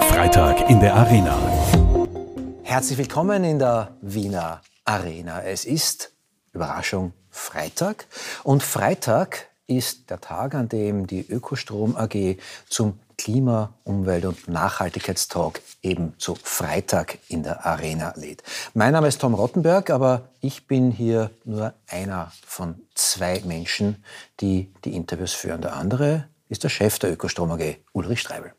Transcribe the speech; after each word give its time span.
Freitag 0.00 0.68
in 0.68 0.80
der 0.80 0.94
Arena. 0.94 1.38
Herzlich 2.62 2.98
willkommen 2.98 3.44
in 3.44 3.58
der 3.58 3.96
Wiener 4.00 4.62
Arena. 4.84 5.42
Es 5.42 5.64
ist, 5.64 6.12
Überraschung, 6.52 7.12
Freitag. 7.30 8.06
Und 8.42 8.62
Freitag 8.62 9.48
ist 9.66 10.10
der 10.10 10.20
Tag, 10.20 10.54
an 10.54 10.68
dem 10.68 11.06
die 11.06 11.20
Ökostrom 11.28 11.96
AG 11.96 12.38
zum 12.68 12.98
Klima-, 13.16 13.72
Umwelt- 13.84 14.24
und 14.24 14.48
Nachhaltigkeitstalk 14.48 15.62
eben 15.82 16.14
zu 16.18 16.34
Freitag 16.34 17.18
in 17.28 17.42
der 17.42 17.64
Arena 17.64 18.12
lädt. 18.16 18.42
Mein 18.74 18.92
Name 18.92 19.08
ist 19.08 19.20
Tom 19.20 19.34
Rottenberg, 19.34 19.90
aber 19.90 20.28
ich 20.40 20.66
bin 20.66 20.90
hier 20.90 21.30
nur 21.44 21.72
einer 21.88 22.32
von 22.46 22.74
zwei 22.94 23.40
Menschen, 23.44 24.04
die 24.40 24.72
die 24.84 24.94
Interviews 24.94 25.32
führen. 25.32 25.62
Der 25.62 25.76
andere 25.76 26.28
ist 26.48 26.64
der 26.64 26.68
Chef 26.68 26.98
der 26.98 27.12
Ökostrom 27.12 27.50
AG, 27.50 27.76
Ulrich 27.92 28.20
Streibel. 28.20 28.52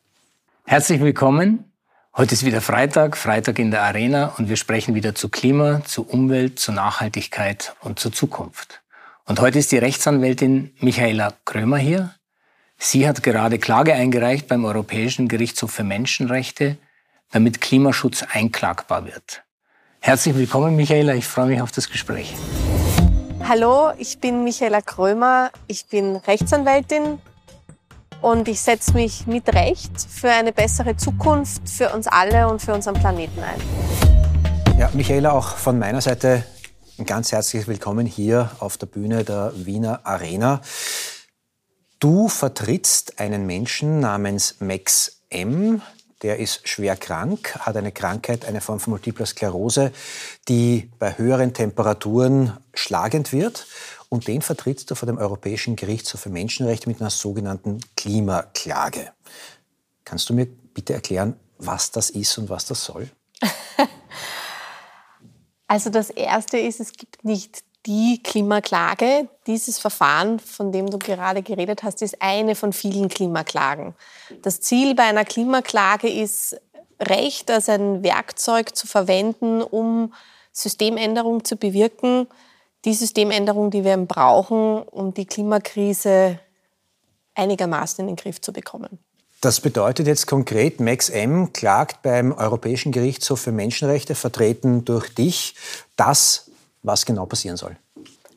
Herzlich 0.65 0.99
willkommen. 0.99 1.71
Heute 2.15 2.33
ist 2.33 2.45
wieder 2.45 2.61
Freitag, 2.61 3.15
Freitag 3.15 3.59
in 3.59 3.71
der 3.71 3.83
Arena 3.83 4.33
und 4.37 4.49
wir 4.49 4.57
sprechen 4.57 4.95
wieder 4.95 5.15
zu 5.15 5.29
Klima, 5.29 5.83
zu 5.85 6.03
Umwelt, 6.03 6.59
zu 6.59 6.71
Nachhaltigkeit 6.71 7.75
und 7.81 7.99
zur 7.99 8.11
Zukunft. 8.11 8.81
Und 9.25 9.39
heute 9.39 9.59
ist 9.59 9.71
die 9.71 9.77
Rechtsanwältin 9.77 10.73
Michaela 10.79 11.33
Krömer 11.45 11.77
hier. 11.77 12.15
Sie 12.77 13.07
hat 13.07 13.23
gerade 13.23 13.59
Klage 13.59 13.93
eingereicht 13.93 14.47
beim 14.47 14.65
Europäischen 14.65 15.27
Gerichtshof 15.27 15.71
für 15.71 15.83
Menschenrechte, 15.83 16.77
damit 17.31 17.61
Klimaschutz 17.61 18.23
einklagbar 18.23 19.05
wird. 19.05 19.43
Herzlich 19.99 20.35
willkommen, 20.35 20.75
Michaela. 20.75 21.13
Ich 21.15 21.27
freue 21.27 21.47
mich 21.47 21.61
auf 21.61 21.71
das 21.71 21.89
Gespräch. 21.89 22.33
Hallo, 23.47 23.91
ich 23.97 24.19
bin 24.19 24.43
Michaela 24.43 24.81
Krömer. 24.81 25.51
Ich 25.67 25.85
bin 25.87 26.17
Rechtsanwältin 26.17 27.19
und 28.21 28.47
ich 28.47 28.61
setze 28.61 28.93
mich 28.93 29.27
mit 29.27 29.53
Recht 29.53 29.91
für 29.99 30.29
eine 30.29 30.51
bessere 30.51 30.95
Zukunft 30.97 31.69
für 31.69 31.89
uns 31.93 32.07
alle 32.07 32.47
und 32.49 32.61
für 32.61 32.73
unseren 32.73 32.95
Planeten 32.95 33.41
ein. 33.41 34.79
Ja, 34.79 34.89
Michaela, 34.93 35.31
auch 35.31 35.55
von 35.55 35.79
meiner 35.79 36.01
Seite 36.01 36.43
ein 36.97 37.05
ganz 37.05 37.31
herzliches 37.31 37.67
Willkommen 37.67 38.05
hier 38.05 38.51
auf 38.59 38.77
der 38.77 38.87
Bühne 38.87 39.23
der 39.23 39.53
Wiener 39.55 40.01
Arena. 40.03 40.61
Du 41.99 42.27
vertrittst 42.27 43.19
einen 43.19 43.45
Menschen 43.45 43.99
namens 43.99 44.57
Max 44.59 45.21
M. 45.29 45.81
Der 46.23 46.39
ist 46.39 46.67
schwer 46.67 46.95
krank, 46.95 47.55
hat 47.59 47.77
eine 47.77 47.91
Krankheit, 47.91 48.45
eine 48.45 48.61
Form 48.61 48.79
von 48.79 48.91
Multipler 48.91 49.25
Sklerose, 49.25 49.91
die 50.47 50.89
bei 50.97 51.17
höheren 51.17 51.53
Temperaturen 51.53 52.57
schlagend 52.73 53.31
wird. 53.31 53.67
Und 54.09 54.27
den 54.27 54.41
vertrittst 54.41 54.89
du 54.89 54.95
vor 54.95 55.05
dem 55.05 55.17
Europäischen 55.17 55.75
Gerichtshof 55.75 56.21
für 56.21 56.29
Menschenrechte 56.29 56.89
mit 56.89 57.01
einer 57.01 57.09
sogenannten 57.09 57.81
Klimaklage. 57.95 59.11
Kannst 60.05 60.29
du 60.29 60.33
mir 60.33 60.47
bitte 60.47 60.93
erklären, 60.93 61.35
was 61.59 61.91
das 61.91 62.09
ist 62.09 62.37
und 62.37 62.49
was 62.49 62.65
das 62.65 62.83
soll? 62.83 63.09
Also 65.67 65.89
das 65.89 66.09
Erste 66.09 66.57
ist, 66.57 66.79
es 66.79 66.93
gibt 66.93 67.25
nicht 67.25 67.63
die 67.87 68.21
Klimaklage. 68.21 69.29
Dieses 69.47 69.79
Verfahren, 69.79 70.39
von 70.39 70.71
dem 70.71 70.89
du 70.89 70.99
gerade 70.99 71.41
geredet 71.41 71.83
hast, 71.83 72.01
ist 72.01 72.21
eine 72.21 72.53
von 72.53 72.73
vielen 72.73 73.07
Klimaklagen. 73.07 73.95
Das 74.41 74.59
Ziel 74.59 74.93
bei 74.93 75.03
einer 75.03 75.25
Klimaklage 75.25 76.09
ist, 76.09 76.59
Recht 76.99 77.51
als 77.51 77.69
ein 77.69 78.03
Werkzeug 78.03 78.75
zu 78.75 78.87
verwenden, 78.87 79.61
um 79.61 80.13
Systemänderungen 80.51 81.45
zu 81.45 81.55
bewirken. 81.55 82.27
Die 82.85 82.93
Systemänderung, 82.95 83.69
die 83.69 83.83
wir 83.83 83.95
brauchen, 83.97 84.81
um 84.81 85.13
die 85.13 85.25
Klimakrise 85.25 86.39
einigermaßen 87.35 88.01
in 88.01 88.07
den 88.07 88.15
Griff 88.15 88.41
zu 88.41 88.51
bekommen. 88.51 88.97
Das 89.41 89.61
bedeutet 89.61 90.07
jetzt 90.07 90.25
konkret, 90.25 90.79
Max 90.79 91.09
M. 91.09 91.53
klagt 91.53 92.01
beim 92.01 92.31
Europäischen 92.31 92.91
Gerichtshof 92.91 93.41
für 93.41 93.51
Menschenrechte, 93.51 94.15
vertreten 94.15 94.83
durch 94.83 95.13
dich, 95.13 95.53
dass 95.95 96.46
was 96.87 97.05
genau 97.05 97.25
passieren 97.25 97.57
soll? 97.57 97.77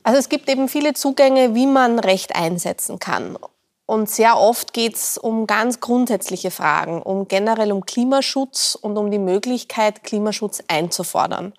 Also 0.03 0.19
es 0.19 0.28
gibt 0.28 0.49
eben 0.49 0.69
viele 0.69 0.94
Zugänge, 0.94 1.55
wie 1.55 1.66
man 1.66 1.99
Recht 1.99 2.34
einsetzen 2.34 2.99
kann. 2.99 3.38
Und 3.87 4.09
sehr 4.09 4.38
oft 4.38 4.72
geht 4.72 4.94
es 4.94 5.19
um 5.19 5.47
ganz 5.47 5.81
grundsätzliche 5.81 6.50
Fragen, 6.50 7.03
um 7.03 7.27
generell 7.27 7.72
um 7.72 7.84
Klimaschutz 7.84 8.78
und 8.81 8.97
um 8.97 9.10
die 9.10 9.19
Möglichkeit, 9.19 10.05
Klimaschutz 10.05 10.62
einzufordern. 10.69 11.55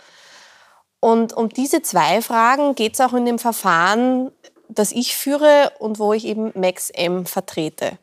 Und 1.02 1.34
um 1.34 1.50
diese 1.50 1.82
zwei 1.82 2.22
Fragen 2.22 2.74
geht 2.76 2.94
es 2.94 3.02
auch 3.02 3.14
in 3.14 3.26
dem 3.26 3.38
Verfahren, 3.38 4.32
das 4.70 4.94
ich 4.94 5.18
führe 5.18 5.74
und 5.80 6.00
wo 6.00 6.14
ich 6.14 6.26
eben 6.26 6.52
Max 6.56 6.90
M 6.90 7.26
vertrete. 7.26 7.98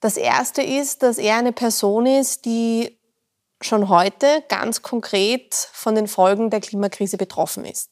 Das 0.00 0.16
erste 0.16 0.62
ist, 0.62 1.02
dass 1.02 1.16
er 1.16 1.36
eine 1.36 1.52
Person 1.52 2.04
ist, 2.04 2.44
die 2.44 2.97
schon 3.60 3.88
heute 3.88 4.44
ganz 4.48 4.82
konkret 4.82 5.54
von 5.54 5.94
den 5.94 6.08
Folgen 6.08 6.50
der 6.50 6.60
Klimakrise 6.60 7.16
betroffen 7.16 7.64
ist. 7.64 7.90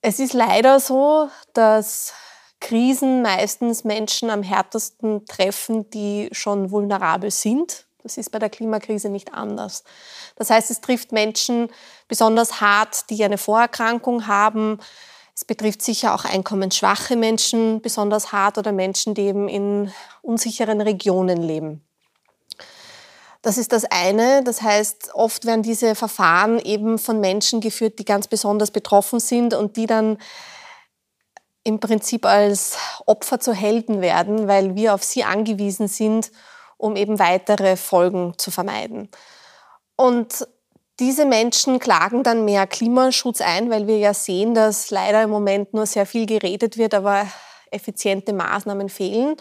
Es 0.00 0.18
ist 0.18 0.32
leider 0.32 0.80
so, 0.80 1.28
dass 1.54 2.12
Krisen 2.60 3.22
meistens 3.22 3.84
Menschen 3.84 4.30
am 4.30 4.42
härtesten 4.42 5.26
treffen, 5.26 5.90
die 5.90 6.28
schon 6.32 6.70
vulnerabel 6.70 7.30
sind. 7.30 7.86
Das 8.02 8.18
ist 8.18 8.30
bei 8.30 8.38
der 8.38 8.50
Klimakrise 8.50 9.08
nicht 9.08 9.32
anders. 9.32 9.82
Das 10.36 10.50
heißt, 10.50 10.70
es 10.70 10.80
trifft 10.80 11.12
Menschen 11.12 11.70
besonders 12.06 12.60
hart, 12.60 13.08
die 13.10 13.22
eine 13.24 13.38
Vorerkrankung 13.38 14.26
haben. 14.26 14.78
Es 15.34 15.44
betrifft 15.44 15.82
sicher 15.82 16.14
auch 16.14 16.24
einkommensschwache 16.24 17.16
Menschen 17.16 17.80
besonders 17.80 18.32
hart 18.32 18.58
oder 18.58 18.72
Menschen, 18.72 19.14
die 19.14 19.22
eben 19.22 19.48
in 19.48 19.90
unsicheren 20.22 20.80
Regionen 20.80 21.42
leben. 21.42 21.82
Das 23.44 23.58
ist 23.58 23.72
das 23.72 23.84
eine. 23.84 24.42
Das 24.42 24.62
heißt, 24.62 25.10
oft 25.12 25.44
werden 25.44 25.62
diese 25.62 25.94
Verfahren 25.94 26.58
eben 26.58 26.98
von 26.98 27.20
Menschen 27.20 27.60
geführt, 27.60 27.98
die 27.98 28.06
ganz 28.06 28.26
besonders 28.26 28.70
betroffen 28.70 29.20
sind 29.20 29.52
und 29.52 29.76
die 29.76 29.84
dann 29.84 30.16
im 31.62 31.78
Prinzip 31.78 32.24
als 32.24 32.78
Opfer 33.04 33.40
zu 33.40 33.52
Helden 33.52 34.00
werden, 34.00 34.48
weil 34.48 34.74
wir 34.76 34.94
auf 34.94 35.04
sie 35.04 35.24
angewiesen 35.24 35.88
sind, 35.88 36.32
um 36.78 36.96
eben 36.96 37.18
weitere 37.18 37.76
Folgen 37.76 38.32
zu 38.38 38.50
vermeiden. 38.50 39.10
Und 39.96 40.48
diese 40.98 41.26
Menschen 41.26 41.80
klagen 41.80 42.22
dann 42.22 42.46
mehr 42.46 42.66
Klimaschutz 42.66 43.42
ein, 43.42 43.68
weil 43.68 43.86
wir 43.86 43.98
ja 43.98 44.14
sehen, 44.14 44.54
dass 44.54 44.90
leider 44.90 45.22
im 45.22 45.30
Moment 45.30 45.74
nur 45.74 45.84
sehr 45.84 46.06
viel 46.06 46.24
geredet 46.24 46.78
wird, 46.78 46.94
aber 46.94 47.26
effiziente 47.70 48.32
Maßnahmen 48.32 48.88
fehlen. 48.88 49.36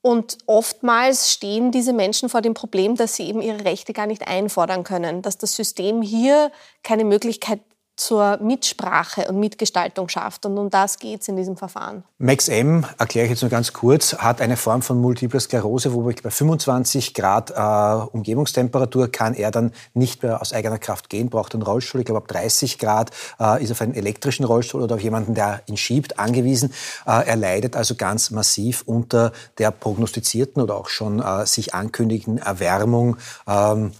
Und 0.00 0.38
oftmals 0.46 1.32
stehen 1.32 1.72
diese 1.72 1.92
Menschen 1.92 2.28
vor 2.28 2.40
dem 2.40 2.54
Problem, 2.54 2.94
dass 2.94 3.16
sie 3.16 3.24
eben 3.28 3.42
ihre 3.42 3.64
Rechte 3.64 3.92
gar 3.92 4.06
nicht 4.06 4.28
einfordern 4.28 4.84
können, 4.84 5.22
dass 5.22 5.38
das 5.38 5.56
System 5.56 6.02
hier 6.02 6.52
keine 6.84 7.04
Möglichkeit 7.04 7.60
zur 7.98 8.38
Mitsprache 8.40 9.26
und 9.28 9.40
Mitgestaltung 9.40 10.08
schafft. 10.08 10.46
Und 10.46 10.56
um 10.56 10.70
das 10.70 11.00
geht 11.00 11.22
es 11.22 11.28
in 11.28 11.36
diesem 11.36 11.56
Verfahren. 11.56 12.04
Max 12.18 12.48
M., 12.48 12.86
erkläre 12.96 13.26
ich 13.26 13.30
jetzt 13.30 13.42
nur 13.42 13.50
ganz 13.50 13.72
kurz, 13.72 14.14
hat 14.14 14.40
eine 14.40 14.56
Form 14.56 14.82
von 14.82 15.00
Multipler 15.00 15.40
Sklerose, 15.40 15.92
wo 15.92 16.02
bei 16.02 16.30
25 16.30 17.12
Grad 17.12 17.50
äh, 17.50 18.06
Umgebungstemperatur 18.12 19.10
kann 19.10 19.34
er 19.34 19.50
dann 19.50 19.72
nicht 19.94 20.22
mehr 20.22 20.40
aus 20.40 20.52
eigener 20.52 20.78
Kraft 20.78 21.10
gehen, 21.10 21.28
braucht 21.28 21.54
einen 21.54 21.62
Rollstuhl. 21.62 22.00
Ich 22.00 22.06
glaube, 22.06 22.20
ab 22.20 22.28
30 22.28 22.78
Grad 22.78 23.10
äh, 23.40 23.62
ist 23.62 23.70
er 23.70 23.72
auf 23.72 23.80
einen 23.82 23.94
elektrischen 23.94 24.44
Rollstuhl 24.44 24.80
oder 24.80 24.94
auf 24.94 25.02
jemanden, 25.02 25.34
der 25.34 25.62
ihn 25.66 25.76
schiebt, 25.76 26.20
angewiesen. 26.20 26.72
Äh, 27.04 27.26
er 27.26 27.36
leidet 27.36 27.74
also 27.74 27.96
ganz 27.96 28.30
massiv 28.30 28.84
unter 28.86 29.32
der 29.58 29.72
prognostizierten 29.72 30.62
oder 30.62 30.76
auch 30.76 30.88
schon 30.88 31.20
äh, 31.20 31.46
sich 31.46 31.74
ankündigenden 31.74 32.38
Erwärmung. 32.44 33.16
Ähm, 33.48 33.90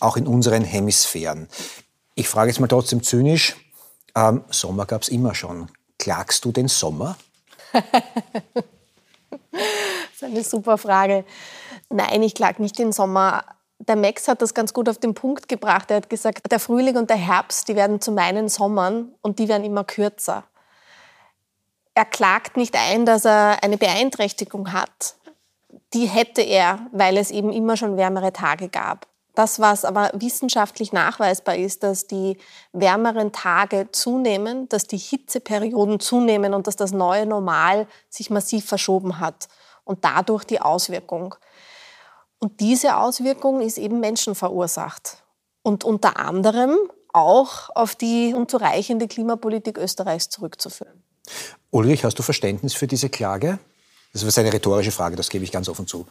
auch 0.00 0.18
in 0.18 0.26
unseren 0.26 0.62
Hemisphären. 0.62 1.48
Ich 2.18 2.30
frage 2.30 2.50
jetzt 2.50 2.60
mal 2.60 2.66
trotzdem 2.66 3.02
zynisch, 3.02 3.56
ähm, 4.14 4.42
Sommer 4.48 4.86
gab 4.86 5.02
es 5.02 5.10
immer 5.10 5.34
schon. 5.34 5.70
Klagst 5.98 6.46
du 6.46 6.50
den 6.50 6.66
Sommer? 6.66 7.18
das 7.72 7.82
ist 10.14 10.24
eine 10.24 10.42
super 10.42 10.78
Frage. 10.78 11.26
Nein, 11.90 12.22
ich 12.22 12.34
klage 12.34 12.62
nicht 12.62 12.78
den 12.78 12.92
Sommer. 12.92 13.44
Der 13.78 13.96
Max 13.96 14.28
hat 14.28 14.40
das 14.40 14.54
ganz 14.54 14.72
gut 14.72 14.88
auf 14.88 14.96
den 14.96 15.12
Punkt 15.12 15.46
gebracht. 15.46 15.90
Er 15.90 15.98
hat 15.98 16.08
gesagt, 16.08 16.50
der 16.50 16.58
Frühling 16.58 16.96
und 16.96 17.10
der 17.10 17.18
Herbst, 17.18 17.68
die 17.68 17.76
werden 17.76 18.00
zu 18.00 18.12
meinen 18.12 18.48
Sommern 18.48 19.12
und 19.20 19.38
die 19.38 19.48
werden 19.48 19.64
immer 19.64 19.84
kürzer. 19.84 20.44
Er 21.92 22.06
klagt 22.06 22.56
nicht 22.56 22.74
ein, 22.76 23.04
dass 23.04 23.26
er 23.26 23.62
eine 23.62 23.76
Beeinträchtigung 23.76 24.72
hat. 24.72 25.16
Die 25.92 26.06
hätte 26.06 26.40
er, 26.40 26.86
weil 26.92 27.18
es 27.18 27.30
eben 27.30 27.52
immer 27.52 27.76
schon 27.76 27.98
wärmere 27.98 28.32
Tage 28.32 28.70
gab. 28.70 29.06
Das, 29.36 29.60
was 29.60 29.84
aber 29.84 30.10
wissenschaftlich 30.14 30.94
nachweisbar 30.94 31.56
ist, 31.56 31.82
dass 31.82 32.06
die 32.06 32.38
wärmeren 32.72 33.32
Tage 33.32 33.88
zunehmen, 33.92 34.66
dass 34.70 34.86
die 34.86 34.96
Hitzeperioden 34.96 36.00
zunehmen 36.00 36.54
und 36.54 36.66
dass 36.66 36.74
das 36.74 36.92
neue 36.92 37.26
Normal 37.26 37.86
sich 38.08 38.30
massiv 38.30 38.64
verschoben 38.64 39.20
hat 39.20 39.48
und 39.84 40.06
dadurch 40.06 40.44
die 40.44 40.62
Auswirkung. 40.62 41.34
Und 42.38 42.60
diese 42.60 42.96
Auswirkung 42.96 43.60
ist 43.60 43.76
eben 43.76 44.00
menschenverursacht 44.00 45.22
und 45.62 45.84
unter 45.84 46.18
anderem 46.18 46.74
auch 47.12 47.68
auf 47.74 47.94
die 47.94 48.32
unzureichende 48.34 49.06
Klimapolitik 49.06 49.76
Österreichs 49.76 50.30
zurückzuführen. 50.30 51.02
Ulrich, 51.70 52.04
hast 52.04 52.18
du 52.18 52.22
Verständnis 52.22 52.72
für 52.72 52.86
diese 52.86 53.10
Klage? 53.10 53.58
Das 54.16 54.22
ist 54.22 54.38
eine 54.38 54.52
rhetorische 54.52 54.92
Frage, 54.92 55.14
das 55.14 55.28
gebe 55.28 55.44
ich 55.44 55.52
ganz 55.52 55.68
offen 55.68 55.86
zu. 55.86 56.06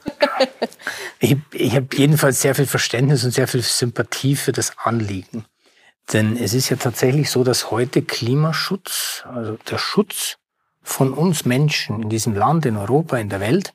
ich 1.19 1.37
ich 1.51 1.75
habe 1.75 1.87
jedenfalls 1.93 2.39
sehr 2.39 2.53
viel 2.53 2.67
Verständnis 2.67 3.23
und 3.23 3.31
sehr 3.31 3.47
viel 3.47 3.63
Sympathie 3.63 4.35
für 4.35 4.51
das 4.51 4.77
Anliegen. 4.77 5.45
Denn 6.13 6.37
es 6.37 6.53
ist 6.53 6.69
ja 6.69 6.77
tatsächlich 6.77 7.31
so, 7.31 7.43
dass 7.43 7.71
heute 7.71 8.03
Klimaschutz, 8.03 9.23
also 9.27 9.57
der 9.71 9.79
Schutz 9.79 10.37
von 10.83 11.13
uns 11.13 11.45
Menschen 11.45 12.03
in 12.03 12.09
diesem 12.09 12.35
Land, 12.35 12.67
in 12.67 12.77
Europa, 12.77 13.17
in 13.17 13.29
der 13.29 13.39
Welt, 13.39 13.73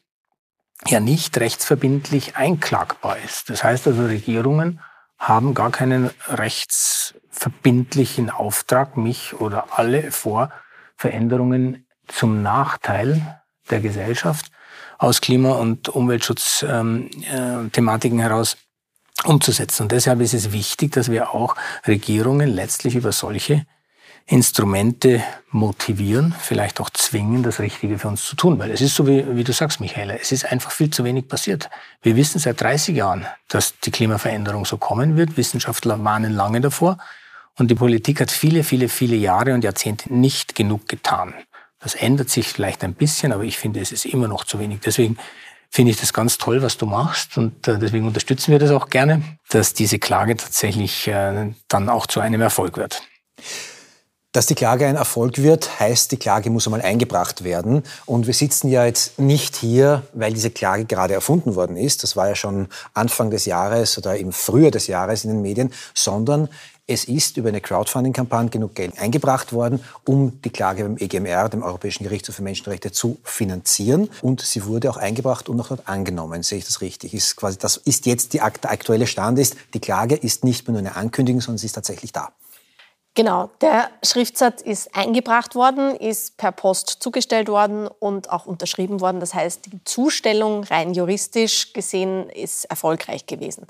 ja 0.86 1.00
nicht 1.00 1.36
rechtsverbindlich 1.36 2.36
einklagbar 2.36 3.16
ist. 3.24 3.50
Das 3.50 3.64
heißt 3.64 3.88
also, 3.88 4.04
Regierungen 4.04 4.80
haben 5.18 5.54
gar 5.54 5.72
keinen 5.72 6.08
rechtsverbindlichen 6.28 8.30
Auftrag, 8.30 8.96
mich 8.96 9.34
oder 9.34 9.76
alle 9.76 10.12
vor 10.12 10.52
Veränderungen 10.96 11.84
zum 12.06 12.42
Nachteil 12.42 13.39
der 13.70 13.80
Gesellschaft 13.80 14.50
aus 14.98 15.20
Klima- 15.20 15.54
und 15.54 15.88
Umweltschutzthematiken 15.88 18.18
ähm, 18.18 18.18
äh, 18.18 18.22
heraus 18.22 18.56
umzusetzen. 19.24 19.84
Und 19.84 19.92
deshalb 19.92 20.20
ist 20.20 20.34
es 20.34 20.52
wichtig, 20.52 20.92
dass 20.92 21.10
wir 21.10 21.34
auch 21.34 21.56
Regierungen 21.86 22.48
letztlich 22.48 22.94
über 22.94 23.12
solche 23.12 23.66
Instrumente 24.26 25.22
motivieren, 25.50 26.34
vielleicht 26.38 26.80
auch 26.80 26.90
zwingen, 26.90 27.42
das 27.42 27.58
Richtige 27.58 27.98
für 27.98 28.08
uns 28.08 28.24
zu 28.24 28.36
tun. 28.36 28.58
Weil 28.58 28.70
es 28.70 28.80
ist 28.80 28.94
so, 28.94 29.06
wie, 29.06 29.24
wie 29.34 29.42
du 29.42 29.52
sagst, 29.52 29.80
Michaela, 29.80 30.14
es 30.14 30.30
ist 30.30 30.44
einfach 30.44 30.70
viel 30.70 30.90
zu 30.90 31.02
wenig 31.02 31.26
passiert. 31.26 31.68
Wir 32.02 32.14
wissen 32.14 32.38
seit 32.38 32.60
30 32.60 32.94
Jahren, 32.94 33.26
dass 33.48 33.78
die 33.80 33.90
Klimaveränderung 33.90 34.64
so 34.64 34.76
kommen 34.76 35.16
wird. 35.16 35.36
Wissenschaftler 35.36 36.02
warnen 36.04 36.32
lange 36.32 36.60
davor. 36.60 36.98
Und 37.58 37.70
die 37.70 37.74
Politik 37.74 38.20
hat 38.20 38.30
viele, 38.30 38.62
viele, 38.62 38.88
viele 38.88 39.16
Jahre 39.16 39.52
und 39.52 39.64
Jahrzehnte 39.64 40.14
nicht 40.14 40.54
genug 40.54 40.88
getan. 40.88 41.34
Das 41.80 41.94
ändert 41.94 42.28
sich 42.28 42.48
vielleicht 42.48 42.84
ein 42.84 42.94
bisschen, 42.94 43.32
aber 43.32 43.44
ich 43.44 43.58
finde, 43.58 43.80
es 43.80 43.90
ist 43.90 44.04
immer 44.04 44.28
noch 44.28 44.44
zu 44.44 44.58
wenig. 44.58 44.80
Deswegen 44.80 45.16
finde 45.70 45.92
ich 45.92 46.00
das 46.00 46.12
ganz 46.12 46.36
toll, 46.36 46.62
was 46.62 46.76
du 46.76 46.86
machst. 46.86 47.38
Und 47.38 47.66
äh, 47.68 47.78
deswegen 47.78 48.06
unterstützen 48.06 48.52
wir 48.52 48.58
das 48.58 48.70
auch 48.70 48.90
gerne, 48.90 49.22
dass 49.48 49.72
diese 49.72 49.98
Klage 49.98 50.36
tatsächlich 50.36 51.08
äh, 51.08 51.52
dann 51.68 51.88
auch 51.88 52.06
zu 52.06 52.20
einem 52.20 52.40
Erfolg 52.40 52.76
wird. 52.76 53.02
Dass 54.32 54.46
die 54.46 54.54
Klage 54.54 54.86
ein 54.86 54.94
Erfolg 54.94 55.38
wird, 55.38 55.80
heißt, 55.80 56.12
die 56.12 56.16
Klage 56.16 56.50
muss 56.50 56.68
einmal 56.68 56.82
eingebracht 56.82 57.42
werden. 57.42 57.82
Und 58.06 58.28
wir 58.28 58.34
sitzen 58.34 58.68
ja 58.68 58.86
jetzt 58.86 59.18
nicht 59.18 59.56
hier, 59.56 60.04
weil 60.12 60.32
diese 60.32 60.52
Klage 60.52 60.84
gerade 60.84 61.14
erfunden 61.14 61.56
worden 61.56 61.76
ist. 61.76 62.04
Das 62.04 62.14
war 62.14 62.28
ja 62.28 62.36
schon 62.36 62.68
Anfang 62.94 63.30
des 63.30 63.44
Jahres 63.44 63.98
oder 63.98 64.16
im 64.16 64.30
Frühjahr 64.30 64.70
des 64.70 64.86
Jahres 64.86 65.24
in 65.24 65.30
den 65.30 65.42
Medien, 65.42 65.72
sondern 65.94 66.48
es 66.86 67.06
ist 67.06 67.38
über 67.38 67.48
eine 67.48 67.60
Crowdfunding-Kampagne 67.60 68.50
genug 68.50 68.76
Geld 68.76 69.00
eingebracht 69.00 69.52
worden, 69.52 69.82
um 70.04 70.40
die 70.42 70.50
Klage 70.50 70.84
beim 70.84 70.96
EGMR, 70.96 71.48
dem 71.48 71.64
Europäischen 71.64 72.04
Gerichtshof 72.04 72.36
für 72.36 72.42
Menschenrechte, 72.42 72.92
zu 72.92 73.18
finanzieren. 73.24 74.10
Und 74.22 74.42
sie 74.42 74.64
wurde 74.64 74.90
auch 74.90 74.96
eingebracht 74.96 75.48
und 75.48 75.60
auch 75.60 75.68
dort 75.68 75.88
angenommen. 75.88 76.44
Sehe 76.44 76.58
ich 76.58 76.66
das 76.66 76.82
richtig? 76.82 77.14
Ist 77.14 77.34
quasi, 77.34 77.58
das 77.58 77.78
ist 77.78 78.06
jetzt 78.06 78.32
die, 78.32 78.38
der 78.38 78.70
aktuelle 78.70 79.08
Stand 79.08 79.40
ist. 79.40 79.56
Die 79.74 79.80
Klage 79.80 80.14
ist 80.14 80.44
nicht 80.44 80.68
mehr 80.68 80.80
nur 80.80 80.88
eine 80.88 80.94
Ankündigung, 80.94 81.40
sondern 81.40 81.58
sie 81.58 81.66
ist 81.66 81.72
tatsächlich 81.72 82.12
da. 82.12 82.30
Genau, 83.14 83.50
der 83.60 83.90
Schriftsatz 84.04 84.62
ist 84.62 84.94
eingebracht 84.94 85.56
worden, 85.56 85.96
ist 85.96 86.36
per 86.36 86.52
Post 86.52 86.98
zugestellt 87.00 87.48
worden 87.48 87.88
und 87.88 88.30
auch 88.30 88.46
unterschrieben 88.46 89.00
worden. 89.00 89.18
Das 89.18 89.34
heißt, 89.34 89.66
die 89.66 89.82
Zustellung 89.84 90.62
rein 90.64 90.94
juristisch 90.94 91.72
gesehen 91.72 92.30
ist 92.30 92.66
erfolgreich 92.66 93.26
gewesen. 93.26 93.66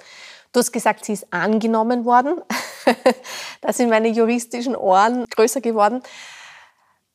Du 0.52 0.60
hast 0.60 0.72
gesagt, 0.72 1.06
sie 1.06 1.14
ist 1.14 1.32
angenommen 1.32 2.04
worden. 2.04 2.42
da 3.62 3.72
sind 3.72 3.88
meine 3.88 4.08
juristischen 4.08 4.76
Ohren 4.76 5.24
größer 5.30 5.62
geworden. 5.62 6.02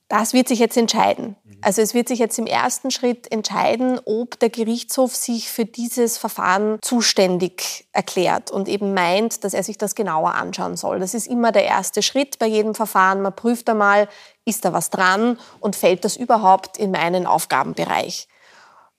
Das 0.08 0.34
wird 0.34 0.48
sich 0.48 0.60
jetzt 0.60 0.78
entscheiden. 0.78 1.36
Also 1.62 1.82
es 1.82 1.96
wird 1.96 2.08
sich 2.08 2.20
jetzt 2.20 2.38
im 2.38 2.46
ersten 2.46 2.92
Schritt 2.92 3.32
entscheiden, 3.32 4.00
ob 4.06 4.40
der 4.40 4.52
Gerichtshof 4.52 5.16
sich 5.16 5.50
für 5.50 5.66
dieses 5.66 6.20
Verfahren 6.20 6.78
zuständig 6.84 7.88
erklärt 7.92 8.52
und 8.52 8.68
eben 8.68 8.94
meint, 8.94 9.44
dass 9.44 9.56
er 9.56 9.64
sich 9.64 9.80
das 9.80 9.96
genauer 9.96 10.36
anschauen 10.36 10.78
soll. 10.78 11.00
Das 11.00 11.16
ist 11.16 11.26
immer 11.26 11.52
der 11.52 11.66
erste 11.66 12.04
Schritt 12.04 12.38
bei 12.38 12.46
jedem 12.46 12.76
Verfahren. 12.76 13.24
Man 13.24 13.36
prüft 13.36 13.68
einmal, 13.68 14.08
ist 14.46 14.64
da 14.64 14.74
was 14.74 14.92
dran 14.92 15.40
und 15.60 15.76
fällt 15.76 16.06
das 16.06 16.18
überhaupt 16.18 16.78
in 16.78 16.92
meinen 16.92 17.26
Aufgabenbereich. 17.26 18.28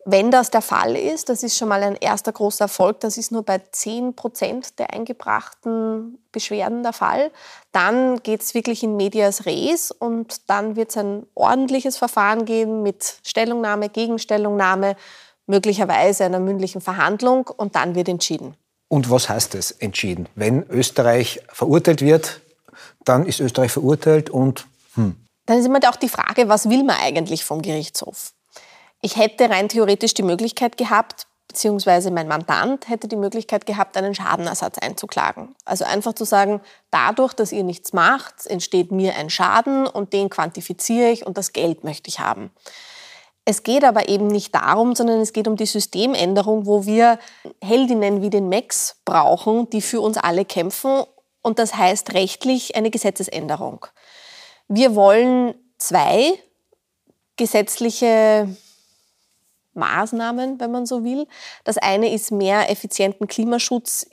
Wenn 0.09 0.31
das 0.31 0.51
der 0.51 0.63
Fall 0.63 0.95
ist, 0.95 1.29
das 1.31 1.43
ist 1.43 1.59
schon 1.59 1.69
mal 1.69 1.83
ein 1.83 1.97
erster 1.97 2.31
großer 2.31 2.67
Erfolg, 2.67 3.01
das 3.01 3.19
ist 3.19 3.33
nur 3.33 3.43
bei 3.43 3.59
10 3.59 4.15
Prozent 4.15 4.79
der 4.79 4.95
eingebrachten 4.95 6.19
Beschwerden 6.31 6.85
der 6.85 6.93
Fall, 6.93 7.33
dann 7.73 8.23
geht 8.23 8.41
es 8.41 8.55
wirklich 8.55 8.85
in 8.85 8.97
medias 8.97 9.47
res 9.47 9.91
und 9.91 10.49
dann 10.49 10.77
wird 10.77 10.91
es 10.91 10.97
ein 10.97 11.27
ordentliches 11.35 11.97
Verfahren 11.97 12.45
geben 12.45 12.85
mit 12.85 13.19
Stellungnahme, 13.25 13.89
Gegenstellungnahme, 13.89 14.95
möglicherweise 15.49 16.25
einer 16.25 16.39
mündlichen 16.39 16.81
Verhandlung 16.81 17.49
und 17.49 17.75
dann 17.75 17.97
wird 17.97 18.09
entschieden. 18.09 18.55
Und 18.87 19.11
was 19.11 19.29
heißt 19.29 19.57
es 19.57 19.73
entschieden? 19.73 20.29
Wenn 20.37 20.63
Österreich 20.71 21.43
verurteilt 21.49 22.01
wird, 22.01 22.43
dann 23.05 23.27
ist 23.27 23.41
Österreich 23.41 23.73
verurteilt 23.73 24.31
und 24.31 24.69
hm. 24.95 25.17
Dann 25.47 25.59
ist 25.59 25.67
immer 25.67 25.81
auch 25.89 25.97
die 25.97 26.09
Frage, 26.09 26.49
was 26.49 26.69
will 26.69 26.85
man 26.85 26.97
eigentlich 26.97 27.45
vom 27.45 27.63
Gerichtshof? 27.63 28.33
Ich 29.03 29.17
hätte 29.17 29.51
rein 29.51 29.69
theoretisch 29.69 30.15
die 30.15 30.23
Möglichkeit 30.23 30.77
gehabt, 30.77 31.27
beziehungsweise 31.49 32.11
mein 32.11 32.29
Mandant 32.29 32.89
hätte 32.89 33.09
die 33.09 33.17
Möglichkeit 33.17 33.67
gehabt, 33.67 33.97
einen 33.97 34.15
Schadenersatz 34.15 34.79
einzuklagen. 34.79 35.55
Also 35.65 35.85
einfach 35.85 36.13
zu 36.13 36.25
sagen, 36.25 36.61
dadurch, 36.91 37.33
dass 37.33 37.53
ihr 37.53 37.65
nichts 37.65 37.93
macht, 37.93 38.47
entsteht 38.47 38.93
mir 38.93 39.15
ein 39.17 39.31
Schaden 39.31 39.87
und 39.87 40.13
den 40.13 40.29
quantifiziere 40.29 41.11
ich 41.11 41.27
und 41.27 41.39
das 41.39 41.53
Geld 41.53 41.85
möchte 41.85 42.09
ich 42.09 42.21
haben. 42.21 42.51
Es 43.49 43.63
geht 43.63 43.85
aber 43.85 44.09
eben 44.09 44.27
nicht 44.27 44.55
darum, 44.55 44.97
sondern 44.97 45.21
es 45.21 45.33
geht 45.33 45.47
um 45.47 45.57
die 45.57 45.67
Systemänderung, 45.67 46.67
wo 46.67 46.85
wir 46.85 47.19
Heldinnen 47.63 48.21
wie 48.21 48.29
den 48.29 48.49
Max 48.49 48.97
brauchen, 49.05 49.71
die 49.71 49.81
für 49.81 50.01
uns 50.01 50.19
alle 50.19 50.45
kämpfen. 50.45 51.05
Und 51.43 51.61
das 51.61 51.77
heißt 51.77 52.13
rechtlich 52.13 52.75
eine 52.75 52.91
Gesetzesänderung. 52.91 53.87
Wir 54.67 54.97
wollen 54.97 55.55
zwei 55.79 56.35
gesetzliche 57.37 58.49
Maßnahmen, 59.77 60.61
wenn 60.61 60.71
man 60.71 60.87
so 60.87 61.05
will. 61.05 61.27
Das 61.65 61.79
eine 61.79 62.13
ist 62.13 62.33
mehr 62.33 62.71
effizienten 62.71 63.27
Klimaschutz 63.29 64.07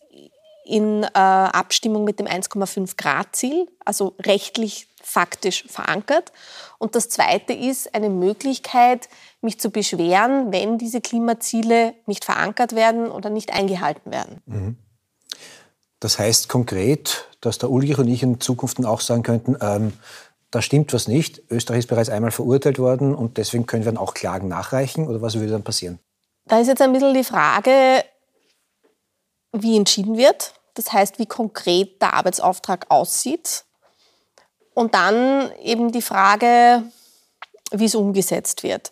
in 0.66 1.04
äh, 1.04 1.08
Abstimmung 1.14 2.04
mit 2.04 2.20
dem 2.20 2.28
1,5 2.28 2.96
Grad 2.98 3.36
Ziel, 3.36 3.68
also 3.84 4.16
rechtlich 4.20 4.88
faktisch 5.02 5.66
verankert. 5.68 6.32
Und 6.80 6.96
das 6.96 7.10
zweite 7.10 7.54
ist 7.54 7.94
eine 7.94 8.10
Möglichkeit, 8.10 9.10
mich 9.42 9.60
zu 9.60 9.70
beschweren, 9.70 10.52
wenn 10.54 10.78
diese 10.78 11.02
Klimaziele 11.02 11.94
nicht 12.06 12.24
verankert 12.24 12.74
werden 12.74 13.12
oder 13.12 13.30
nicht 13.30 13.54
eingehalten 13.54 14.12
werden. 14.12 14.42
Mhm. 14.46 14.78
Das 16.00 16.20
heißt 16.20 16.50
konkret, 16.50 17.30
dass 17.42 17.58
der 17.58 17.70
Ulrich 17.70 17.98
und 17.98 18.08
ich 18.08 18.24
in 18.24 18.40
Zukunft 18.40 18.84
auch 18.86 19.02
sagen 19.02 19.24
könnten, 19.24 19.58
ähm, 19.62 19.94
da 20.54 20.62
stimmt 20.62 20.94
was 20.94 21.08
nicht. 21.08 21.42
Österreich 21.50 21.80
ist 21.80 21.88
bereits 21.88 22.10
einmal 22.10 22.30
verurteilt 22.30 22.78
worden 22.78 23.16
und 23.16 23.38
deswegen 23.38 23.66
können 23.66 23.86
wir 23.86 23.92
dann 23.92 24.02
auch 24.02 24.14
Klagen 24.14 24.48
nachreichen 24.48 25.08
oder 25.08 25.20
was 25.20 25.34
würde 25.34 25.52
dann 25.52 25.64
passieren? 25.64 25.98
Da 26.46 26.60
ist 26.60 26.68
jetzt 26.68 26.82
ein 26.82 26.94
bisschen 26.94 27.14
die 27.16 27.24
Frage, 27.24 28.04
wie 29.52 29.78
entschieden 29.78 30.16
wird. 30.16 30.54
Das 30.76 30.94
heißt, 30.94 31.18
wie 31.18 31.26
konkret 31.26 32.00
der 32.02 32.14
Arbeitsauftrag 32.14 32.86
aussieht. 32.90 33.66
Und 34.76 34.94
dann 34.94 35.52
eben 35.60 35.92
die 35.92 36.02
Frage, 36.02 36.84
wie 37.72 37.86
es 37.86 37.96
umgesetzt 37.96 38.62
wird. 38.62 38.92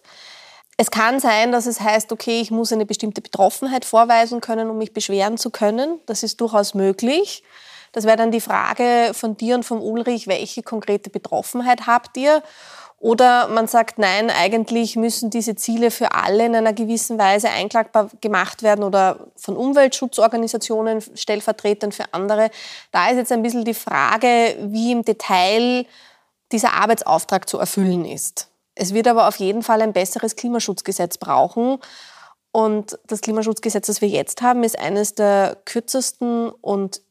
Es 0.77 0.89
kann 0.89 1.19
sein, 1.19 1.51
dass 1.51 1.67
es 1.67 1.79
heißt, 1.79 2.11
okay, 2.11 2.41
ich 2.41 2.49
muss 2.49 2.73
eine 2.73 2.87
bestimmte 2.87 3.21
Betroffenheit 3.21 3.85
vorweisen 3.85 4.41
können, 4.41 4.69
um 4.69 4.79
mich 4.79 4.93
beschweren 4.93 5.37
zu 5.37 5.51
können. 5.51 5.99
Das 6.07 6.23
ist 6.23 6.41
durchaus 6.41 6.73
möglich. 6.73 7.43
Das 7.91 8.05
wäre 8.05 8.17
dann 8.17 8.31
die 8.31 8.41
Frage 8.41 9.11
von 9.13 9.35
dir 9.35 9.55
und 9.55 9.63
vom 9.63 9.81
Ulrich, 9.81 10.27
welche 10.27 10.63
konkrete 10.63 11.09
Betroffenheit 11.09 11.87
habt 11.87 12.17
ihr? 12.17 12.41
Oder 13.01 13.47
man 13.47 13.67
sagt, 13.67 13.97
nein, 13.97 14.29
eigentlich 14.29 14.95
müssen 14.95 15.31
diese 15.31 15.55
Ziele 15.55 15.89
für 15.89 16.13
alle 16.13 16.45
in 16.45 16.55
einer 16.55 16.71
gewissen 16.71 17.17
Weise 17.17 17.49
einklagbar 17.49 18.11
gemacht 18.21 18.61
werden 18.61 18.83
oder 18.83 19.31
von 19.35 19.57
Umweltschutzorganisationen, 19.57 21.01
Stellvertretern 21.15 21.91
für 21.91 22.13
andere. 22.13 22.51
Da 22.91 23.09
ist 23.09 23.17
jetzt 23.17 23.31
ein 23.31 23.41
bisschen 23.41 23.65
die 23.65 23.73
Frage, 23.73 24.55
wie 24.61 24.91
im 24.91 25.03
Detail 25.03 25.87
dieser 26.51 26.73
Arbeitsauftrag 26.73 27.49
zu 27.49 27.57
erfüllen 27.57 28.05
ist. 28.05 28.49
Es 28.75 28.93
wird 28.93 29.07
aber 29.07 29.27
auf 29.27 29.37
jeden 29.37 29.63
Fall 29.63 29.81
ein 29.81 29.93
besseres 29.93 30.35
Klimaschutzgesetz 30.35 31.17
brauchen. 31.17 31.79
Und 32.51 32.99
das 33.07 33.21
Klimaschutzgesetz, 33.21 33.87
das 33.87 34.01
wir 34.01 34.09
jetzt 34.09 34.43
haben, 34.43 34.63
ist 34.63 34.77
eines 34.77 35.15
der 35.15 35.57
kürzesten 35.65 36.49
und 36.49 37.01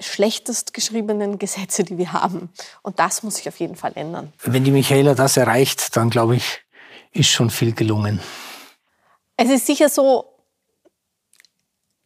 schlechtest 0.00 0.74
geschriebenen 0.74 1.38
Gesetze, 1.38 1.84
die 1.84 1.98
wir 1.98 2.12
haben. 2.12 2.50
Und 2.82 2.98
das 2.98 3.22
muss 3.22 3.36
sich 3.36 3.48
auf 3.48 3.60
jeden 3.60 3.76
Fall 3.76 3.92
ändern. 3.94 4.32
Wenn 4.42 4.64
die 4.64 4.70
Michaela 4.70 5.14
das 5.14 5.36
erreicht, 5.36 5.96
dann 5.96 6.10
glaube 6.10 6.36
ich, 6.36 6.60
ist 7.12 7.28
schon 7.28 7.50
viel 7.50 7.72
gelungen. 7.72 8.20
Es 9.36 9.50
ist 9.50 9.66
sicher 9.66 9.88
so, 9.88 10.30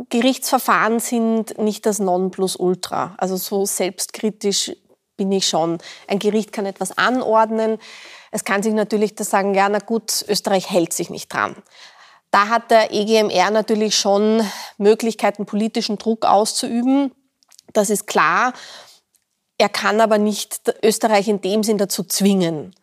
Gerichtsverfahren 0.09 0.99
sind 0.99 1.59
nicht 1.59 1.87
das 1.87 1.99
Nonplusultra. 1.99 3.15
Also 3.19 3.37
so 3.37 3.65
selbstkritisch 3.65 4.73
bin 5.17 5.31
ich 5.31 5.47
schon. 5.47 5.79
Ein 6.09 6.19
Gericht 6.19 6.53
kann 6.53 6.67
etwas 6.67 6.99
anordnen. 6.99 7.79
Es 8.33 8.45
kann 8.45 8.63
sich 8.63 8.75
natürlich 8.75 9.15
das 9.15 9.31
sagen, 9.31 9.55
ja, 9.55 9.69
na 9.69 9.79
gut, 9.79 10.25
Österreich 10.29 10.71
hält 10.71 10.93
sich 10.93 11.11
nicht 11.11 11.33
dran. 11.33 11.55
Da 12.33 12.49
hat 12.49 12.73
der 12.73 12.93
EGMR 12.93 13.53
natürlich 13.53 13.97
schon 13.97 14.43
Möglichkeiten, 14.77 15.47
politischen 15.47 15.99
Druck 15.99 16.25
auszuüben. 16.25 17.13
Das 17.75 17.91
ist 17.91 18.07
klar. 18.07 18.55
Er 19.59 19.69
kann 19.69 20.01
aber 20.01 20.17
nicht 20.17 20.75
Österreich 20.83 21.29
in 21.29 21.43
dem 21.43 21.63
Sinn 21.63 21.77
dazu 21.79 22.03
zwingen. 22.03 22.75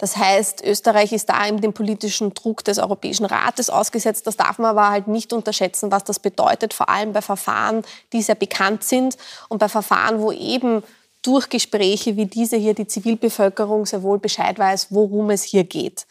Das 0.00 0.16
heißt, 0.16 0.64
Österreich 0.64 1.12
ist 1.12 1.28
da 1.28 1.46
eben 1.46 1.60
dem 1.60 1.74
politischen 1.74 2.32
Druck 2.32 2.64
des 2.64 2.78
Europäischen 2.78 3.26
Rates 3.26 3.68
ausgesetzt. 3.68 4.26
Das 4.26 4.36
darf 4.36 4.58
man 4.58 4.70
aber 4.70 4.88
halt 4.88 5.08
nicht 5.08 5.32
unterschätzen, 5.34 5.92
was 5.92 6.04
das 6.04 6.18
bedeutet, 6.18 6.72
vor 6.72 6.88
allem 6.88 7.12
bei 7.12 7.20
Verfahren, 7.20 7.82
die 8.12 8.22
sehr 8.22 8.34
bekannt 8.34 8.82
sind 8.82 9.18
und 9.50 9.58
bei 9.58 9.68
Verfahren, 9.68 10.22
wo 10.22 10.32
eben 10.32 10.82
durch 11.20 11.50
Gespräche 11.50 12.16
wie 12.16 12.24
diese 12.24 12.56
hier 12.56 12.74
die 12.74 12.86
Zivilbevölkerung 12.86 13.84
sehr 13.84 14.02
wohl 14.02 14.18
Bescheid 14.18 14.58
weiß, 14.58 14.86
worum 14.90 15.28
es 15.28 15.42
hier 15.42 15.64
geht. 15.64 16.06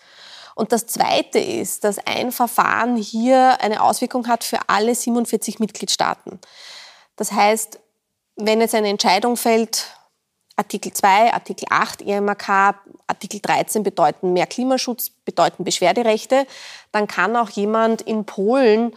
Und 0.54 0.72
das 0.72 0.86
Zweite 0.86 1.40
ist, 1.40 1.84
dass 1.84 1.98
ein 2.06 2.32
Verfahren 2.32 2.96
hier 2.96 3.60
eine 3.62 3.82
Auswirkung 3.82 4.28
hat 4.28 4.44
für 4.44 4.60
alle 4.68 4.94
47 4.94 5.58
Mitgliedstaaten. 5.58 6.40
Das 7.16 7.32
heißt, 7.32 7.80
wenn 8.40 8.62
jetzt 8.62 8.76
eine 8.76 8.88
Entscheidung 8.88 9.38
fällt, 9.38 9.88
Artikel 10.56 10.92
2, 10.92 11.34
Artikel 11.34 11.66
8 11.70 12.02
EMAK, 12.02 12.76
Artikel 13.08 13.40
13 13.40 13.84
bedeuten 13.84 14.34
mehr 14.34 14.48
Klimaschutz, 14.48 15.12
bedeuten 15.24 15.64
Beschwerderechte, 15.64 16.46
dann 16.92 17.08
kann 17.08 17.36
auch 17.36 17.50
jemand 17.50 18.02
in 18.02 18.26
Polen 18.26 18.94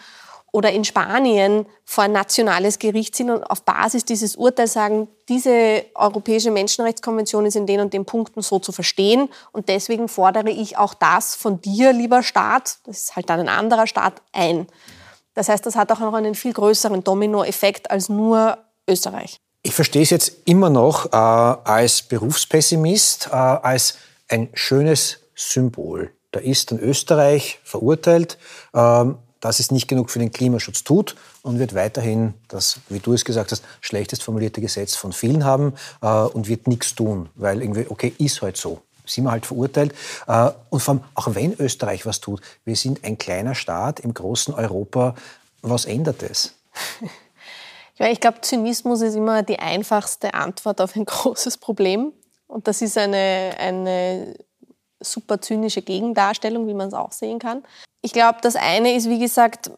oder 0.50 0.70
in 0.70 0.84
Spanien 0.84 1.66
vor 1.84 2.04
ein 2.04 2.12
nationales 2.12 2.78
Gericht 2.78 3.14
ziehen 3.14 3.30
und 3.30 3.44
auf 3.44 3.62
Basis 3.62 4.04
dieses 4.04 4.36
Urteils 4.36 4.74
sagen, 4.74 5.08
diese 5.28 5.84
Europäische 5.94 6.50
Menschenrechtskonvention 6.50 7.46
ist 7.46 7.56
in 7.56 7.66
den 7.66 7.80
und 7.80 7.94
den 7.94 8.04
Punkten 8.04 8.42
so 8.42 8.58
zu 8.58 8.70
verstehen 8.70 9.28
und 9.52 9.68
deswegen 9.68 10.08
fordere 10.08 10.50
ich 10.50 10.76
auch 10.76 10.94
das 10.94 11.34
von 11.34 11.60
dir, 11.60 11.92
lieber 11.92 12.22
Staat, 12.22 12.78
das 12.84 13.04
ist 13.04 13.16
halt 13.16 13.30
dann 13.30 13.40
ein 13.40 13.48
anderer 13.48 13.86
Staat, 13.86 14.20
ein. 14.32 14.66
Das 15.34 15.48
heißt, 15.48 15.64
das 15.64 15.76
hat 15.76 15.90
auch 15.90 16.00
noch 16.00 16.12
einen 16.12 16.34
viel 16.34 16.52
größeren 16.52 17.02
Dominoeffekt 17.02 17.90
als 17.90 18.10
nur 18.10 18.58
Österreich. 18.88 19.36
Ich 19.62 19.74
verstehe 19.74 20.02
es 20.02 20.10
jetzt 20.10 20.32
immer 20.44 20.70
noch 20.70 21.12
äh, 21.12 21.16
als 21.16 22.02
Berufspessimist, 22.02 23.28
äh, 23.28 23.36
als 23.36 23.96
ein 24.28 24.48
schönes 24.54 25.20
Symbol. 25.34 26.10
Da 26.32 26.40
ist 26.40 26.70
dann 26.70 26.78
Österreich 26.78 27.60
verurteilt, 27.62 28.38
äh, 28.72 29.04
dass 29.40 29.60
es 29.60 29.70
nicht 29.70 29.88
genug 29.88 30.10
für 30.10 30.18
den 30.18 30.32
Klimaschutz 30.32 30.84
tut 30.84 31.16
und 31.42 31.58
wird 31.58 31.74
weiterhin 31.74 32.34
das, 32.48 32.80
wie 32.88 33.00
du 33.00 33.12
es 33.12 33.24
gesagt 33.24 33.52
hast, 33.52 33.64
schlechtest 33.80 34.22
formulierte 34.22 34.60
Gesetz 34.60 34.96
von 34.96 35.12
vielen 35.12 35.44
haben 35.44 35.74
äh, 36.00 36.06
und 36.06 36.48
wird 36.48 36.66
nichts 36.66 36.94
tun, 36.94 37.28
weil 37.34 37.60
irgendwie, 37.60 37.86
okay, 37.88 38.14
ist 38.18 38.42
halt 38.42 38.56
so. 38.56 38.80
Sind 39.04 39.24
wir 39.24 39.32
halt 39.32 39.46
verurteilt. 39.46 39.94
Äh, 40.28 40.50
und 40.70 40.80
vor 40.80 40.94
allem, 40.94 41.04
auch 41.14 41.34
wenn 41.34 41.54
Österreich 41.58 42.06
was 42.06 42.20
tut, 42.20 42.40
wir 42.64 42.76
sind 42.76 43.04
ein 43.04 43.18
kleiner 43.18 43.54
Staat 43.54 44.00
im 44.00 44.14
großen 44.14 44.54
Europa. 44.54 45.14
Was 45.60 45.84
ändert 45.84 46.22
es? 46.22 46.54
Ja, 47.98 48.08
ich 48.08 48.20
glaube, 48.20 48.40
Zynismus 48.40 49.00
ist 49.02 49.14
immer 49.14 49.42
die 49.42 49.58
einfachste 49.58 50.34
Antwort 50.34 50.80
auf 50.80 50.96
ein 50.96 51.04
großes 51.06 51.58
Problem. 51.58 52.12
Und 52.46 52.68
das 52.68 52.82
ist 52.82 52.98
eine, 52.98 53.54
eine 53.58 54.34
super 55.00 55.40
zynische 55.40 55.82
Gegendarstellung, 55.82 56.66
wie 56.66 56.74
man 56.74 56.88
es 56.88 56.94
auch 56.94 57.12
sehen 57.12 57.38
kann. 57.38 57.64
Ich 58.02 58.12
glaube, 58.12 58.38
das 58.42 58.56
eine 58.56 58.94
ist, 58.94 59.08
wie 59.08 59.18
gesagt, 59.18 59.70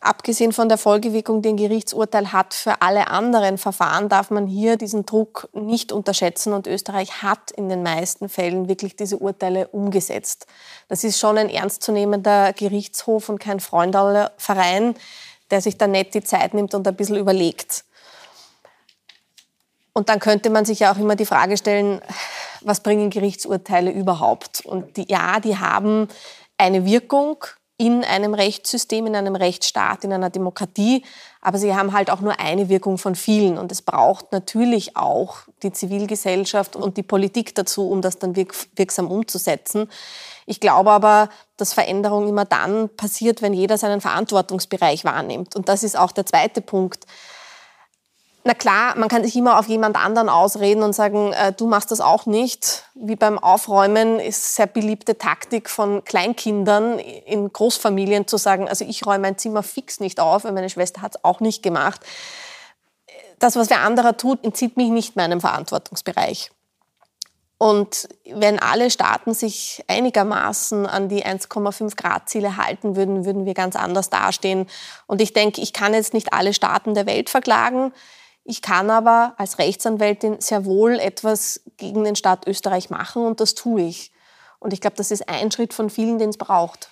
abgesehen 0.00 0.52
von 0.52 0.68
der 0.68 0.78
Folgewirkung, 0.78 1.42
die 1.42 1.50
ein 1.50 1.56
Gerichtsurteil 1.56 2.32
hat, 2.32 2.54
für 2.54 2.82
alle 2.82 3.08
anderen 3.08 3.58
Verfahren 3.58 4.08
darf 4.08 4.30
man 4.30 4.46
hier 4.46 4.76
diesen 4.76 5.06
Druck 5.06 5.48
nicht 5.52 5.92
unterschätzen. 5.92 6.52
Und 6.52 6.66
Österreich 6.66 7.22
hat 7.22 7.50
in 7.50 7.68
den 7.68 7.82
meisten 7.82 8.28
Fällen 8.28 8.68
wirklich 8.68 8.96
diese 8.96 9.18
Urteile 9.18 9.68
umgesetzt. 9.68 10.46
Das 10.88 11.04
ist 11.04 11.18
schon 11.18 11.38
ein 11.38 11.48
ernstzunehmender 11.48 12.52
Gerichtshof 12.52 13.28
und 13.28 13.38
kein 13.38 13.60
Freundelverein 13.60 14.94
der 15.50 15.60
sich 15.60 15.78
dann 15.78 15.92
nicht 15.92 16.14
die 16.14 16.24
Zeit 16.24 16.54
nimmt 16.54 16.74
und 16.74 16.86
ein 16.86 16.96
bisschen 16.96 17.16
überlegt. 17.16 17.84
Und 19.92 20.08
dann 20.08 20.18
könnte 20.18 20.50
man 20.50 20.64
sich 20.64 20.80
ja 20.80 20.92
auch 20.92 20.98
immer 20.98 21.16
die 21.16 21.24
Frage 21.24 21.56
stellen, 21.56 22.02
was 22.60 22.80
bringen 22.80 23.10
Gerichtsurteile 23.10 23.90
überhaupt? 23.90 24.64
Und 24.66 24.96
die, 24.96 25.06
ja, 25.08 25.40
die 25.40 25.56
haben 25.56 26.08
eine 26.58 26.84
Wirkung 26.84 27.44
in 27.78 28.04
einem 28.04 28.34
Rechtssystem, 28.34 29.06
in 29.06 29.14
einem 29.14 29.36
Rechtsstaat, 29.36 30.04
in 30.04 30.12
einer 30.12 30.30
Demokratie, 30.30 31.04
aber 31.42 31.58
sie 31.58 31.74
haben 31.74 31.92
halt 31.92 32.10
auch 32.10 32.20
nur 32.20 32.40
eine 32.40 32.68
Wirkung 32.68 32.96
von 32.96 33.14
vielen. 33.14 33.58
Und 33.58 33.70
es 33.70 33.82
braucht 33.82 34.32
natürlich 34.32 34.96
auch 34.96 35.38
die 35.62 35.72
Zivilgesellschaft 35.72 36.74
und 36.74 36.96
die 36.96 37.02
Politik 37.02 37.54
dazu, 37.54 37.90
um 37.90 38.00
das 38.00 38.18
dann 38.18 38.34
wirk 38.34 38.54
wirksam 38.76 39.10
umzusetzen. 39.10 39.90
Ich 40.46 40.60
glaube 40.60 40.92
aber, 40.92 41.28
dass 41.56 41.72
Veränderung 41.74 42.28
immer 42.28 42.44
dann 42.44 42.88
passiert, 42.96 43.42
wenn 43.42 43.52
jeder 43.52 43.76
seinen 43.78 44.00
Verantwortungsbereich 44.00 45.04
wahrnimmt. 45.04 45.56
Und 45.56 45.68
das 45.68 45.82
ist 45.82 45.98
auch 45.98 46.12
der 46.12 46.24
zweite 46.24 46.60
Punkt. 46.60 47.04
Na 48.48 48.54
klar, 48.54 48.96
man 48.96 49.08
kann 49.08 49.24
sich 49.24 49.34
immer 49.34 49.58
auf 49.58 49.66
jemand 49.66 49.96
anderen 49.96 50.28
ausreden 50.28 50.84
und 50.84 50.92
sagen, 50.92 51.32
äh, 51.32 51.52
du 51.52 51.66
machst 51.66 51.90
das 51.90 52.00
auch 52.00 52.26
nicht. 52.26 52.84
Wie 52.94 53.16
beim 53.16 53.40
Aufräumen 53.40 54.20
ist 54.20 54.54
sehr 54.54 54.68
beliebte 54.68 55.18
Taktik 55.18 55.68
von 55.68 56.04
Kleinkindern 56.04 57.00
in 57.00 57.52
Großfamilien 57.52 58.28
zu 58.28 58.36
sagen, 58.36 58.68
also 58.68 58.84
ich 58.84 59.04
räume 59.04 59.18
mein 59.18 59.36
Zimmer 59.36 59.64
fix 59.64 59.98
nicht 59.98 60.20
auf, 60.20 60.44
weil 60.44 60.52
meine 60.52 60.70
Schwester 60.70 61.02
hat 61.02 61.16
es 61.16 61.24
auch 61.24 61.40
nicht 61.40 61.64
gemacht. 61.64 62.00
Das, 63.40 63.56
was 63.56 63.68
wer 63.68 63.80
anderer 63.80 64.16
tut, 64.16 64.44
entzieht 64.44 64.76
mich 64.76 64.90
nicht 64.90 65.16
meinem 65.16 65.40
Verantwortungsbereich. 65.40 66.52
Und 67.58 68.08
wenn 68.30 68.58
alle 68.58 68.90
Staaten 68.90 69.32
sich 69.32 69.82
einigermaßen 69.88 70.86
an 70.86 71.08
die 71.08 71.24
1,5 71.24 71.96
Grad 71.96 72.28
Ziele 72.28 72.58
halten 72.58 72.96
würden, 72.96 73.24
würden 73.24 73.46
wir 73.46 73.54
ganz 73.54 73.76
anders 73.76 74.10
dastehen. 74.10 74.66
Und 75.06 75.22
ich 75.22 75.32
denke, 75.32 75.62
ich 75.62 75.72
kann 75.72 75.94
jetzt 75.94 76.12
nicht 76.12 76.34
alle 76.34 76.52
Staaten 76.52 76.94
der 76.94 77.06
Welt 77.06 77.30
verklagen. 77.30 77.92
Ich 78.44 78.60
kann 78.60 78.90
aber 78.90 79.34
als 79.38 79.58
Rechtsanwältin 79.58 80.40
sehr 80.40 80.66
wohl 80.66 81.00
etwas 81.00 81.62
gegen 81.78 82.04
den 82.04 82.14
Staat 82.14 82.46
Österreich 82.46 82.90
machen 82.90 83.24
und 83.24 83.40
das 83.40 83.54
tue 83.54 83.82
ich. 83.82 84.12
Und 84.58 84.72
ich 84.72 84.80
glaube, 84.80 84.96
das 84.96 85.10
ist 85.10 85.28
ein 85.28 85.50
Schritt 85.50 85.72
von 85.72 85.90
vielen, 85.90 86.18
den 86.18 86.30
es 86.30 86.36
braucht. 86.36 86.90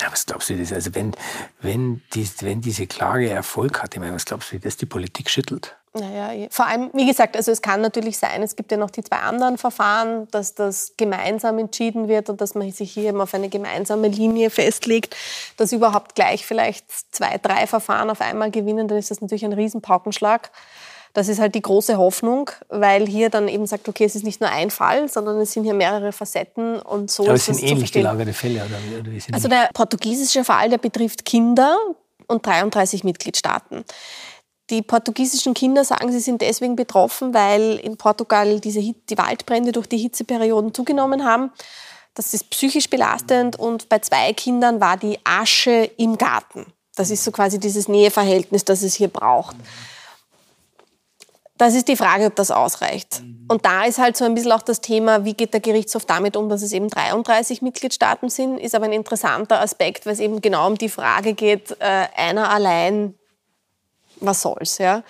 Ja, 0.00 0.12
was 0.12 0.26
glaubst 0.26 0.50
du, 0.50 0.56
das? 0.56 0.72
also 0.72 0.94
wenn, 0.94 1.12
wenn, 1.60 2.02
die, 2.14 2.28
wenn 2.40 2.60
diese 2.60 2.86
Klage 2.86 3.30
Erfolg 3.30 3.82
hat, 3.82 3.94
ich 3.94 4.00
meine, 4.00 4.14
was 4.14 4.24
glaubst 4.24 4.50
du, 4.50 4.56
wie 4.56 4.60
das 4.60 4.76
die 4.76 4.86
Politik 4.86 5.28
schüttelt? 5.28 5.76
Naja, 5.94 6.48
vor 6.50 6.66
allem, 6.66 6.90
wie 6.92 7.06
gesagt, 7.06 7.36
also 7.36 7.50
es 7.50 7.62
kann 7.62 7.80
natürlich 7.80 8.18
sein, 8.18 8.42
es 8.42 8.56
gibt 8.56 8.70
ja 8.70 8.76
noch 8.76 8.90
die 8.90 9.02
zwei 9.02 9.16
anderen 9.16 9.56
Verfahren, 9.58 10.28
dass 10.30 10.54
das 10.54 10.92
gemeinsam 10.96 11.58
entschieden 11.58 12.08
wird 12.08 12.28
und 12.28 12.40
dass 12.40 12.54
man 12.54 12.70
sich 12.70 12.92
hier 12.92 13.08
eben 13.08 13.20
auf 13.20 13.34
eine 13.34 13.48
gemeinsame 13.48 14.08
Linie 14.08 14.50
festlegt, 14.50 15.16
dass 15.56 15.72
überhaupt 15.72 16.14
gleich 16.14 16.46
vielleicht 16.46 16.84
zwei, 17.14 17.38
drei 17.38 17.66
Verfahren 17.66 18.10
auf 18.10 18.20
einmal 18.20 18.50
gewinnen, 18.50 18.86
dann 18.86 18.98
ist 18.98 19.10
das 19.10 19.20
natürlich 19.22 19.44
ein 19.44 19.54
Riesenpaukenschlag. 19.54 20.50
Das 21.18 21.26
ist 21.26 21.40
halt 21.40 21.56
die 21.56 21.62
große 21.62 21.98
Hoffnung, 21.98 22.48
weil 22.68 23.04
hier 23.08 23.28
dann 23.28 23.48
eben 23.48 23.66
sagt, 23.66 23.88
okay, 23.88 24.04
es 24.04 24.14
ist 24.14 24.22
nicht 24.22 24.40
nur 24.40 24.50
ein 24.50 24.70
Fall, 24.70 25.08
sondern 25.08 25.40
es 25.40 25.50
sind 25.50 25.64
hier 25.64 25.74
mehrere 25.74 26.12
Facetten 26.12 26.78
und 26.78 27.10
so 27.10 27.24
Aber 27.24 27.34
ist 27.34 27.48
es 27.48 27.56
sind 27.56 27.68
ähnlich 27.68 27.90
gelagerte 27.90 28.32
Fälle, 28.32 28.64
oder? 28.64 29.00
oder 29.00 29.10
also 29.32 29.48
der 29.48 29.68
portugiesische 29.74 30.44
Fall, 30.44 30.70
der 30.70 30.78
betrifft 30.78 31.24
Kinder 31.24 31.76
und 32.28 32.46
33 32.46 33.02
Mitgliedstaaten. 33.02 33.84
Die 34.70 34.80
portugiesischen 34.80 35.54
Kinder 35.54 35.84
sagen, 35.84 36.12
sie 36.12 36.20
sind 36.20 36.40
deswegen 36.40 36.76
betroffen, 36.76 37.34
weil 37.34 37.80
in 37.82 37.96
Portugal 37.96 38.60
diese, 38.60 38.78
die 38.78 39.18
Waldbrände 39.18 39.72
durch 39.72 39.88
die 39.88 39.98
Hitzeperioden 39.98 40.72
zugenommen 40.72 41.24
haben. 41.24 41.50
Das 42.14 42.32
ist 42.32 42.48
psychisch 42.50 42.88
belastend 42.88 43.58
und 43.58 43.88
bei 43.88 43.98
zwei 43.98 44.32
Kindern 44.34 44.80
war 44.80 44.96
die 44.96 45.18
Asche 45.24 45.90
im 45.96 46.16
Garten. 46.16 46.66
Das 46.94 47.10
ist 47.10 47.24
so 47.24 47.32
quasi 47.32 47.58
dieses 47.58 47.88
Näheverhältnis, 47.88 48.64
das 48.64 48.82
es 48.82 48.94
hier 48.94 49.08
braucht. 49.08 49.56
Das 51.58 51.74
ist 51.74 51.88
die 51.88 51.96
Frage, 51.96 52.26
ob 52.26 52.36
das 52.36 52.50
ausreicht. 52.52 53.20
Mhm. 53.20 53.46
Und 53.48 53.64
da 53.64 53.84
ist 53.84 53.98
halt 53.98 54.16
so 54.16 54.24
ein 54.24 54.34
bisschen 54.34 54.52
auch 54.52 54.62
das 54.62 54.80
Thema, 54.80 55.24
wie 55.24 55.34
geht 55.34 55.52
der 55.52 55.60
Gerichtshof 55.60 56.04
damit 56.04 56.36
um, 56.36 56.48
dass 56.48 56.62
es 56.62 56.72
eben 56.72 56.88
33 56.88 57.62
Mitgliedstaaten 57.62 58.30
sind, 58.30 58.58
ist 58.58 58.74
aber 58.74 58.84
ein 58.84 58.92
interessanter 58.92 59.60
Aspekt, 59.60 60.06
weil 60.06 60.12
es 60.12 60.20
eben 60.20 60.40
genau 60.40 60.68
um 60.68 60.78
die 60.78 60.88
Frage 60.88 61.34
geht, 61.34 61.76
äh, 61.80 62.06
einer 62.16 62.50
allein, 62.50 63.14
was 64.20 64.42
soll's, 64.42 64.78
ja. 64.78 65.02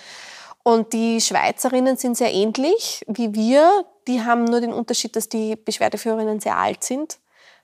Und 0.62 0.92
die 0.92 1.20
Schweizerinnen 1.20 1.96
sind 1.96 2.16
sehr 2.16 2.32
ähnlich 2.32 3.04
wie 3.06 3.34
wir. 3.34 3.84
Die 4.06 4.22
haben 4.22 4.44
nur 4.44 4.60
den 4.60 4.72
Unterschied, 4.72 5.16
dass 5.16 5.28
die 5.28 5.56
Beschwerdeführerinnen 5.56 6.40
sehr 6.40 6.56
alt 6.56 6.84
sind. 6.84 7.18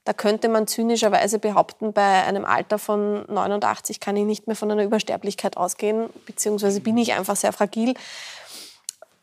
Da 0.04 0.12
könnte 0.12 0.48
man 0.48 0.66
zynischerweise 0.66 1.38
behaupten, 1.38 1.94
bei 1.94 2.24
einem 2.24 2.44
Alter 2.44 2.78
von 2.78 3.24
89 3.26 4.00
kann 4.00 4.16
ich 4.16 4.24
nicht 4.24 4.46
mehr 4.46 4.56
von 4.56 4.70
einer 4.70 4.84
Übersterblichkeit 4.84 5.56
ausgehen, 5.56 6.10
beziehungsweise 6.26 6.80
bin 6.80 6.98
ich 6.98 7.14
einfach 7.14 7.36
sehr 7.36 7.52
fragil. 7.52 7.94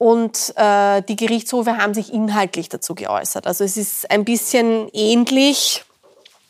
Und 0.02 0.56
äh, 0.56 1.04
die 1.04 1.16
Gerichtshofe 1.16 1.78
haben 1.78 1.94
sich 1.94 2.12
inhaltlich 2.12 2.70
dazu 2.70 2.96
geäußert. 2.96 3.46
Also 3.46 3.64
es 3.64 3.78
ist 3.78 4.10
ein 4.10 4.26
bisschen 4.26 4.90
ähnlich. 4.94 5.86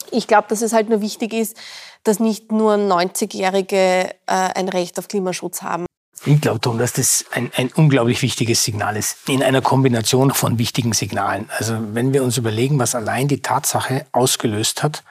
Ich 0.09 0.25
glaube, 0.25 0.45
dass 0.47 0.61
es 0.61 0.71
halt 0.71 0.87
nur 0.87 1.01
wichtig 1.01 1.33
ist, 1.33 1.57
dass 2.05 2.21
nicht 2.21 2.53
nur 2.53 2.75
90-Jährige 2.75 3.75
äh, 3.75 4.11
ein 4.25 4.69
Recht 4.69 4.97
auf 4.97 5.09
Klimaschutz 5.09 5.63
haben. 5.63 5.85
Ich 6.23 6.39
glaube, 6.39 6.61
Tom, 6.61 6.77
dass 6.77 6.93
das 6.93 7.25
ein, 7.31 7.51
ein 7.57 7.69
unglaublich 7.75 8.21
wichtiges 8.21 8.63
Signal 8.63 8.95
ist, 8.95 9.27
in 9.27 9.43
einer 9.43 9.61
Kombination 9.61 10.31
von 10.31 10.57
wichtigen 10.57 10.93
Signalen. 10.93 11.49
Also 11.57 11.75
wenn 11.91 12.13
wir 12.13 12.23
uns 12.23 12.37
überlegen, 12.37 12.79
was 12.79 12.95
allein 12.95 13.27
die 13.27 13.41
Tatsache 13.41 14.05
ausgelöst 14.13 14.81
hat, 14.81 15.03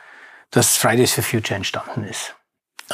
dass 0.50 0.78
Fridays 0.78 1.12
for 1.12 1.22
Future 1.22 1.56
entstanden 1.56 2.04
ist. 2.04 2.34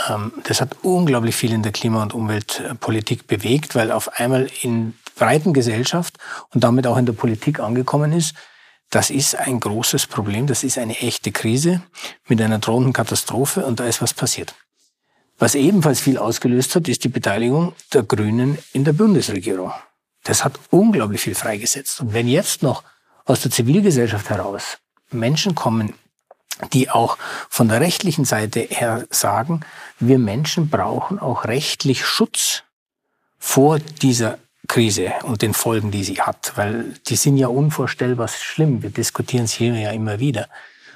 Ähm, 0.09 0.33
das 0.43 0.61
hat 0.61 0.71
unglaublich 0.83 1.37
viel 1.37 1.53
in 1.53 1.63
der 1.63 1.71
Klima- 1.71 2.03
und 2.03 2.15
Umweltpolitik 2.15 3.29
bewegt, 3.29 3.77
weil 3.77 3.93
auf 3.93 4.19
einmal 4.19 4.51
in 4.63 4.95
breiten 5.17 5.53
Gesellschaft 5.53 6.19
und 6.55 6.63
damit 6.63 6.87
auch 6.87 6.97
in 6.97 7.07
der 7.07 7.13
Politik 7.15 7.59
angekommen 7.59 8.13
ist, 8.13 8.35
das 8.91 9.11
ist 9.11 9.35
ein 9.35 9.59
großes 9.59 10.07
Problem, 10.07 10.47
das 10.47 10.63
ist 10.63 10.79
eine 10.79 10.97
echte 10.99 11.33
Krise 11.33 11.83
mit 12.29 12.41
einer 12.41 12.61
drohenden 12.61 12.93
Katastrophe 12.93 13.67
und 13.67 13.81
da 13.81 13.87
ist 13.87 14.01
was 14.01 14.15
passiert. 14.15 14.55
Was 15.39 15.55
ebenfalls 15.55 16.01
viel 16.01 16.19
ausgelöst 16.19 16.77
hat, 16.77 16.89
ist 16.89 17.05
die 17.05 17.09
Beteiligung 17.09 17.75
der 17.93 18.05
Grünen 18.05 18.59
in 18.73 18.85
der 18.85 18.93
Bundesregierung. 18.93 19.73
Das 20.23 20.45
hat 20.45 20.59
unglaublich 20.71 21.21
viel 21.21 21.35
freigesetzt. 21.35 22.01
Und 22.01 22.15
wenn 22.15 22.27
jetzt 22.27 22.63
noch 22.63 22.85
aus 23.25 23.43
der 23.43 23.51
Zivilgesellschaft 23.51 24.31
heraus 24.31 24.79
Menschen 25.11 25.55
kommen, 25.55 25.95
die 26.73 26.89
auch 26.89 27.19
von 27.51 27.69
der 27.69 27.81
rechtlichen 27.81 28.25
Seite 28.25 28.61
her 28.61 29.07
sagen, 29.11 29.61
wir 30.01 30.19
Menschen 30.19 30.71
brauchen 30.71 31.19
auch 31.19 31.45
rechtlich 31.45 32.07
Schutz 32.07 32.63
vor 33.39 33.79
dieser 33.79 34.39
Krise 34.67 35.13
und 35.23 35.43
den 35.43 35.55
Folgen, 35.55 35.91
die 35.91 36.05
sie 36.05 36.21
hat, 36.21 36.53
weil 36.57 36.95
die 37.09 37.17
sind 37.17 37.37
ja 37.37 37.49
unvorstellbar 37.49 38.29
schlimm. 38.29 38.83
Wir 38.83 38.91
diskutieren 38.91 39.45
es 39.45 39.53
hier 39.53 39.75
ja 39.75 39.91
immer 39.91 40.21
wieder. 40.21 40.49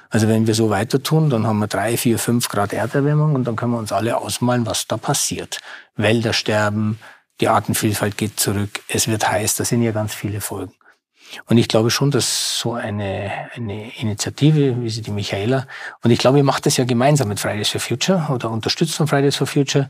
Also 0.09 0.27
wenn 0.27 0.45
wir 0.45 0.53
so 0.53 0.69
weiter 0.69 1.01
tun, 1.01 1.29
dann 1.29 1.47
haben 1.47 1.59
wir 1.59 1.67
drei, 1.67 1.95
vier, 1.95 2.19
fünf 2.19 2.49
Grad 2.49 2.73
Erderwärmung 2.73 3.33
und 3.33 3.45
dann 3.45 3.55
können 3.55 3.71
wir 3.71 3.79
uns 3.79 3.93
alle 3.93 4.17
ausmalen, 4.17 4.65
was 4.65 4.85
da 4.85 4.97
passiert. 4.97 5.61
Wälder 5.95 6.33
sterben, 6.33 6.99
die 7.39 7.47
Artenvielfalt 7.47 8.17
geht 8.17 8.39
zurück, 8.39 8.81
es 8.89 9.07
wird 9.07 9.29
heiß, 9.29 9.55
da 9.55 9.65
sind 9.65 9.83
ja 9.83 9.91
ganz 9.91 10.13
viele 10.13 10.41
Folgen. 10.41 10.73
Und 11.45 11.57
ich 11.57 11.69
glaube 11.69 11.91
schon, 11.91 12.11
dass 12.11 12.59
so 12.59 12.73
eine, 12.73 13.31
eine 13.55 13.95
Initiative, 13.97 14.81
wie 14.81 14.89
sie 14.89 15.01
die 15.01 15.11
Michaela, 15.11 15.65
und 16.03 16.11
ich 16.11 16.19
glaube, 16.19 16.37
ihr 16.37 16.43
macht 16.43 16.65
das 16.65 16.75
ja 16.75 16.83
gemeinsam 16.83 17.29
mit 17.29 17.39
Fridays 17.39 17.69
for 17.69 17.79
Future 17.79 18.27
oder 18.31 18.49
unterstützt 18.51 18.95
von 18.95 19.07
Fridays 19.07 19.37
for 19.37 19.47
Future, 19.47 19.89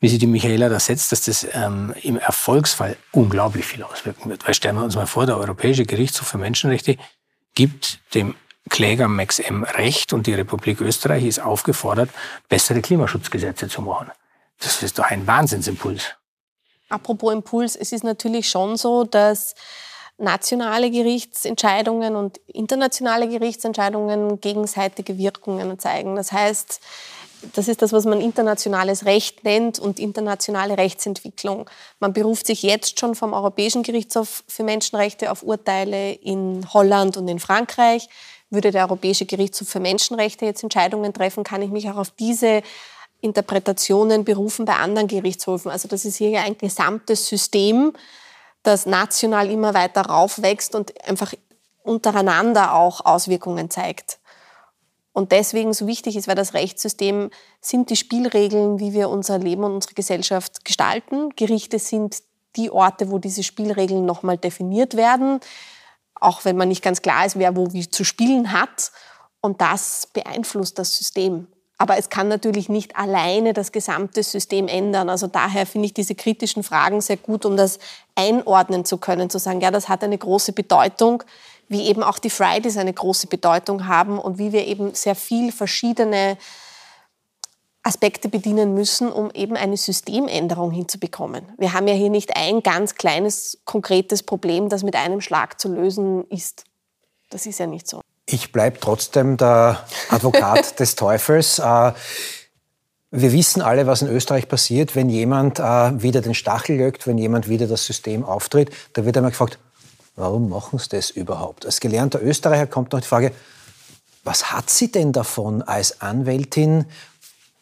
wie 0.00 0.08
sie 0.08 0.18
die 0.18 0.26
Michaela 0.26 0.68
da 0.68 0.78
setzt, 0.78 1.12
dass 1.12 1.22
das 1.22 1.46
ähm, 1.52 1.94
im 2.02 2.18
Erfolgsfall 2.18 2.96
unglaublich 3.12 3.64
viel 3.64 3.82
auswirken 3.82 4.30
wird. 4.30 4.46
Weil 4.46 4.54
stellen 4.54 4.76
wir 4.76 4.84
uns 4.84 4.96
mal 4.96 5.06
vor, 5.06 5.26
der 5.26 5.38
Europäische 5.38 5.84
Gerichtshof 5.84 6.28
für 6.28 6.38
Menschenrechte 6.38 6.96
gibt 7.54 8.00
dem 8.14 8.34
Kläger 8.68 9.08
Max 9.08 9.38
M. 9.38 9.62
Recht 9.64 10.12
und 10.12 10.26
die 10.26 10.34
Republik 10.34 10.80
Österreich 10.80 11.24
ist 11.24 11.38
aufgefordert, 11.38 12.10
bessere 12.48 12.82
Klimaschutzgesetze 12.82 13.68
zu 13.68 13.80
machen. 13.80 14.10
Das 14.60 14.82
ist 14.82 14.98
doch 14.98 15.04
ein 15.04 15.26
Wahnsinnsimpuls. 15.26 16.14
Apropos 16.88 17.32
Impuls, 17.32 17.76
es 17.76 17.92
ist 17.92 18.04
natürlich 18.04 18.48
schon 18.48 18.76
so, 18.76 19.04
dass 19.04 19.54
nationale 20.18 20.90
Gerichtsentscheidungen 20.90 22.16
und 22.16 22.38
internationale 22.46 23.28
Gerichtsentscheidungen 23.28 24.40
gegenseitige 24.40 25.18
Wirkungen 25.18 25.78
zeigen. 25.78 26.16
Das 26.16 26.32
heißt, 26.32 26.80
das 27.54 27.68
ist 27.68 27.82
das, 27.82 27.92
was 27.92 28.04
man 28.04 28.20
internationales 28.20 29.04
Recht 29.04 29.44
nennt 29.44 29.78
und 29.78 29.98
internationale 29.98 30.78
Rechtsentwicklung. 30.78 31.68
Man 32.00 32.12
beruft 32.12 32.46
sich 32.46 32.62
jetzt 32.62 32.98
schon 32.98 33.14
vom 33.14 33.32
Europäischen 33.32 33.82
Gerichtshof 33.82 34.44
für 34.48 34.62
Menschenrechte 34.62 35.30
auf 35.30 35.42
Urteile 35.42 36.12
in 36.12 36.66
Holland 36.72 37.16
und 37.16 37.28
in 37.28 37.38
Frankreich. 37.38 38.08
Würde 38.50 38.70
der 38.70 38.84
Europäische 38.84 39.26
Gerichtshof 39.26 39.68
für 39.68 39.80
Menschenrechte 39.80 40.44
jetzt 40.44 40.62
Entscheidungen 40.62 41.12
treffen, 41.12 41.44
kann 41.44 41.62
ich 41.62 41.70
mich 41.70 41.90
auch 41.90 41.96
auf 41.96 42.10
diese 42.10 42.62
Interpretationen 43.20 44.24
berufen 44.24 44.64
bei 44.64 44.74
anderen 44.74 45.08
Gerichtshöfen. 45.08 45.70
Also 45.70 45.88
das 45.88 46.04
ist 46.04 46.16
hier 46.16 46.30
ja 46.30 46.42
ein 46.42 46.56
gesamtes 46.58 47.26
System, 47.26 47.92
das 48.62 48.86
national 48.86 49.50
immer 49.50 49.74
weiter 49.74 50.02
raufwächst 50.02 50.74
und 50.74 50.92
einfach 51.06 51.32
untereinander 51.82 52.74
auch 52.74 53.04
Auswirkungen 53.04 53.70
zeigt 53.70 54.18
und 55.16 55.32
deswegen 55.32 55.72
so 55.72 55.86
wichtig 55.86 56.14
ist, 56.14 56.28
weil 56.28 56.34
das 56.34 56.52
Rechtssystem 56.52 57.30
sind 57.62 57.88
die 57.88 57.96
Spielregeln, 57.96 58.80
wie 58.80 58.92
wir 58.92 59.08
unser 59.08 59.38
Leben 59.38 59.64
und 59.64 59.72
unsere 59.72 59.94
Gesellschaft 59.94 60.62
gestalten. 60.66 61.30
Gerichte 61.36 61.78
sind 61.78 62.18
die 62.54 62.70
Orte, 62.70 63.10
wo 63.10 63.18
diese 63.18 63.42
Spielregeln 63.42 64.04
nochmal 64.04 64.36
definiert 64.36 64.94
werden, 64.94 65.40
auch 66.16 66.44
wenn 66.44 66.58
man 66.58 66.68
nicht 66.68 66.82
ganz 66.82 67.00
klar 67.00 67.24
ist, 67.24 67.38
wer 67.38 67.56
wo 67.56 67.72
wie 67.72 67.88
zu 67.88 68.04
spielen 68.04 68.52
hat. 68.52 68.92
Und 69.40 69.62
das 69.62 70.06
beeinflusst 70.12 70.78
das 70.78 70.94
System. 70.94 71.46
Aber 71.78 71.96
es 71.96 72.10
kann 72.10 72.28
natürlich 72.28 72.68
nicht 72.68 72.94
alleine 72.96 73.54
das 73.54 73.72
gesamte 73.72 74.22
System 74.22 74.68
ändern. 74.68 75.08
Also 75.08 75.28
daher 75.28 75.64
finde 75.64 75.86
ich 75.86 75.94
diese 75.94 76.14
kritischen 76.14 76.62
Fragen 76.62 77.00
sehr 77.00 77.16
gut, 77.16 77.46
um 77.46 77.56
das 77.56 77.78
einordnen 78.16 78.84
zu 78.84 78.98
können, 78.98 79.30
zu 79.30 79.38
sagen, 79.38 79.62
ja, 79.62 79.70
das 79.70 79.88
hat 79.88 80.04
eine 80.04 80.18
große 80.18 80.52
Bedeutung 80.52 81.22
wie 81.68 81.88
eben 81.88 82.02
auch 82.02 82.18
die 82.18 82.30
Fridays 82.30 82.76
eine 82.76 82.92
große 82.92 83.26
Bedeutung 83.26 83.86
haben 83.86 84.18
und 84.18 84.38
wie 84.38 84.52
wir 84.52 84.66
eben 84.66 84.94
sehr 84.94 85.14
viel 85.14 85.52
verschiedene 85.52 86.36
Aspekte 87.86 88.28
bedienen 88.28 88.74
müssen, 88.74 89.12
um 89.12 89.30
eben 89.30 89.56
eine 89.56 89.76
Systemänderung 89.76 90.72
hinzubekommen. 90.72 91.44
Wir 91.56 91.72
haben 91.72 91.86
ja 91.86 91.94
hier 91.94 92.10
nicht 92.10 92.36
ein 92.36 92.62
ganz 92.62 92.96
kleines, 92.96 93.58
konkretes 93.64 94.24
Problem, 94.24 94.68
das 94.68 94.82
mit 94.82 94.96
einem 94.96 95.20
Schlag 95.20 95.60
zu 95.60 95.68
lösen 95.72 96.24
ist. 96.28 96.64
Das 97.30 97.46
ist 97.46 97.60
ja 97.60 97.66
nicht 97.66 97.86
so. 97.86 98.00
Ich 98.28 98.50
bleibe 98.50 98.80
trotzdem 98.80 99.36
der 99.36 99.84
Advokat 100.08 100.78
des 100.80 100.96
Teufels. 100.96 101.60
Äh, 101.60 101.92
wir 103.12 103.32
wissen 103.32 103.62
alle, 103.62 103.86
was 103.86 104.02
in 104.02 104.08
Österreich 104.08 104.48
passiert, 104.48 104.96
wenn 104.96 105.08
jemand 105.08 105.60
äh, 105.60 106.02
wieder 106.02 106.20
den 106.22 106.34
Stachel 106.34 106.76
lögt, 106.76 107.06
wenn 107.06 107.18
jemand 107.18 107.48
wieder 107.48 107.68
das 107.68 107.86
System 107.86 108.24
auftritt. 108.24 108.70
Da 108.94 109.04
wird 109.04 109.16
einmal 109.16 109.30
gefragt, 109.30 109.60
Warum 110.16 110.48
machen 110.48 110.78
sie 110.78 110.88
das 110.88 111.10
überhaupt? 111.10 111.66
Als 111.66 111.78
gelernter 111.78 112.22
Österreicher 112.22 112.66
kommt 112.66 112.92
noch 112.92 113.00
die 113.00 113.06
Frage, 113.06 113.32
was 114.24 114.50
hat 114.50 114.70
sie 114.70 114.90
denn 114.90 115.12
davon, 115.12 115.62
als 115.62 116.00
Anwältin 116.00 116.86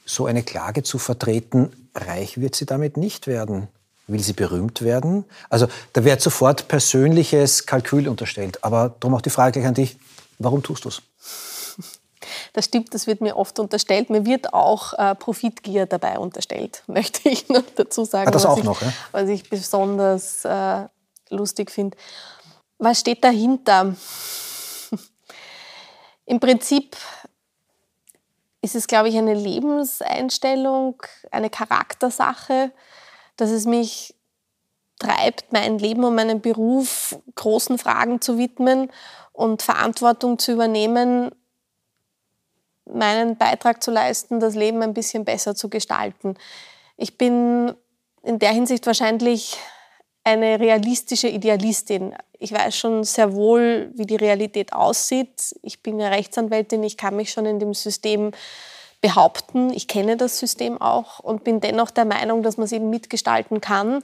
so 0.06 0.26
eine 0.26 0.42
Klage 0.44 0.84
zu 0.84 0.98
vertreten? 0.98 1.88
Reich 1.94 2.40
wird 2.40 2.54
sie 2.54 2.64
damit 2.64 2.96
nicht 2.96 3.26
werden. 3.26 3.68
Will 4.06 4.20
sie 4.20 4.34
berühmt 4.34 4.82
werden? 4.82 5.24
Also 5.50 5.66
da 5.94 6.04
wird 6.04 6.20
sofort 6.20 6.68
persönliches 6.68 7.66
Kalkül 7.66 8.08
unterstellt. 8.08 8.62
Aber 8.62 8.94
darum 9.00 9.16
auch 9.16 9.20
die 9.22 9.30
Frage 9.30 9.52
gleich 9.52 9.66
an 9.66 9.74
dich, 9.74 9.96
warum 10.38 10.62
tust 10.62 10.84
du 10.84 10.88
es? 10.88 11.02
Das 12.54 12.64
stimmt, 12.64 12.94
das 12.94 13.06
wird 13.06 13.20
mir 13.20 13.36
oft 13.36 13.58
unterstellt. 13.58 14.08
Mir 14.08 14.24
wird 14.24 14.54
auch 14.54 14.94
äh, 14.94 15.14
Profitgier 15.14 15.84
dabei 15.84 16.18
unterstellt, 16.18 16.82
möchte 16.86 17.28
ich 17.28 17.48
noch 17.50 17.64
dazu 17.76 18.04
sagen. 18.04 18.28
Ah, 18.28 18.30
das 18.30 18.46
auch 18.46 18.56
ich, 18.56 18.64
noch, 18.64 18.80
ja? 18.80 18.92
Was 19.12 19.28
ich 19.28 19.50
besonders 19.50 20.44
äh, 20.44 20.86
lustig 21.28 21.70
finde. 21.70 21.96
Was 22.84 23.00
steht 23.00 23.24
dahinter? 23.24 23.96
Im 26.26 26.38
Prinzip 26.38 26.94
ist 28.60 28.74
es, 28.74 28.86
glaube 28.86 29.08
ich, 29.08 29.16
eine 29.16 29.32
Lebenseinstellung, 29.32 31.02
eine 31.30 31.48
Charaktersache, 31.48 32.72
dass 33.38 33.48
es 33.48 33.64
mich 33.64 34.14
treibt, 34.98 35.50
mein 35.50 35.78
Leben 35.78 36.04
und 36.04 36.14
meinen 36.14 36.42
Beruf 36.42 37.18
großen 37.36 37.78
Fragen 37.78 38.20
zu 38.20 38.36
widmen 38.36 38.92
und 39.32 39.62
Verantwortung 39.62 40.38
zu 40.38 40.52
übernehmen, 40.52 41.30
meinen 42.84 43.38
Beitrag 43.38 43.82
zu 43.82 43.92
leisten, 43.92 44.40
das 44.40 44.54
Leben 44.54 44.82
ein 44.82 44.92
bisschen 44.92 45.24
besser 45.24 45.54
zu 45.54 45.70
gestalten. 45.70 46.34
Ich 46.98 47.16
bin 47.16 47.74
in 48.22 48.38
der 48.38 48.50
Hinsicht 48.50 48.86
wahrscheinlich 48.86 49.56
eine 50.24 50.58
realistische 50.58 51.28
Idealistin. 51.28 52.14
Ich 52.38 52.52
weiß 52.52 52.76
schon 52.76 53.04
sehr 53.04 53.34
wohl, 53.34 53.92
wie 53.94 54.06
die 54.06 54.16
Realität 54.16 54.72
aussieht. 54.72 55.54
Ich 55.62 55.82
bin 55.82 56.00
ja 56.00 56.08
Rechtsanwältin, 56.08 56.82
ich 56.82 56.96
kann 56.96 57.14
mich 57.14 57.30
schon 57.30 57.46
in 57.46 57.60
dem 57.60 57.74
System 57.74 58.32
behaupten. 59.02 59.70
Ich 59.70 59.86
kenne 59.86 60.16
das 60.16 60.38
System 60.38 60.80
auch 60.80 61.18
und 61.18 61.44
bin 61.44 61.60
dennoch 61.60 61.90
der 61.90 62.06
Meinung, 62.06 62.42
dass 62.42 62.56
man 62.56 62.64
es 62.64 62.72
eben 62.72 62.88
mitgestalten 62.88 63.60
kann 63.60 64.02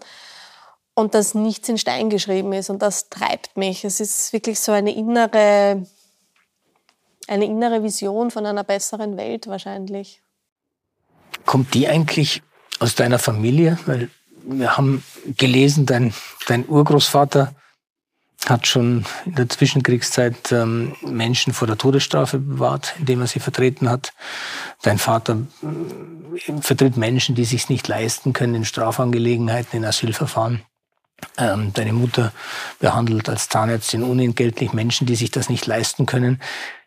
und 0.93 1.15
dass 1.15 1.35
nichts 1.35 1.71
in 1.71 1.79
Stein 1.79 2.11
geschrieben 2.11 2.53
ist. 2.53 2.69
Und 2.69 2.83
das 2.83 3.09
treibt 3.09 3.57
mich. 3.57 3.85
Es 3.85 3.99
ist 3.99 4.35
wirklich 4.35 4.61
so 4.61 4.73
eine 4.73 4.95
innere, 4.95 5.87
eine 7.29 7.45
innere 7.47 7.83
Vision 7.83 8.31
von 8.31 8.45
einer 8.45 8.63
besseren 8.63 9.17
Welt 9.17 9.47
wahrscheinlich. 9.47 10.21
Kommt 11.47 11.73
die 11.73 11.89
eigentlich 11.89 12.43
aus 12.79 12.95
deiner 12.95 13.19
Familie? 13.19 13.79
Weil 13.87 14.11
wir 14.45 14.77
haben 14.77 15.03
gelesen, 15.37 15.87
dein, 15.87 16.13
dein 16.47 16.69
Urgroßvater 16.69 17.55
hat 18.47 18.67
schon 18.67 19.05
in 19.27 19.35
der 19.35 19.49
Zwischenkriegszeit 19.49 20.51
ähm, 20.53 20.95
Menschen 21.03 21.53
vor 21.53 21.67
der 21.67 21.77
Todesstrafe 21.77 22.39
bewahrt, 22.39 22.95
indem 22.99 23.21
er 23.21 23.27
sie 23.27 23.41
vertreten 23.41 23.89
hat. 23.89 24.13
Dein 24.83 24.99
Vater 24.99 25.39
äh, 25.63 26.61
vertritt 26.61 26.97
Menschen, 26.97 27.35
die 27.35 27.45
sich 27.45 27.69
nicht 27.69 27.87
leisten 27.87 28.33
können 28.33 28.55
in 28.55 28.65
Strafangelegenheiten, 28.65 29.77
in 29.77 29.85
Asylverfahren. 29.85 30.63
Ähm, 31.37 31.73
deine 31.75 31.93
Mutter 31.93 32.33
behandelt 32.79 33.29
als 33.29 33.51
Zahnärztin 33.51 34.03
unentgeltlich 34.03 34.73
Menschen, 34.73 35.07
die 35.07 35.17
sich 35.17 35.31
das 35.31 35.51
nicht 35.51 35.67
leisten 35.67 36.07
können. 36.07 36.41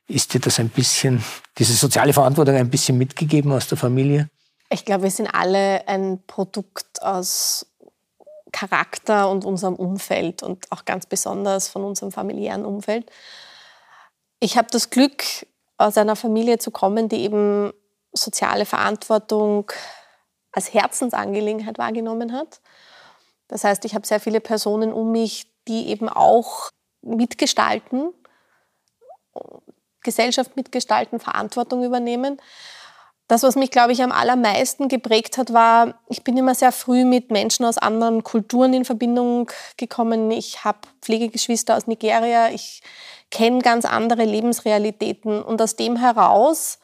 Ist 0.07 0.33
dir 0.33 0.39
das 0.39 0.59
ein 0.59 0.69
bisschen, 0.69 1.23
diese 1.59 1.73
soziale 1.73 2.13
Verantwortung 2.13 2.55
ein 2.55 2.69
bisschen 2.69 2.97
mitgegeben 2.97 3.51
aus 3.51 3.67
der 3.67 3.77
Familie? 3.77 4.29
Ich 4.73 4.85
glaube, 4.85 5.03
wir 5.03 5.11
sind 5.11 5.27
alle 5.27 5.87
ein 5.87 6.23
Produkt 6.25 7.03
aus 7.03 7.67
Charakter 8.51 9.29
und 9.29 9.45
unserem 9.45 9.75
Umfeld 9.75 10.41
und 10.41 10.65
auch 10.71 10.83
ganz 10.83 11.05
besonders 11.05 11.67
von 11.67 11.83
unserem 11.83 12.11
familiären 12.11 12.65
Umfeld. 12.65 13.11
Ich 14.39 14.57
habe 14.57 14.67
das 14.71 14.89
Glück, 14.89 15.23
aus 15.77 15.97
einer 15.97 16.15
Familie 16.15 16.57
zu 16.57 16.71
kommen, 16.71 17.07
die 17.07 17.21
eben 17.21 17.71
soziale 18.13 18.65
Verantwortung 18.65 19.71
als 20.51 20.73
Herzensangelegenheit 20.73 21.77
wahrgenommen 21.77 22.33
hat. 22.33 22.59
Das 23.49 23.63
heißt, 23.63 23.85
ich 23.85 23.93
habe 23.93 24.07
sehr 24.07 24.19
viele 24.19 24.39
Personen 24.39 24.91
um 24.91 25.11
mich, 25.11 25.51
die 25.67 25.89
eben 25.89 26.09
auch 26.09 26.69
mitgestalten, 27.03 28.11
Gesellschaft 30.01 30.55
mitgestalten, 30.55 31.19
Verantwortung 31.19 31.83
übernehmen. 31.83 32.39
Das, 33.33 33.41
was 33.41 33.55
mich, 33.55 33.71
glaube 33.71 33.93
ich, 33.93 34.03
am 34.03 34.11
allermeisten 34.11 34.89
geprägt 34.89 35.39
hat, 35.39 35.51
war, 35.53 35.95
ich 36.07 36.23
bin 36.23 36.37
immer 36.37 36.53
sehr 36.53 36.71
früh 36.71 37.03
mit 37.03 37.31
Menschen 37.31 37.65
aus 37.65 37.79
anderen 37.79 38.23
Kulturen 38.23 38.75
in 38.75 38.85
Verbindung 38.85 39.49
gekommen. 39.75 40.29
Ich 40.29 40.63
habe 40.63 40.77
Pflegegeschwister 41.01 41.75
aus 41.75 41.87
Nigeria, 41.87 42.49
ich 42.49 42.83
kenne 43.31 43.63
ganz 43.63 43.85
andere 43.85 44.23
Lebensrealitäten. 44.23 45.41
Und 45.41 45.59
aus 45.63 45.75
dem 45.75 45.95
heraus, 45.95 46.77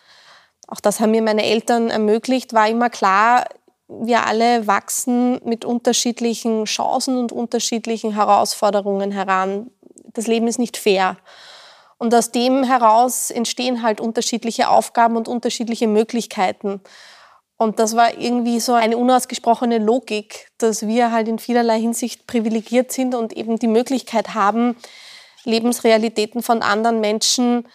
auch 0.67 0.79
das 0.79 0.99
haben 0.99 1.11
mir 1.11 1.21
meine 1.21 1.43
Eltern 1.43 1.91
ermöglicht, 1.91 2.51
war 2.51 2.67
immer 2.67 2.89
klar, 2.89 3.45
wir 3.87 4.25
alle 4.25 4.65
wachsen 4.65 5.39
mit 5.45 5.65
unterschiedlichen 5.65 6.65
Chancen 6.65 7.19
und 7.19 7.31
unterschiedlichen 7.31 8.15
Herausforderungen 8.15 9.11
heran. 9.11 9.69
Das 10.13 10.25
Leben 10.25 10.47
ist 10.47 10.57
nicht 10.57 10.77
fair. 10.77 11.15
Und 11.99 12.15
aus 12.15 12.31
dem 12.31 12.63
heraus 12.63 13.29
entstehen 13.29 13.83
halt 13.83 14.01
unterschiedliche 14.01 14.69
Aufgaben 14.69 15.17
und 15.17 15.27
unterschiedliche 15.27 15.85
Möglichkeiten. 15.85 16.81
Und 17.57 17.77
das 17.77 17.93
war 17.97 18.17
irgendwie 18.17 18.61
so 18.61 18.73
eine 18.73 18.95
unausgesprochene 18.95 19.79
Logik, 19.79 20.49
dass 20.57 20.87
wir 20.87 21.11
halt 21.11 21.27
in 21.27 21.39
vielerlei 21.39 21.77
Hinsicht 21.77 22.25
privilegiert 22.25 22.93
sind 22.93 23.13
und 23.13 23.33
eben 23.33 23.59
die 23.59 23.67
Möglichkeit 23.67 24.33
haben, 24.33 24.77
Lebensrealitäten 25.43 26.41
von 26.41 26.61
anderen 26.61 27.01
Menschen 27.01 27.67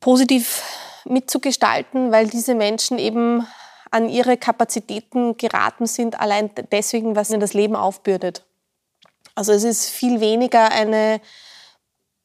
positiv 0.00 0.64
mitzugestalten, 1.04 2.10
weil 2.10 2.26
diese 2.26 2.56
Menschen 2.56 2.98
eben 2.98 3.46
an 3.92 4.08
ihre 4.08 4.36
Kapazitäten 4.36 5.36
geraten 5.36 5.86
sind, 5.86 6.18
allein 6.18 6.50
deswegen, 6.72 7.14
was 7.14 7.30
ihnen 7.30 7.40
das 7.40 7.54
Leben 7.54 7.76
aufbürdet. 7.76 8.44
Also 9.36 9.52
es 9.52 9.62
ist 9.62 9.88
viel 9.88 10.20
weniger 10.20 10.72
eine 10.72 11.20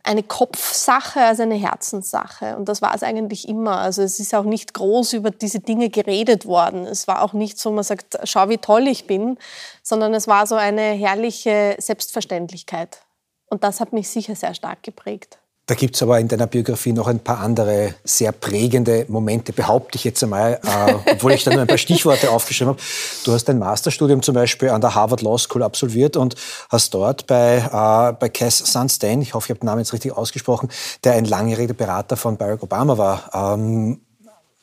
eine 0.04 0.22
Kopfsache 0.22 1.22
als 1.22 1.40
eine 1.40 1.56
Herzenssache. 1.56 2.58
Und 2.58 2.68
das 2.68 2.82
war 2.82 2.94
es 2.94 3.04
eigentlich 3.04 3.48
immer. 3.48 3.78
Also 3.78 4.02
es 4.02 4.20
ist 4.20 4.36
auch 4.36 4.44
nicht 4.44 4.74
groß 4.74 5.14
über 5.14 5.32
diese 5.32 5.60
Dinge 5.60 5.90
geredet 5.90 6.46
worden. 6.46 6.86
Es 6.86 7.08
war 7.08 7.22
auch 7.22 7.34
nicht 7.34 7.58
so, 7.58 7.72
man 7.72 7.86
sagt, 7.86 8.20
schau, 8.26 8.50
wie 8.50 8.58
toll 8.58 8.88
ich 8.88 9.08
bin, 9.08 9.38
sondern 9.82 10.14
es 10.14 10.28
war 10.28 10.46
so 10.46 10.56
eine 10.56 10.82
herrliche 10.82 11.78
Selbstverständlichkeit. 11.80 13.00
Und 13.48 13.64
das 13.64 13.80
hat 13.80 13.94
mich 13.94 14.10
sicher 14.10 14.36
sehr 14.36 14.54
stark 14.54 14.84
geprägt. 14.84 15.40
Da 15.66 15.76
gibt 15.76 15.96
es 15.96 16.04
aber 16.04 16.20
in 16.20 16.28
deiner 16.28 16.48
Biografie 16.48 16.92
noch 16.92 17.08
ein 17.08 17.20
paar 17.20 17.40
andere 17.40 17.96
sehr 18.04 18.34
prägende 18.34 19.06
Momente, 19.08 19.54
behaupte 19.54 19.98
ich 19.98 20.04
jetzt 20.04 20.22
einmal, 20.22 20.60
äh, 20.62 21.12
obwohl 21.12 21.32
ich 21.32 21.46
da 21.46 21.52
nur 21.52 21.62
ein 21.62 21.68
paar 21.68 21.78
Stichworte 21.78 22.32
aufgeschrieben 22.32 22.74
habe. 22.74 22.82
Du 23.24 23.32
hast 23.32 23.46
dein 23.46 23.60
Masterstudium 23.60 24.22
zum 24.22 24.36
Beispiel 24.36 24.70
an 24.70 24.82
der 24.82 24.94
Harvard 24.94 25.22
Law 25.22 25.38
School 25.38 25.64
absolviert 25.64 26.18
und 26.18 26.36
hast 26.68 26.94
dort 26.94 27.28
bei, 27.28 27.60
äh, 27.60 28.14
bei 28.20 28.28
Cass 28.28 28.58
Sunstein, 28.58 29.22
ich 29.22 29.34
hoffe, 29.34 29.46
ich 29.46 29.50
habe 29.52 29.62
den 29.62 29.68
Namen 29.68 29.80
jetzt 29.80 29.94
richtig 29.94 30.12
ausgesprochen, 30.12 30.68
der 31.06 31.14
ein 31.14 31.24
langjähriger 31.24 31.74
Berater 31.74 32.18
von 32.18 32.36
Barack 32.36 32.62
Obama 32.62 32.98
war, 32.98 33.30
ähm, 33.34 34.02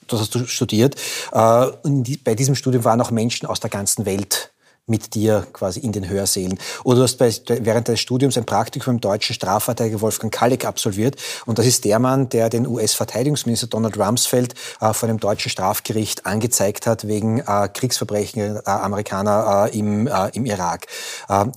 das 0.07 0.21
hast 0.21 0.35
du 0.35 0.47
studiert. 0.47 0.97
Äh, 1.33 1.67
bei 2.25 2.35
diesem 2.35 2.55
Studium 2.55 2.85
waren 2.85 3.01
auch 3.01 3.11
Menschen 3.11 3.47
aus 3.47 3.61
der 3.61 3.71
ganzen 3.71 4.05
Welt 4.05 4.51
mit 4.91 5.15
dir 5.15 5.47
quasi 5.53 5.81
in 5.81 5.93
den 5.93 6.09
Hörsälen. 6.09 6.59
Oder 6.85 6.99
du 6.99 7.03
hast 7.05 7.17
bei, 7.17 7.33
während 7.47 7.89
des 7.89 8.01
Studiums 8.01 8.37
ein 8.37 8.45
Praktikum 8.45 8.95
im 8.95 9.01
deutschen 9.01 9.35
Strafverteidiger 9.35 10.01
Wolfgang 10.01 10.33
Kalleck 10.33 10.67
absolviert. 10.67 11.17
Und 11.47 11.59
das 11.59 11.67
ist 11.67 11.85
der 11.85 11.99
Mann, 11.99 12.29
der 12.29 12.51
den 12.51 12.67
US-Verteidigungsminister 12.67 13.69
Donald 13.69 13.99
Rumsfeld 13.99 14.55
äh, 14.81 14.93
vor 14.93 15.09
einem 15.09 15.21
deutschen 15.21 15.51
Strafgericht 15.51 16.27
angezeigt 16.27 16.87
hat 16.87 17.07
wegen 17.07 17.41
äh, 17.41 17.69
Kriegsverbrechen 17.73 18.57
äh, 18.57 18.61
Amerikaner 18.65 19.71
äh, 19.73 19.79
im, 19.79 20.07
äh, 20.07 20.31
im 20.35 20.45
Irak. 20.45 20.87
Ähm, 21.29 21.53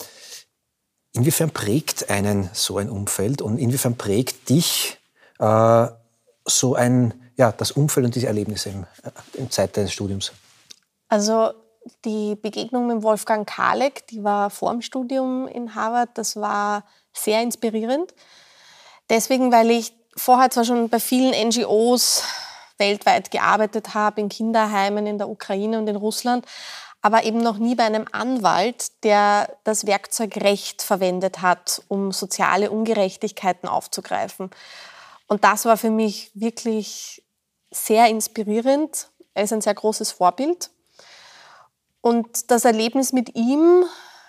inwiefern 1.14 1.50
prägt 1.50 2.10
einen 2.10 2.50
so 2.54 2.78
ein 2.78 2.90
Umfeld 2.90 3.42
und 3.42 3.58
inwiefern 3.58 3.98
prägt 3.98 4.50
dich 4.50 5.00
äh, 5.40 5.88
so 6.46 6.76
ein, 6.76 7.14
ja, 7.36 7.52
das 7.52 7.72
Umfeld 7.72 8.06
und 8.06 8.16
diese 8.16 8.28
Erlebnisse 8.28 8.70
im, 8.70 8.86
in 9.34 9.50
Zeit 9.50 9.76
deines 9.76 9.92
Studiums? 9.92 10.32
Also 11.08 11.54
die 12.06 12.36
Begegnung 12.36 12.88
mit 12.88 13.04
Wolfgang 13.04 13.48
Kalek, 13.48 14.08
die 14.08 14.24
war 14.24 14.50
vor 14.50 14.72
dem 14.72 14.82
Studium 14.82 15.48
in 15.48 15.76
Harvard, 15.76 16.10
das 16.16 16.36
war 16.36 16.86
sehr 17.14 17.42
inspirierend. 17.42 18.14
Deswegen, 19.10 19.52
weil 19.52 19.72
ich 19.72 19.94
vorher 20.16 20.50
zwar 20.50 20.66
schon 20.66 20.90
bei 20.90 21.00
vielen 21.00 21.50
NGOs 21.50 22.24
weltweit 22.78 23.32
gearbeitet 23.32 23.94
habe, 23.94 24.22
in 24.22 24.30
Kinderheimen 24.30 25.06
in 25.06 25.18
der 25.18 25.30
Ukraine 25.30 25.78
und 25.78 25.88
in 25.88 25.96
Russland, 25.96 26.46
aber 27.02 27.24
eben 27.24 27.40
noch 27.40 27.58
nie 27.58 27.76
bei 27.76 27.84
einem 27.84 28.06
Anwalt, 28.12 29.04
der 29.04 29.58
das 29.66 29.86
Werkzeug 29.86 30.38
Recht 30.38 30.82
verwendet 30.82 31.42
hat, 31.42 31.82
um 31.90 32.12
soziale 32.12 32.72
Ungerechtigkeiten 32.72 33.68
aufzugreifen. 33.68 34.50
Und 35.28 35.44
das 35.44 35.66
war 35.66 35.78
für 35.78 35.90
mich 35.90 36.32
wirklich 36.34 37.24
sehr 37.72 38.08
inspirierend. 38.08 39.10
Er 39.34 39.44
ist 39.44 39.54
ein 39.54 39.62
sehr 39.62 39.74
großes 39.74 40.14
Vorbild 40.14 40.70
und 42.04 42.52
das 42.52 42.66
Erlebnis 42.66 43.14
mit 43.14 43.34
ihm, 43.34 43.86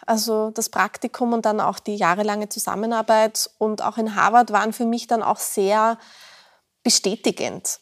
also 0.06 0.50
das 0.50 0.68
Praktikum 0.68 1.32
und 1.32 1.44
dann 1.44 1.60
auch 1.60 1.80
die 1.80 1.96
jahrelange 1.96 2.48
Zusammenarbeit 2.48 3.50
und 3.58 3.82
auch 3.82 3.98
in 3.98 4.14
Harvard 4.14 4.52
waren 4.52 4.72
für 4.72 4.86
mich 4.86 5.08
dann 5.08 5.24
auch 5.24 5.38
sehr 5.38 5.98
bestätigend. 6.84 7.80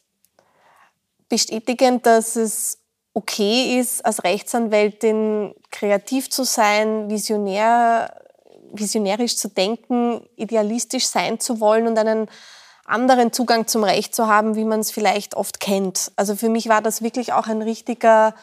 Bestätigend, 1.28 2.07
dass 2.07 2.37
es 2.37 2.78
okay 3.12 3.78
ist, 3.78 4.02
als 4.07 4.24
Rechtsanwältin 4.24 5.55
kreativ 5.70 6.31
zu 6.31 6.44
sein, 6.44 7.11
visionär, 7.11 8.18
visionärisch 8.72 9.37
zu 9.37 9.48
denken, 9.48 10.26
idealistisch 10.37 11.07
sein 11.07 11.38
zu 11.38 11.61
wollen 11.61 11.87
und 11.87 11.98
einen 11.98 12.31
anderen 12.87 13.31
Zugang 13.31 13.66
zum 13.66 13.85
Recht 13.85 14.14
zu 14.14 14.26
haben, 14.26 14.55
wie 14.55 14.64
man 14.64 14.81
es 14.81 14.90
vielleicht 14.90 15.35
oft 15.35 15.61
kennt. 15.61 16.12
Also 16.16 16.35
für 16.35 16.48
mich 16.48 16.70
war 16.70 16.81
das 16.81 17.02
wirklich 17.02 17.35
auch 17.35 17.46
ein 17.46 17.61
richtiger 17.61 18.35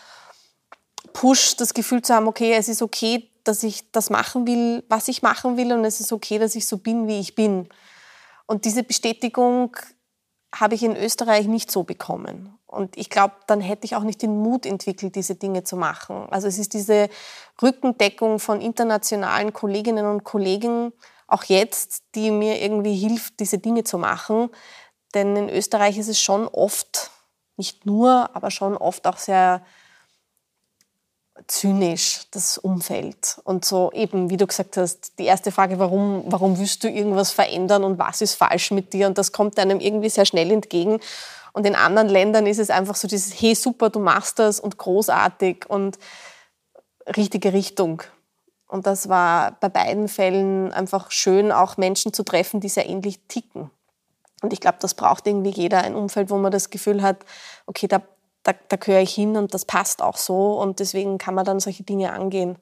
Push, 1.13 1.55
das 1.57 1.73
Gefühl 1.73 2.01
zu 2.01 2.13
haben, 2.13 2.27
okay, 2.27 2.53
es 2.53 2.69
ist 2.69 2.81
okay, 2.81 3.29
dass 3.43 3.63
ich 3.63 3.91
das 3.91 4.09
machen 4.09 4.47
will, 4.47 4.83
was 4.89 5.07
ich 5.07 5.21
machen 5.21 5.57
will 5.57 5.73
und 5.73 5.85
es 5.85 5.99
ist 5.99 6.11
okay, 6.11 6.39
dass 6.39 6.55
ich 6.55 6.67
so 6.67 6.77
bin, 6.77 7.07
wie 7.07 7.19
ich 7.19 7.35
bin. 7.35 7.67
Und 8.45 8.65
diese 8.65 8.83
Bestätigung 8.83 9.75
habe 10.53 10.75
ich 10.75 10.83
in 10.83 10.95
Österreich 10.95 11.47
nicht 11.47 11.71
so 11.71 11.83
bekommen. 11.83 12.57
Und 12.65 12.97
ich 12.97 13.09
glaube, 13.09 13.33
dann 13.47 13.61
hätte 13.61 13.85
ich 13.85 13.95
auch 13.95 14.03
nicht 14.03 14.21
den 14.21 14.41
Mut 14.41 14.65
entwickelt, 14.65 15.15
diese 15.15 15.35
Dinge 15.35 15.63
zu 15.63 15.75
machen. 15.75 16.27
Also 16.29 16.47
es 16.47 16.59
ist 16.59 16.73
diese 16.73 17.09
Rückendeckung 17.61 18.39
von 18.39 18.61
internationalen 18.61 19.53
Kolleginnen 19.53 20.05
und 20.05 20.23
Kollegen, 20.23 20.93
auch 21.27 21.43
jetzt, 21.43 22.03
die 22.15 22.31
mir 22.31 22.61
irgendwie 22.61 22.95
hilft, 22.95 23.39
diese 23.39 23.57
Dinge 23.57 23.83
zu 23.83 23.97
machen. 23.97 24.49
Denn 25.13 25.35
in 25.35 25.49
Österreich 25.49 25.97
ist 25.97 26.09
es 26.09 26.19
schon 26.19 26.47
oft, 26.47 27.11
nicht 27.57 27.85
nur, 27.85 28.35
aber 28.35 28.51
schon 28.51 28.77
oft 28.77 29.07
auch 29.07 29.17
sehr 29.17 29.63
zynisch, 31.47 32.21
das 32.31 32.57
Umfeld. 32.57 33.39
Und 33.43 33.65
so 33.65 33.91
eben, 33.93 34.29
wie 34.29 34.37
du 34.37 34.47
gesagt 34.47 34.77
hast, 34.77 35.17
die 35.19 35.25
erste 35.25 35.51
Frage, 35.51 35.79
warum, 35.79 36.23
warum 36.27 36.59
willst 36.59 36.83
du 36.83 36.89
irgendwas 36.89 37.31
verändern 37.31 37.83
und 37.83 37.99
was 37.99 38.21
ist 38.21 38.35
falsch 38.35 38.71
mit 38.71 38.93
dir? 38.93 39.07
Und 39.07 39.17
das 39.17 39.31
kommt 39.31 39.57
einem 39.59 39.79
irgendwie 39.79 40.09
sehr 40.09 40.25
schnell 40.25 40.51
entgegen. 40.51 40.99
Und 41.53 41.65
in 41.65 41.75
anderen 41.75 42.09
Ländern 42.09 42.45
ist 42.45 42.59
es 42.59 42.69
einfach 42.69 42.95
so 42.95 43.07
dieses, 43.07 43.41
hey 43.41 43.55
super, 43.55 43.89
du 43.89 43.99
machst 43.99 44.39
das 44.39 44.59
und 44.59 44.77
großartig 44.77 45.69
und 45.69 45.97
richtige 47.15 47.53
Richtung. 47.53 48.03
Und 48.67 48.85
das 48.85 49.09
war 49.09 49.57
bei 49.59 49.69
beiden 49.69 50.07
Fällen 50.07 50.71
einfach 50.71 51.09
schön, 51.09 51.51
auch 51.51 51.77
Menschen 51.77 52.13
zu 52.13 52.23
treffen, 52.23 52.59
die 52.59 52.69
sehr 52.69 52.87
ähnlich 52.87 53.19
ticken. 53.27 53.71
Und 54.41 54.53
ich 54.53 54.61
glaube, 54.61 54.77
das 54.79 54.93
braucht 54.93 55.27
irgendwie 55.27 55.49
jeder 55.49 55.79
ein 55.79 55.95
Umfeld, 55.95 56.29
wo 56.29 56.37
man 56.37 56.51
das 56.51 56.69
Gefühl 56.69 57.01
hat, 57.01 57.25
okay, 57.65 57.87
da 57.87 58.01
da, 58.49 58.55
da 58.67 58.75
gehöre 58.77 59.01
ich 59.01 59.13
hin 59.13 59.37
und 59.37 59.53
das 59.53 59.65
passt 59.65 60.01
auch 60.01 60.17
so 60.17 60.59
und 60.59 60.79
deswegen 60.79 61.17
kann 61.17 61.35
man 61.35 61.45
dann 61.45 61.59
solche 61.59 61.83
Dinge 61.83 62.13
angehen. 62.13 62.57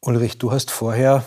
Ulrich, 0.00 0.38
du 0.38 0.50
hast 0.50 0.70
vorher 0.70 1.24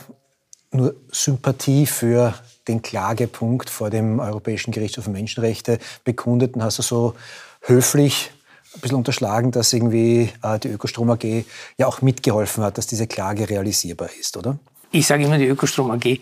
nur 0.72 0.96
Sympathie 1.12 1.86
für 1.86 2.34
den 2.68 2.82
Klagepunkt 2.82 3.70
vor 3.70 3.90
dem 3.90 4.20
Europäischen 4.20 4.72
Gerichtshof 4.72 5.06
für 5.06 5.12
Menschenrechte 5.12 5.80
bekundet 6.04 6.56
und 6.56 6.64
hast 6.64 6.80
du 6.80 6.82
so 6.82 7.16
höflich 7.62 8.32
ein 8.74 8.82
bisschen 8.82 8.98
unterschlagen, 8.98 9.52
dass 9.52 9.72
irgendwie 9.72 10.32
äh, 10.42 10.60
die 10.60 10.70
Ökostrom 10.70 11.10
AG 11.12 11.46
ja 11.78 11.86
auch 11.86 12.02
mitgeholfen 12.02 12.64
hat, 12.64 12.78
dass 12.78 12.88
diese 12.88 13.06
Klage 13.06 13.50
realisierbar 13.50 14.10
ist, 14.20 14.36
oder? 14.36 14.58
Ich 14.92 15.06
sage 15.06 15.26
immer, 15.26 15.38
die 15.38 15.48
Ökostrom 15.48 15.92
AG 15.92 16.20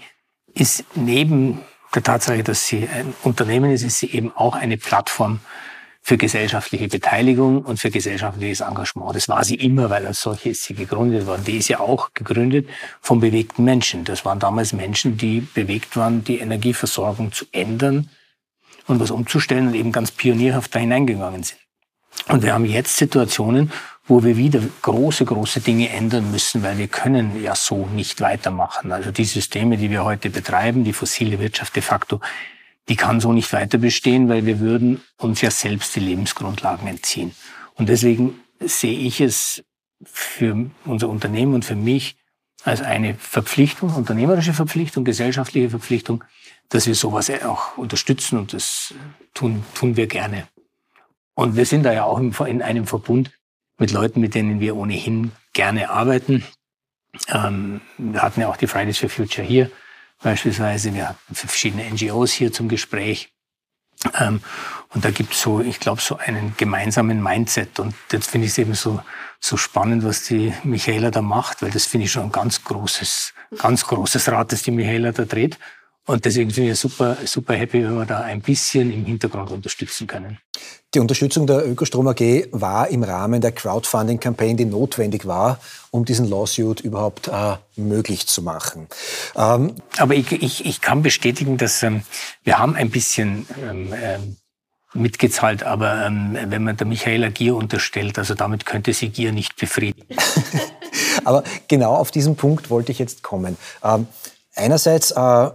ist 0.54 0.84
neben 0.96 1.62
der 1.96 2.04
Tatsache, 2.04 2.44
dass 2.44 2.67
sie 2.67 2.88
ein 2.88 3.13
Unternehmen 3.24 3.72
ist, 3.72 3.84
ist 3.84 4.00
sie 4.00 4.12
eben 4.12 4.36
auch 4.36 4.56
eine 4.56 4.78
Plattform 4.78 5.39
für 6.02 6.18
gesellschaftliche 6.18 6.88
Beteiligung 6.88 7.62
und 7.62 7.80
für 7.80 7.92
gesellschaftliches 7.92 8.62
Engagement. 8.62 9.16
Das 9.16 9.30
war 9.30 9.44
sie 9.44 9.56
immer, 9.56 9.90
weil 9.90 10.08
als 10.08 10.22
solche 10.22 10.50
ist 10.50 10.64
sie 10.64 10.74
gegründet 10.74 11.28
worden. 11.28 11.44
Die 11.46 11.58
ist 11.58 11.68
ja 11.68 11.80
auch 11.80 12.14
gegründet 12.14 12.68
von 13.02 13.20
bewegten 13.20 13.64
Menschen. 13.64 14.04
Das 14.04 14.26
waren 14.26 14.40
damals 14.40 14.74
Menschen, 14.74 15.18
die 15.18 15.42
bewegt 15.42 15.96
waren, 15.96 16.24
die 16.24 16.40
Energieversorgung 16.40 17.32
zu 17.32 17.46
ändern 17.52 18.10
und 18.88 19.00
was 19.00 19.12
umzustellen 19.12 19.68
und 19.68 19.76
eben 19.76 19.92
ganz 19.92 20.12
pionierhaft 20.12 20.74
da 20.74 20.80
hineingegangen 20.80 21.44
sind. 21.44 21.60
Und 22.28 22.44
wir 22.44 22.54
haben 22.54 22.66
jetzt 22.66 22.98
Situationen, 22.98 23.72
wo 24.06 24.24
wir 24.24 24.36
wieder 24.36 24.62
große, 24.82 25.24
große 25.24 25.62
Dinge 25.62 25.90
ändern 25.90 26.32
müssen, 26.32 26.64
weil 26.64 26.78
wir 26.78 26.88
können 26.88 27.42
ja 27.42 27.56
so 27.56 27.86
nicht 27.86 28.20
weitermachen. 28.22 28.92
Also 28.92 29.12
die 29.12 29.24
Systeme, 29.26 29.78
die 29.78 29.90
wir 29.90 30.04
heute 30.04 30.30
betreiben, 30.30 30.84
die 30.84 30.94
fossile 30.94 31.40
Wirtschaft 31.40 31.76
de 31.76 31.84
facto, 31.84 32.20
die 32.91 32.97
kann 32.97 33.21
so 33.21 33.32
nicht 33.32 33.54
weiter 33.54 33.77
bestehen, 33.77 34.27
weil 34.27 34.45
wir 34.45 34.60
würden 34.60 34.99
uns 35.15 35.39
ja 35.39 35.49
selbst 35.49 35.95
die 35.95 36.01
Lebensgrundlagen 36.01 36.89
entziehen. 36.89 37.32
Und 37.75 37.88
deswegen 37.88 38.38
sehe 38.60 38.99
ich 38.99 39.21
es 39.21 39.63
für 40.04 40.69
unser 40.84 41.08
Unternehmen 41.08 41.54
und 41.54 41.63
für 41.63 41.77
mich 41.77 42.17
als 42.65 42.82
eine 42.82 43.15
Verpflichtung, 43.15 43.95
unternehmerische 43.95 44.51
Verpflichtung, 44.51 45.06
gesellschaftliche 45.06 45.69
Verpflichtung, 45.69 46.25
dass 46.67 46.86
wir 46.86 46.93
sowas 46.93 47.32
auch 47.45 47.77
unterstützen 47.77 48.38
und 48.38 48.51
das 48.51 48.93
tun, 49.34 49.63
tun 49.73 49.95
wir 49.95 50.08
gerne. 50.08 50.49
Und 51.34 51.56
wir 51.56 51.65
sind 51.65 51.84
da 51.84 51.93
ja 51.93 52.04
auch 52.04 52.19
in 52.19 52.62
einem 52.62 52.88
Verbund 52.88 53.32
mit 53.77 53.93
Leuten, 53.93 54.19
mit 54.19 54.36
denen 54.36 54.60
wir 54.60 54.75
ohnehin 54.75 55.32
gerne 55.54 55.91
arbeiten. 55.91 56.43
Ähm, 57.30 57.80
wir 57.97 58.21
hatten 58.21 58.41
ja 58.41 58.49
auch 58.49 58.58
die 58.58 58.67
Fridays 58.67 58.97
for 58.97 59.08
Future 59.08 59.47
hier 59.47 59.71
beispielsweise. 60.21 60.93
Wir 60.93 61.10
hatten 61.10 61.36
verschiedene 61.36 61.89
NGOs 61.89 62.31
hier 62.31 62.51
zum 62.51 62.69
Gespräch. 62.69 63.31
Ähm, 64.19 64.41
und 64.93 65.05
da 65.05 65.12
gibt 65.12 65.34
es 65.34 65.41
so, 65.41 65.62
ich 65.62 65.79
glaube, 65.79 66.01
so 66.01 66.17
einen 66.17 66.55
gemeinsamen 66.57 67.21
Mindset. 67.21 67.79
Und 67.79 67.95
jetzt 68.12 68.29
finde 68.29 68.45
ich 68.45 68.53
es 68.53 68.57
eben 68.57 68.73
so, 68.73 69.01
so 69.39 69.57
spannend, 69.57 70.03
was 70.03 70.23
die 70.23 70.53
Michaela 70.63 71.12
da 71.12 71.21
macht, 71.21 71.62
weil 71.62 71.71
das 71.71 71.86
finde 71.86 72.05
ich 72.05 72.12
schon 72.12 72.23
ein 72.23 72.31
ganz 72.31 72.63
großes, 72.63 73.34
ganz 73.57 73.86
großes 73.86 74.31
Rad, 74.31 74.51
das 74.51 74.63
die 74.63 74.71
Michaela 74.71 75.12
da 75.12 75.25
dreht. 75.25 75.57
Und 76.12 76.26
deswegen 76.26 76.50
sind 76.50 76.65
wir 76.65 76.76
super, 76.76 77.15
super 77.24 77.54
happy, 77.54 77.86
wenn 77.86 77.95
wir 77.95 78.06
da 78.06 78.19
ein 78.19 78.41
bisschen 78.41 78.91
im 78.91 79.06
Hintergrund 79.06 79.50
unterstützen 79.50 80.08
können. 80.08 80.39
Die 80.93 81.00
Unterstützung 81.00 81.47
der 81.47 81.65
Ökostrom 81.65 82.06
AG 82.06 82.47
war 82.52 82.89
im 82.89 83.04
Rahmen 83.04 83.39
der 83.39 83.54
Crowdfunding-Kampagne, 83.54 84.56
die 84.56 84.65
notwendig 84.65 85.26
war, 85.26 85.62
um 85.89 86.04
diesen 86.04 86.30
Lawsuit 86.30 86.82
überhaupt 86.82 87.30
äh, 87.30 87.56
möglich 87.78 88.28
zu 88.28 88.41
machen. 88.41 88.88
Ähm 89.38 89.76
Aber 90.00 90.13
ich, 90.13 90.34
ich, 90.34 90.65
ich 90.65 90.82
kann 90.82 91.02
bestätigen, 91.02 91.58
dass 91.58 91.82
ähm, 91.82 92.02
wir 92.43 92.60
haben 92.60 92.76
ein 92.76 92.89
bisschen 92.89 93.47
ähm, 93.63 93.93
ähm, 93.95 94.36
mitgezahlt, 94.93 95.63
aber 95.63 96.08
ähm, 96.08 96.38
wenn 96.47 96.65
man 96.65 96.76
der 96.76 96.88
Michaela 96.88 97.30
Gier 97.30 97.56
unterstellt, 97.56 98.19
also 98.19 98.34
damit 98.34 98.65
könnte 98.65 98.91
sie 98.91 99.08
Gier 99.08 99.32
nicht 99.32 99.56
befriedigen. 99.56 100.17
aber 101.24 101.45
genau 101.69 101.95
auf 101.95 102.12
diesen 102.12 102.36
Punkt 102.36 102.69
wollte 102.69 102.91
ich 102.91 103.00
jetzt 103.00 103.24
kommen. 103.24 103.56
Ähm, 103.82 104.08
einerseits 104.56 105.12
äh, 105.12 105.50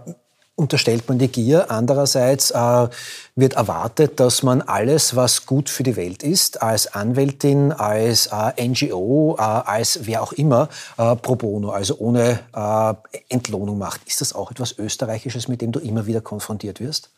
unterstellt 0.57 1.07
man 1.07 1.19
die 1.19 1.27
Gier. 1.27 1.69
Andererseits 1.69 2.51
äh, 2.51 2.87
wird 3.35 3.53
erwartet, 3.53 4.19
dass 4.19 4.41
man 4.41 4.63
alles, 4.63 5.15
was 5.15 5.45
gut 5.45 5.69
für 5.69 5.83
die 5.83 5.95
Welt 5.95 6.23
ist, 6.23 6.61
als 6.61 6.93
Anwältin, 6.93 7.71
als 7.71 8.27
äh, 8.27 8.67
NGO, 8.67 9.35
äh, 9.37 9.41
als 9.41 9.99
wer 10.07 10.23
auch 10.23 10.33
immer, 10.33 10.67
äh, 10.97 11.15
pro 11.15 11.35
bono, 11.35 11.69
also 11.69 11.97
ohne 11.99 12.39
äh, 12.53 12.93
Entlohnung 13.29 13.77
macht. 13.77 14.01
Ist 14.07 14.19
das 14.19 14.33
auch 14.33 14.49
etwas 14.49 14.77
Österreichisches, 14.79 15.47
mit 15.47 15.61
dem 15.61 15.71
du 15.71 15.79
immer 15.79 16.07
wieder 16.07 16.21
konfrontiert 16.21 16.79
wirst? 16.79 17.11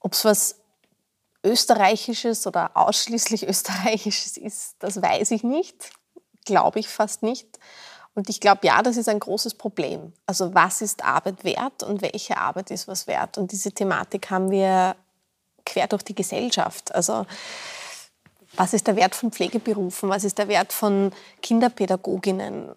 Ob 0.00 0.12
es 0.12 0.24
was 0.24 0.56
Österreichisches 1.44 2.48
oder 2.48 2.72
ausschließlich 2.74 3.46
Österreichisches 3.46 4.36
ist, 4.36 4.74
das 4.80 5.00
weiß 5.00 5.30
ich 5.30 5.44
nicht. 5.44 5.92
Glaube 6.44 6.80
ich 6.80 6.88
fast 6.88 7.22
nicht. 7.22 7.46
Und 8.16 8.30
ich 8.30 8.40
glaube, 8.40 8.60
ja, 8.66 8.82
das 8.82 8.96
ist 8.96 9.10
ein 9.10 9.20
großes 9.20 9.54
Problem. 9.54 10.14
Also 10.24 10.54
was 10.54 10.80
ist 10.80 11.04
Arbeit 11.04 11.44
wert 11.44 11.82
und 11.82 12.00
welche 12.00 12.38
Arbeit 12.38 12.70
ist 12.70 12.88
was 12.88 13.06
wert? 13.06 13.36
Und 13.36 13.52
diese 13.52 13.72
Thematik 13.72 14.30
haben 14.30 14.50
wir 14.50 14.96
quer 15.66 15.86
durch 15.86 16.02
die 16.02 16.14
Gesellschaft. 16.14 16.94
Also 16.94 17.26
was 18.56 18.72
ist 18.72 18.86
der 18.86 18.96
Wert 18.96 19.14
von 19.14 19.32
Pflegeberufen? 19.32 20.08
Was 20.08 20.24
ist 20.24 20.38
der 20.38 20.48
Wert 20.48 20.72
von 20.72 21.12
Kinderpädagoginnen? 21.42 22.70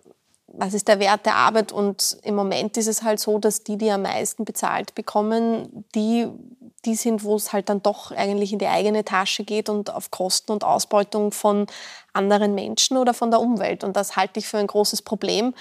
Was 0.54 0.74
ist 0.74 0.88
der 0.88 1.00
Wert 1.00 1.26
der 1.26 1.36
Arbeit? 1.36 1.72
Und 1.72 2.18
im 2.24 2.36
Moment 2.36 2.76
ist 2.78 2.88
es 2.88 3.04
halt 3.04 3.20
so, 3.20 3.40
dass 3.40 3.64
die, 3.64 3.78
die 3.78 3.92
am 3.92 4.02
meisten 4.02 4.46
bezahlt 4.46 4.96
bekommen, 4.96 5.86
die 5.96 6.28
die 6.86 6.96
sind, 6.96 7.24
wo 7.24 7.36
es 7.36 7.52
halt 7.52 7.70
dann 7.70 7.82
doch 7.82 8.12
eigentlich 8.12 8.54
in 8.54 8.60
die 8.60 8.68
eigene 8.68 9.04
Tasche 9.04 9.44
geht 9.44 9.70
und 9.70 9.94
auf 9.94 10.12
Kosten 10.12 10.52
und 10.52 10.64
Ausbeutung 10.64 11.32
von 11.32 11.68
anderen 12.14 12.56
Menschen 12.56 12.98
oder 12.98 13.14
von 13.14 13.32
der 13.32 13.42
Umwelt. 13.42 13.84
Und 13.84 13.96
das 13.96 14.16
halte 14.16 14.40
ich 14.40 14.48
für 14.48 14.58
ein 14.58 14.68
großes 14.68 15.02
Problem. 15.02 15.54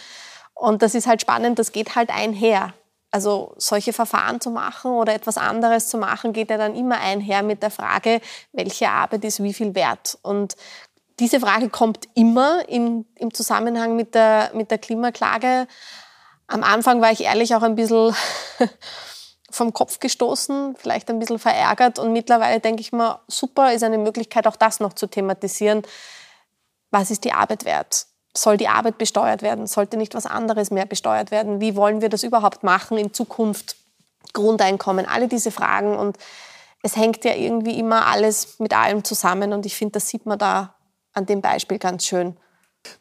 Und 0.54 0.82
das 0.82 0.94
ist 0.94 1.06
halt 1.06 1.20
spannend, 1.20 1.58
das 1.58 1.72
geht 1.72 1.96
halt 1.96 2.10
einher. 2.10 2.74
Also 3.10 3.54
solche 3.56 3.94
Verfahren 3.94 4.40
zu 4.40 4.50
machen 4.50 4.92
oder 4.92 5.14
etwas 5.14 5.38
anderes 5.38 5.88
zu 5.88 5.96
machen, 5.96 6.34
geht 6.34 6.50
ja 6.50 6.58
dann 6.58 6.74
immer 6.74 7.00
einher 7.00 7.42
mit 7.42 7.62
der 7.62 7.70
Frage, 7.70 8.20
welche 8.52 8.90
Arbeit 8.90 9.24
ist 9.24 9.42
wie 9.42 9.54
viel 9.54 9.74
wert. 9.74 10.18
Und 10.22 10.56
diese 11.18 11.40
Frage 11.40 11.68
kommt 11.68 12.06
immer 12.14 12.68
in, 12.68 13.04
im 13.16 13.34
Zusammenhang 13.34 13.96
mit 13.96 14.14
der, 14.14 14.50
mit 14.54 14.70
der 14.70 14.78
Klimaklage. 14.78 15.66
Am 16.46 16.62
Anfang 16.62 17.00
war 17.00 17.10
ich 17.10 17.24
ehrlich 17.24 17.54
auch 17.54 17.62
ein 17.62 17.74
bisschen 17.74 18.14
vom 19.50 19.72
Kopf 19.72 19.98
gestoßen, 19.98 20.76
vielleicht 20.76 21.10
ein 21.10 21.18
bisschen 21.18 21.38
verärgert 21.38 21.98
und 21.98 22.12
mittlerweile 22.12 22.60
denke 22.60 22.80
ich 22.80 22.92
mir, 22.92 23.20
super, 23.26 23.72
ist 23.72 23.82
eine 23.82 23.98
Möglichkeit, 23.98 24.46
auch 24.46 24.56
das 24.56 24.80
noch 24.80 24.92
zu 24.92 25.06
thematisieren. 25.06 25.82
Was 26.90 27.10
ist 27.10 27.24
die 27.24 27.32
Arbeit 27.32 27.64
wert? 27.64 28.06
Soll 28.36 28.56
die 28.56 28.68
Arbeit 28.68 28.98
besteuert 28.98 29.42
werden? 29.42 29.66
Sollte 29.66 29.96
nicht 29.96 30.14
was 30.14 30.26
anderes 30.26 30.70
mehr 30.70 30.86
besteuert 30.86 31.30
werden? 31.30 31.60
Wie 31.60 31.76
wollen 31.76 32.00
wir 32.00 32.08
das 32.08 32.22
überhaupt 32.22 32.62
machen 32.62 32.98
in 32.98 33.12
Zukunft? 33.12 33.76
Grundeinkommen, 34.34 35.06
alle 35.06 35.26
diese 35.26 35.50
Fragen 35.50 35.96
und 35.96 36.18
es 36.82 36.96
hängt 36.96 37.24
ja 37.24 37.34
irgendwie 37.34 37.78
immer 37.78 38.06
alles 38.06 38.58
mit 38.58 38.74
allem 38.76 39.02
zusammen 39.02 39.52
und 39.52 39.66
ich 39.66 39.74
finde, 39.74 39.92
das 39.92 40.08
sieht 40.08 40.26
man 40.26 40.38
da 40.38 40.77
an 41.18 41.26
dem 41.26 41.42
Beispiel 41.42 41.78
ganz 41.78 42.06
schön. 42.06 42.36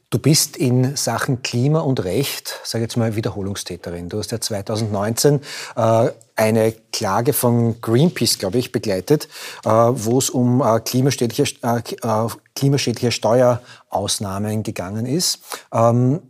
Du 0.10 0.20
bist 0.20 0.58
in 0.58 0.96
Sachen 0.96 1.44
Klima 1.44 1.82
und 1.82 2.04
Recht, 2.04 2.60
sage 2.64 2.84
jetzt 2.84 2.98
mal, 2.98 3.16
Wiederholungstäterin. 3.16 4.10
Du 4.10 4.20
hast 4.20 4.32
ja 4.32 4.42
2019 4.42 5.42
äh, 5.76 6.10
eine 6.36 6.72
Klage 6.92 7.34
von 7.34 7.80
Greenpeace, 7.82 8.40
glaube 8.40 8.58
ich, 8.58 8.72
begleitet, 8.72 9.28
äh, 9.66 9.70
wo 9.70 10.18
es 10.18 10.30
um 10.30 10.62
äh, 10.62 10.80
klimaschädliche, 10.80 11.56
äh, 11.62 11.80
äh, 12.02 12.28
klimaschädliche 12.56 13.12
Steuerausnahmen 13.12 14.64
gegangen 14.64 15.06
ist. 15.06 15.40
Ähm, 15.74 16.22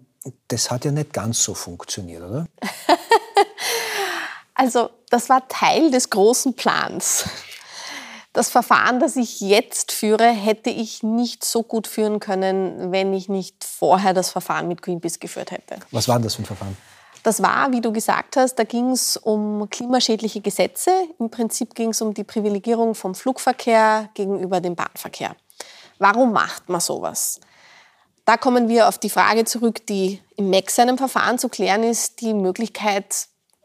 das 0.50 0.70
hat 0.72 0.86
ja 0.86 0.92
nicht 0.92 1.14
ganz 1.14 1.42
so 1.42 1.54
funktioniert, 1.54 2.24
oder? 2.24 2.48
also 4.56 4.90
das 5.10 5.30
war 5.30 5.48
Teil 5.48 5.92
des 5.92 6.10
großen 6.10 6.56
Plans. 6.56 7.26
Das 8.38 8.52
Verfahren, 8.52 9.00
das 9.00 9.16
ich 9.16 9.42
jetzt 9.42 9.92
führe, 9.92 10.28
hätte 10.28 10.70
ich 10.70 11.02
nicht 11.02 11.44
so 11.44 11.64
gut 11.64 11.88
führen 11.88 12.20
können, 12.20 12.92
wenn 12.92 13.12
ich 13.12 13.30
nicht 13.30 13.64
vorher 13.64 14.14
das 14.14 14.30
Verfahren 14.30 14.68
mit 14.68 14.84
Greenpeace 14.84 15.20
geführt 15.20 15.50
hätte. 15.50 15.78
Was 15.90 16.08
war 16.08 16.20
das 16.20 16.36
für 16.36 16.44
ein 16.44 16.46
Verfahren? 16.46 16.78
Das 17.24 17.42
war, 17.42 17.72
wie 17.72 17.82
du 17.82 17.92
gesagt 17.92 18.38
hast, 18.38 18.54
da 18.60 18.64
ging 18.64 18.92
es 18.92 19.18
um 19.18 19.68
klimaschädliche 19.72 20.42
Gesetze. 20.42 20.92
Im 21.18 21.32
Prinzip 21.32 21.74
ging 21.74 21.90
es 21.90 22.02
um 22.04 22.14
die 22.14 22.24
Privilegierung 22.24 22.94
vom 22.94 23.16
Flugverkehr 23.16 24.12
gegenüber 24.14 24.62
dem 24.62 24.76
Bahnverkehr. 24.76 25.36
Warum 25.98 26.32
macht 26.32 26.70
man 26.70 26.80
sowas? 26.80 27.40
Da 28.26 28.38
kommen 28.38 28.70
wir 28.70 28.88
auf 28.88 29.00
die 29.00 29.10
Frage 29.10 29.46
zurück, 29.46 29.84
die 29.88 30.22
im 30.36 30.52
MEX 30.52 30.78
einem 30.78 31.00
Verfahren 31.00 31.40
zu 31.40 31.50
klären 31.50 31.82
ist, 31.82 32.22
die 32.22 32.36
Möglichkeit, 32.36 33.16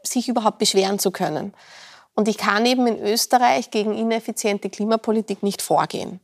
sich 0.01 0.27
überhaupt 0.29 0.57
beschweren 0.57 0.97
zu 0.97 1.11
können. 1.11 1.53
Und 2.15 2.27
ich 2.27 2.37
kann 2.37 2.65
eben 2.65 2.85
in 2.87 2.99
Österreich 2.99 3.71
gegen 3.71 3.97
ineffiziente 3.97 4.69
Klimapolitik 4.69 5.41
nicht 5.43 5.61
vorgehen. 5.61 6.19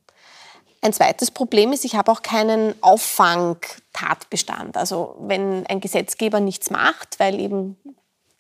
Ein 0.82 0.94
zweites 0.94 1.32
Problem 1.32 1.74
ist, 1.74 1.84
ich 1.84 1.96
habe 1.96 2.12
auch 2.12 2.22
keinen 2.22 2.74
Auffangtatbestand. 2.82 4.78
Also 4.78 5.16
wenn 5.20 5.66
ein 5.68 5.82
Gesetzgeber 5.82 6.40
nichts 6.40 6.70
macht, 6.70 7.20
weil 7.20 7.40
eben 7.40 7.78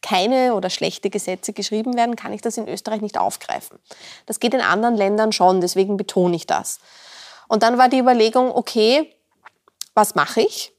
keine 0.01 0.53
oder 0.53 0.69
schlechte 0.69 1.09
Gesetze 1.09 1.51
geschrieben 1.51 1.97
werden, 1.97 2.15
kann 2.15 2.31
ich 2.31 2.41
das 2.41 2.57
in 2.57 2.69
Österreich 2.69 3.01
nicht 3.01 3.17
aufgreifen. 3.17 3.79
Das 4.25 4.39
geht 4.39 4.53
in 4.53 4.61
anderen 4.61 4.95
Ländern 4.95 5.33
schon, 5.33 5.59
deswegen 5.59 5.97
betone 5.97 6.35
ich 6.35 6.47
das. 6.47 6.79
Und 7.49 7.63
dann 7.63 7.77
war 7.77 7.89
die 7.89 7.99
Überlegung, 7.99 8.51
okay, 8.51 9.13
was 9.95 10.15
mache 10.15 10.41
ich? 10.41 10.71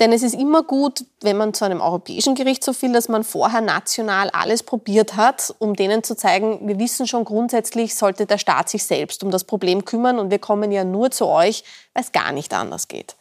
Denn 0.00 0.12
es 0.12 0.22
ist 0.22 0.34
immer 0.34 0.62
gut, 0.62 1.04
wenn 1.22 1.36
man 1.36 1.54
zu 1.54 1.64
einem 1.64 1.80
europäischen 1.80 2.36
Gerichtshof 2.36 2.82
will, 2.82 2.92
dass 2.92 3.08
man 3.08 3.24
vorher 3.24 3.60
national 3.60 4.30
alles 4.30 4.62
probiert 4.62 5.16
hat, 5.16 5.54
um 5.58 5.74
denen 5.74 6.04
zu 6.04 6.16
zeigen, 6.16 6.68
wir 6.68 6.78
wissen 6.78 7.08
schon 7.08 7.24
grundsätzlich, 7.24 7.96
sollte 7.96 8.24
der 8.24 8.38
Staat 8.38 8.68
sich 8.68 8.84
selbst 8.84 9.24
um 9.24 9.32
das 9.32 9.42
Problem 9.42 9.84
kümmern 9.84 10.20
und 10.20 10.30
wir 10.30 10.38
kommen 10.38 10.70
ja 10.70 10.84
nur 10.84 11.10
zu 11.10 11.26
euch, 11.26 11.64
weil 11.94 12.04
es 12.04 12.12
gar 12.12 12.30
nicht 12.30 12.54
anders 12.54 12.86
geht. 12.86 13.16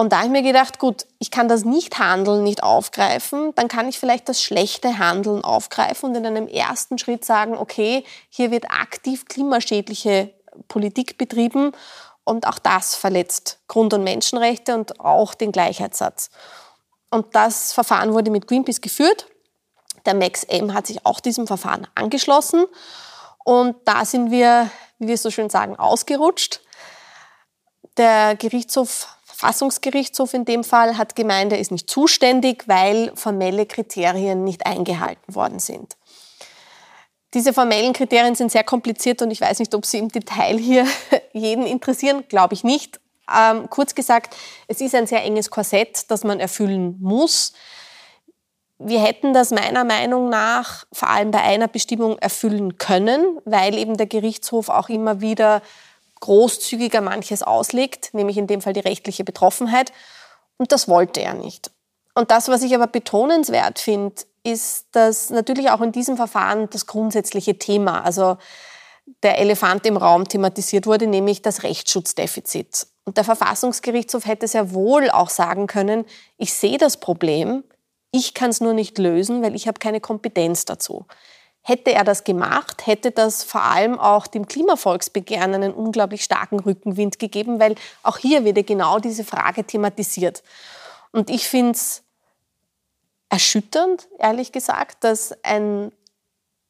Und 0.00 0.14
da 0.14 0.20
habe 0.20 0.28
ich 0.28 0.32
mir 0.32 0.42
gedacht, 0.42 0.78
gut, 0.78 1.04
ich 1.18 1.30
kann 1.30 1.46
das 1.46 1.66
Nicht-Handeln 1.66 2.42
nicht 2.42 2.62
aufgreifen, 2.62 3.52
dann 3.54 3.68
kann 3.68 3.86
ich 3.86 3.98
vielleicht 3.98 4.30
das 4.30 4.42
schlechte 4.42 4.96
Handeln 4.96 5.44
aufgreifen 5.44 6.08
und 6.08 6.14
in 6.16 6.24
einem 6.24 6.48
ersten 6.48 6.96
Schritt 6.96 7.22
sagen, 7.22 7.54
okay, 7.54 8.04
hier 8.30 8.50
wird 8.50 8.70
aktiv 8.70 9.26
klimaschädliche 9.26 10.30
Politik 10.68 11.18
betrieben. 11.18 11.72
Und 12.24 12.46
auch 12.46 12.58
das 12.58 12.94
verletzt 12.94 13.58
Grund- 13.66 13.94
und 13.94 14.04
Menschenrechte 14.04 14.74
und 14.74 15.00
auch 15.00 15.34
den 15.34 15.52
Gleichheitssatz. 15.52 16.30
Und 17.10 17.34
das 17.34 17.72
Verfahren 17.72 18.12
wurde 18.12 18.30
mit 18.30 18.46
Greenpeace 18.46 18.80
geführt. 18.80 19.26
Der 20.06 20.14
Max 20.14 20.44
M 20.44 20.72
hat 20.72 20.86
sich 20.86 21.04
auch 21.04 21.20
diesem 21.20 21.46
Verfahren 21.46 21.86
angeschlossen. 21.94 22.66
Und 23.44 23.76
da 23.84 24.04
sind 24.04 24.30
wir, 24.30 24.70
wie 24.98 25.08
wir 25.08 25.18
so 25.18 25.30
schön 25.30 25.50
sagen, 25.50 25.76
ausgerutscht. 25.76 26.60
Der 27.96 28.36
Gerichtshof, 28.36 29.08
Verfassungsgerichtshof 29.24 30.34
in 30.34 30.44
dem 30.44 30.62
Fall, 30.62 30.96
hat 30.96 31.16
gemeint, 31.16 31.52
er 31.52 31.58
ist 31.58 31.72
nicht 31.72 31.90
zuständig, 31.90 32.68
weil 32.68 33.12
formelle 33.16 33.66
Kriterien 33.66 34.44
nicht 34.44 34.66
eingehalten 34.66 35.34
worden 35.34 35.58
sind. 35.58 35.96
Diese 37.34 37.52
formellen 37.52 37.92
Kriterien 37.92 38.34
sind 38.34 38.50
sehr 38.50 38.64
kompliziert 38.64 39.22
und 39.22 39.30
ich 39.30 39.40
weiß 39.40 39.60
nicht, 39.60 39.74
ob 39.74 39.86
sie 39.86 39.98
im 39.98 40.08
Detail 40.08 40.58
hier 40.58 40.86
jeden 41.32 41.66
interessieren, 41.66 42.24
glaube 42.28 42.54
ich 42.54 42.64
nicht. 42.64 43.00
Ähm, 43.32 43.70
kurz 43.70 43.94
gesagt, 43.94 44.36
es 44.66 44.80
ist 44.80 44.94
ein 44.94 45.06
sehr 45.06 45.22
enges 45.22 45.50
Korsett, 45.50 46.10
das 46.10 46.24
man 46.24 46.40
erfüllen 46.40 46.96
muss. 47.00 47.52
Wir 48.78 49.00
hätten 49.00 49.34
das 49.34 49.50
meiner 49.50 49.84
Meinung 49.84 50.30
nach 50.30 50.86
vor 50.92 51.08
allem 51.08 51.30
bei 51.30 51.42
einer 51.42 51.68
Bestimmung 51.68 52.18
erfüllen 52.18 52.78
können, 52.78 53.38
weil 53.44 53.76
eben 53.76 53.96
der 53.96 54.06
Gerichtshof 54.06 54.68
auch 54.68 54.88
immer 54.88 55.20
wieder 55.20 55.62
großzügiger 56.20 57.00
manches 57.00 57.42
auslegt, 57.42 58.12
nämlich 58.14 58.38
in 58.38 58.46
dem 58.46 58.60
Fall 58.60 58.72
die 58.72 58.80
rechtliche 58.80 59.22
Betroffenheit. 59.22 59.92
Und 60.56 60.72
das 60.72 60.88
wollte 60.88 61.20
er 61.20 61.34
nicht. 61.34 61.70
Und 62.14 62.30
das, 62.30 62.48
was 62.48 62.62
ich 62.62 62.74
aber 62.74 62.86
betonenswert 62.86 63.78
finde, 63.78 64.14
ist, 64.42 64.86
dass 64.92 65.30
natürlich 65.30 65.70
auch 65.70 65.80
in 65.80 65.92
diesem 65.92 66.16
Verfahren 66.16 66.68
das 66.70 66.86
grundsätzliche 66.86 67.58
Thema, 67.58 68.02
also 68.04 68.36
der 69.22 69.38
Elefant 69.38 69.86
im 69.86 69.96
Raum 69.96 70.28
thematisiert 70.28 70.86
wurde, 70.86 71.06
nämlich 71.06 71.42
das 71.42 71.62
Rechtsschutzdefizit. 71.62 72.86
Und 73.04 73.16
der 73.16 73.24
Verfassungsgerichtshof 73.24 74.26
hätte 74.26 74.46
sehr 74.46 74.72
wohl 74.72 75.10
auch 75.10 75.30
sagen 75.30 75.66
können, 75.66 76.04
ich 76.38 76.52
sehe 76.54 76.78
das 76.78 76.98
Problem, 76.98 77.64
ich 78.12 78.34
kann 78.34 78.50
es 78.50 78.60
nur 78.60 78.72
nicht 78.72 78.98
lösen, 78.98 79.42
weil 79.42 79.54
ich 79.54 79.68
habe 79.68 79.78
keine 79.78 80.00
Kompetenz 80.00 80.64
dazu. 80.64 81.06
Hätte 81.62 81.92
er 81.92 82.04
das 82.04 82.24
gemacht, 82.24 82.86
hätte 82.86 83.10
das 83.10 83.44
vor 83.44 83.62
allem 83.62 83.98
auch 83.98 84.26
dem 84.26 84.46
Klimavolksbegehren 84.46 85.54
einen 85.54 85.74
unglaublich 85.74 86.24
starken 86.24 86.58
Rückenwind 86.58 87.18
gegeben, 87.18 87.60
weil 87.60 87.74
auch 88.02 88.16
hier 88.16 88.44
wird 88.44 88.66
genau 88.66 88.98
diese 88.98 89.24
Frage 89.24 89.64
thematisiert. 89.64 90.42
Und 91.12 91.28
ich 91.28 91.46
finde 91.46 91.72
es 91.72 92.02
erschütternd, 93.30 94.08
ehrlich 94.18 94.52
gesagt, 94.52 95.04
dass 95.04 95.32
ein 95.42 95.92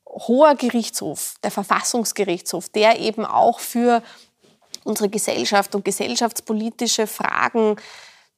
hoher 0.07 0.55
Gerichtshof, 0.55 1.35
der 1.43 1.51
Verfassungsgerichtshof, 1.51 2.69
der 2.69 3.01
eben 3.01 3.25
auch 3.25 3.59
für 3.61 4.03
unsere 4.85 5.09
Gesellschaft 5.09 5.75
und 5.75 5.85
gesellschaftspolitische 5.85 7.07
Fragen 7.07 7.77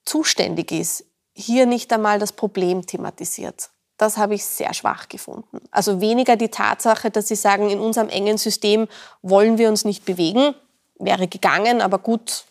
zuständig 0.04 0.72
ist, 0.72 1.04
hier 1.34 1.66
nicht 1.66 1.92
einmal 1.92 2.18
das 2.18 2.32
Problem 2.32 2.86
thematisiert. 2.86 3.70
Das 3.96 4.16
habe 4.16 4.34
ich 4.34 4.44
sehr 4.44 4.74
schwach 4.74 5.08
gefunden. 5.08 5.60
Also 5.70 6.00
weniger 6.00 6.36
die 6.36 6.48
Tatsache, 6.48 7.10
dass 7.10 7.28
Sie 7.28 7.36
sagen, 7.36 7.70
in 7.70 7.80
unserem 7.80 8.08
engen 8.08 8.38
System 8.38 8.88
wollen 9.22 9.58
wir 9.58 9.68
uns 9.68 9.84
nicht 9.84 10.04
bewegen, 10.04 10.54
wäre 10.98 11.28
gegangen, 11.28 11.80
aber 11.80 11.98
gut, 11.98 12.44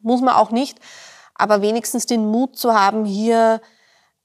muss 0.00 0.20
man 0.20 0.34
auch 0.34 0.50
nicht. 0.50 0.78
Aber 1.34 1.62
wenigstens 1.62 2.06
den 2.06 2.26
Mut 2.26 2.56
zu 2.56 2.74
haben, 2.74 3.04
hier 3.04 3.60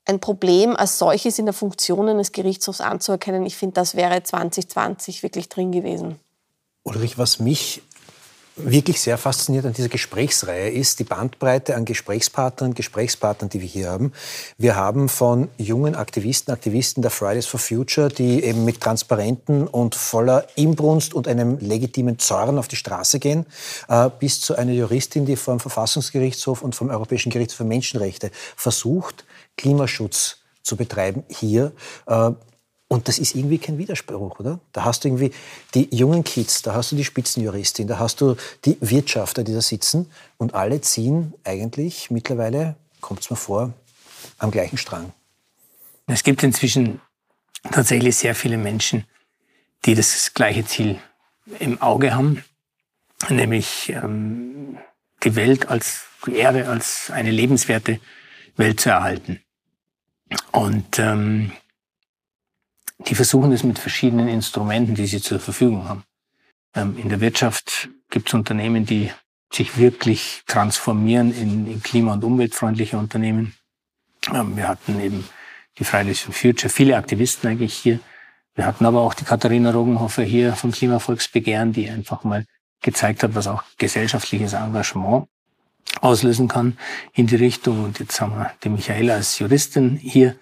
ein 0.07 0.19
Problem 0.19 0.75
als 0.75 0.97
solches 0.97 1.37
in 1.37 1.45
der 1.45 1.53
Funktion 1.53 2.07
eines 2.09 2.31
Gerichtshofs 2.31 2.81
anzuerkennen, 2.81 3.45
ich 3.45 3.55
finde, 3.55 3.75
das 3.75 3.95
wäre 3.95 4.23
2020 4.23 5.23
wirklich 5.23 5.49
drin 5.49 5.71
gewesen. 5.71 6.19
Ulrich, 6.83 7.17
was 7.17 7.39
mich 7.39 7.81
wirklich 8.57 8.99
sehr 8.99 9.17
fasziniert 9.17 9.65
an 9.65 9.73
dieser 9.73 9.89
Gesprächsreihe 9.89 10.69
ist 10.69 10.99
die 10.99 11.03
Bandbreite 11.03 11.75
an 11.75 11.85
Gesprächspartnern, 11.85 12.73
Gesprächspartnern, 12.73 13.49
die 13.49 13.61
wir 13.61 13.67
hier 13.67 13.89
haben. 13.89 14.13
Wir 14.57 14.75
haben 14.75 15.09
von 15.09 15.49
jungen 15.57 15.95
Aktivisten, 15.95 16.51
Aktivisten 16.51 17.01
der 17.01 17.11
Fridays 17.11 17.45
for 17.45 17.59
Future, 17.59 18.09
die 18.09 18.43
eben 18.43 18.65
mit 18.65 18.81
Transparenten 18.81 19.67
und 19.67 19.95
voller 19.95 20.47
Inbrunst 20.55 21.13
und 21.13 21.27
einem 21.27 21.59
legitimen 21.59 22.17
Zorn 22.17 22.57
auf 22.57 22.67
die 22.67 22.75
Straße 22.75 23.19
gehen, 23.19 23.45
äh, 23.89 24.09
bis 24.19 24.41
zu 24.41 24.55
einer 24.55 24.73
Juristin, 24.73 25.25
die 25.25 25.35
vom 25.35 25.59
Verfassungsgerichtshof 25.59 26.61
und 26.61 26.75
vom 26.75 26.89
Europäischen 26.89 27.31
Gerichtshof 27.31 27.57
für 27.57 27.63
Menschenrechte 27.63 28.31
versucht, 28.55 29.25
Klimaschutz 29.57 30.37
zu 30.61 30.75
betreiben 30.75 31.23
hier. 31.29 31.71
Äh, 32.05 32.31
und 32.89 33.09
das 33.09 33.19
ist 33.19 33.35
irgendwie 33.35 33.57
kein 33.57 33.77
Widerspruch, 33.77 34.39
oder? 34.39 34.59
Da 34.71 34.85
hast 34.85 35.03
du 35.03 35.09
irgendwie 35.09 35.31
die 35.73 35.93
jungen 35.93 36.23
Kids, 36.23 36.61
da 36.61 36.73
hast 36.73 36.91
du 36.91 36.95
die 36.95 37.03
Spitzenjuristin, 37.03 37.87
da 37.87 37.99
hast 37.99 38.21
du 38.21 38.37
die 38.63 38.77
Wirtschafter, 38.79 39.43
die 39.43 39.53
da 39.53 39.61
sitzen 39.61 40.09
und 40.37 40.53
alle 40.53 40.79
ziehen 40.79 41.33
eigentlich 41.43 42.09
mittlerweile, 42.11 42.75
kommt 43.01 43.21
es 43.21 43.29
mir 43.29 43.35
vor, 43.35 43.73
am 44.37 44.51
gleichen 44.51 44.77
Strang. 44.77 45.11
Es 46.05 46.23
gibt 46.23 46.43
inzwischen 46.43 47.01
tatsächlich 47.71 48.15
sehr 48.15 48.35
viele 48.35 48.57
Menschen, 48.57 49.05
die 49.85 49.93
das 49.93 50.33
gleiche 50.33 50.65
Ziel 50.65 50.97
im 51.59 51.81
Auge 51.81 52.15
haben, 52.15 52.43
nämlich 53.29 53.89
ähm, 53.89 54.77
die 55.23 55.35
Welt 55.35 55.67
als 55.67 56.03
die 56.25 56.35
Erde 56.35 56.67
als 56.69 57.11
eine 57.11 57.31
lebenswerte 57.31 57.99
Welt 58.55 58.79
zu 58.79 58.89
erhalten. 58.89 59.41
Und 60.51 60.99
ähm, 60.99 61.51
die 62.99 63.15
versuchen 63.15 63.51
es 63.51 63.63
mit 63.63 63.79
verschiedenen 63.79 64.27
Instrumenten, 64.27 64.95
die 64.95 65.07
sie 65.07 65.21
zur 65.21 65.39
Verfügung 65.39 65.87
haben. 65.87 66.03
Ähm, 66.75 66.97
in 66.97 67.09
der 67.09 67.21
Wirtschaft 67.21 67.89
gibt 68.09 68.27
es 68.27 68.33
Unternehmen, 68.33 68.85
die 68.85 69.11
sich 69.51 69.77
wirklich 69.77 70.43
transformieren 70.47 71.33
in, 71.33 71.67
in 71.67 71.81
klima- 71.81 72.13
und 72.13 72.23
umweltfreundliche 72.23 72.97
Unternehmen. 72.97 73.55
Ähm, 74.33 74.57
wir 74.57 74.67
hatten 74.67 74.99
eben 74.99 75.27
die 75.77 75.83
Fridays 75.83 76.21
for 76.21 76.33
Future, 76.33 76.69
viele 76.69 76.97
Aktivisten 76.97 77.49
eigentlich 77.49 77.75
hier. 77.75 77.99
Wir 78.55 78.65
hatten 78.65 78.85
aber 78.85 79.01
auch 79.01 79.13
die 79.13 79.23
Katharina 79.23 79.71
Rogenhofer 79.71 80.23
hier 80.23 80.55
vom 80.55 80.71
Klimavolksbegehren, 80.71 81.73
die 81.73 81.89
einfach 81.89 82.23
mal 82.23 82.45
gezeigt 82.81 83.23
hat, 83.23 83.35
was 83.35 83.47
auch 83.47 83.63
gesellschaftliches 83.77 84.53
Engagement 84.53 85.27
auslösen 86.01 86.47
kann 86.47 86.77
in 87.13 87.27
die 87.27 87.36
Richtung. 87.36 87.83
Und 87.83 87.99
jetzt 87.99 88.19
haben 88.21 88.36
wir 88.36 88.51
die 88.63 88.69
Michaela 88.69 89.15
als 89.15 89.39
Juristin 89.39 89.97
hier. 89.97 90.36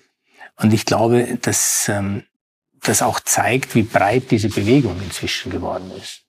Und 0.57 0.73
ich 0.73 0.85
glaube, 0.85 1.37
dass 1.41 1.89
ähm, 1.89 2.23
das 2.81 3.01
auch 3.01 3.19
zeigt, 3.19 3.75
wie 3.75 3.83
breit 3.83 4.31
diese 4.31 4.49
Bewegung 4.49 5.01
inzwischen 5.01 5.51
geworden 5.51 5.91
ist. 5.91 6.21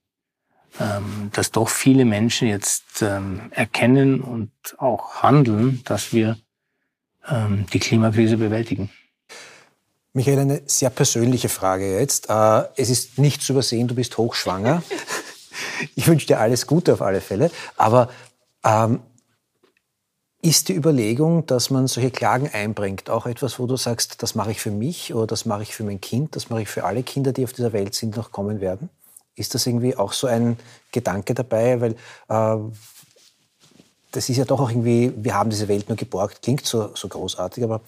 Ähm, 0.78 1.30
dass 1.32 1.52
doch 1.52 1.68
viele 1.68 2.04
Menschen 2.04 2.48
jetzt 2.48 3.00
ähm, 3.02 3.50
erkennen 3.50 4.20
und 4.20 4.50
auch 4.78 5.22
handeln, 5.22 5.80
dass 5.84 6.12
wir 6.12 6.38
ähm, 7.28 7.66
die 7.72 7.78
Klimakrise 7.78 8.36
bewältigen. 8.36 8.90
Michael, 10.12 10.38
eine 10.38 10.62
sehr 10.66 10.90
persönliche 10.90 11.48
Frage 11.48 11.98
jetzt. 11.98 12.28
Äh, 12.28 12.64
es 12.76 12.90
ist 12.90 13.18
nicht 13.18 13.42
zu 13.42 13.52
übersehen, 13.52 13.88
du 13.88 13.94
bist 13.94 14.16
hochschwanger. 14.18 14.82
Ich 15.94 16.06
wünsche 16.06 16.26
dir 16.26 16.38
alles 16.38 16.66
Gute 16.66 16.92
auf 16.92 17.02
alle 17.02 17.20
Fälle. 17.20 17.50
Aber 17.76 18.08
ähm, 18.64 19.00
ist 20.42 20.68
die 20.68 20.74
Überlegung, 20.74 21.46
dass 21.46 21.70
man 21.70 21.86
solche 21.86 22.10
Klagen 22.10 22.48
einbringt, 22.52 23.10
auch 23.10 23.26
etwas, 23.26 23.58
wo 23.58 23.66
du 23.66 23.76
sagst, 23.76 24.22
das 24.22 24.34
mache 24.34 24.52
ich 24.52 24.60
für 24.60 24.70
mich 24.70 25.14
oder 25.14 25.26
das 25.26 25.44
mache 25.44 25.62
ich 25.62 25.74
für 25.74 25.84
mein 25.84 26.00
Kind, 26.00 26.36
das 26.36 26.50
mache 26.50 26.62
ich 26.62 26.68
für 26.68 26.84
alle 26.84 27.02
Kinder, 27.02 27.32
die 27.32 27.44
auf 27.44 27.52
dieser 27.52 27.72
Welt 27.72 27.94
sind, 27.94 28.16
noch 28.16 28.30
kommen 28.30 28.60
werden? 28.60 28.90
Ist 29.34 29.54
das 29.54 29.66
irgendwie 29.66 29.96
auch 29.96 30.12
so 30.12 30.26
ein 30.26 30.58
Gedanke 30.92 31.34
dabei? 31.34 31.80
Weil 31.80 31.96
äh, 32.28 32.70
das 34.12 34.28
ist 34.28 34.36
ja 34.36 34.44
doch 34.44 34.60
auch 34.60 34.70
irgendwie, 34.70 35.12
wir 35.16 35.34
haben 35.34 35.50
diese 35.50 35.68
Welt 35.68 35.88
nur 35.88 35.96
geborgt, 35.96 36.42
klingt 36.42 36.64
so, 36.64 36.94
so 36.94 37.08
großartig, 37.08 37.64
aber 37.64 37.80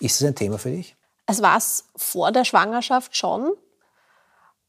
ist 0.00 0.20
das 0.20 0.28
ein 0.28 0.34
Thema 0.34 0.58
für 0.58 0.70
dich? 0.70 0.96
Es 1.26 1.42
war 1.42 1.56
es 1.56 1.84
vor 1.96 2.32
der 2.32 2.44
Schwangerschaft 2.44 3.16
schon. 3.16 3.52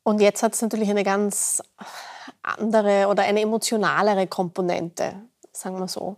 Und 0.03 0.21
jetzt 0.21 0.41
hat 0.41 0.53
es 0.53 0.61
natürlich 0.61 0.89
eine 0.89 1.03
ganz 1.03 1.61
andere 2.41 3.07
oder 3.07 3.23
eine 3.23 3.41
emotionalere 3.41 4.27
Komponente, 4.27 5.15
sagen 5.51 5.79
wir 5.79 5.87
so. 5.87 6.17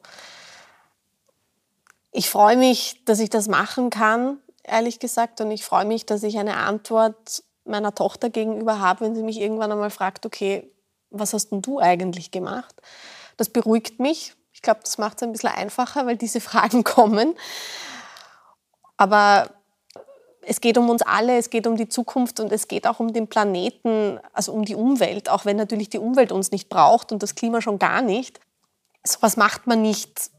Ich 2.19 2.29
freue 2.29 2.58
mich, 2.58 3.01
dass 3.05 3.21
ich 3.21 3.29
das 3.29 3.47
machen 3.47 3.89
kann, 3.89 4.39
ehrlich 4.65 4.99
gesagt. 4.99 5.39
Und 5.39 5.51
ich 5.51 5.63
freue 5.63 5.86
mich, 5.86 6.05
dass 6.05 6.21
ich 6.23 6.38
eine 6.38 6.58
Antwort 6.58 7.45
meiner 7.63 7.95
Tochter 7.95 8.30
gegenüber 8.30 8.82
habe, 8.82 9.05
wenn 9.05 9.15
sie 9.15 9.24
mich 9.24 9.39
irgendwann 9.39 9.72
einmal 9.72 9.89
fragt, 9.89 10.26
okay, 10.26 10.70
was 11.11 11.34
hast 11.34 11.53
denn 11.53 11.61
du 11.61 11.80
eigentlich 11.80 12.32
gemacht? 12.32 12.76
Das 13.38 13.47
beruhigt 13.47 14.01
mich. 14.01 14.34
Ich 14.51 14.61
glaube, 14.61 14.82
das 14.84 14.97
macht 14.97 15.15
es 15.15 15.24
ein 15.24 15.32
bisschen 15.32 15.51
einfacher, 15.51 16.07
weil 16.07 16.17
diese 16.17 16.41
Fragen 16.41 16.84
kommen. 16.84 17.36
Aber 18.97 19.51
es 20.41 20.59
geht 20.59 20.78
um 20.78 20.89
uns 20.89 21.03
alle, 21.03 21.38
es 21.38 21.49
geht 21.49 21.67
um 21.67 21.78
die 21.78 21.88
Zukunft 21.88 22.41
und 22.41 22.51
es 22.51 22.67
geht 22.67 22.86
auch 22.86 22.99
um 22.99 23.13
den 23.13 23.30
Planeten, 23.30 24.20
also 24.34 24.51
um 24.51 24.65
die 24.65 24.76
Umwelt, 24.76 25.30
auch 25.30 25.45
wenn 25.45 25.55
natürlich 25.55 25.88
die 25.88 25.99
Umwelt 25.99 26.34
uns 26.34 26.51
nicht 26.51 26.67
braucht 26.67 27.13
und 27.13 27.24
das 27.24 27.36
Klima 27.36 27.61
schon 27.61 27.80
gar 27.80 28.01
nicht. 28.01 28.41
So 29.05 29.20
was 29.22 29.38
macht 29.38 29.67
man 29.67 29.82
nicht 29.82 30.32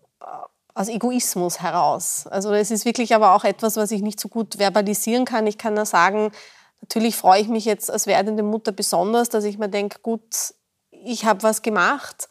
aus 0.74 0.88
Egoismus 0.88 1.60
heraus. 1.60 2.26
Also 2.28 2.52
es 2.52 2.70
ist 2.70 2.84
wirklich 2.84 3.14
aber 3.14 3.34
auch 3.34 3.44
etwas, 3.44 3.76
was 3.76 3.90
ich 3.90 4.02
nicht 4.02 4.20
so 4.20 4.28
gut 4.28 4.58
verbalisieren 4.58 5.24
kann. 5.24 5.46
Ich 5.46 5.58
kann 5.58 5.74
nur 5.74 5.86
sagen, 5.86 6.30
natürlich 6.80 7.16
freue 7.16 7.40
ich 7.40 7.48
mich 7.48 7.64
jetzt 7.64 7.90
als 7.90 8.06
werdende 8.06 8.42
Mutter 8.42 8.72
besonders, 8.72 9.28
dass 9.28 9.44
ich 9.44 9.58
mir 9.58 9.68
denke, 9.68 9.98
gut, 10.02 10.54
ich 10.90 11.24
habe 11.24 11.42
was 11.42 11.62
gemacht 11.62 12.28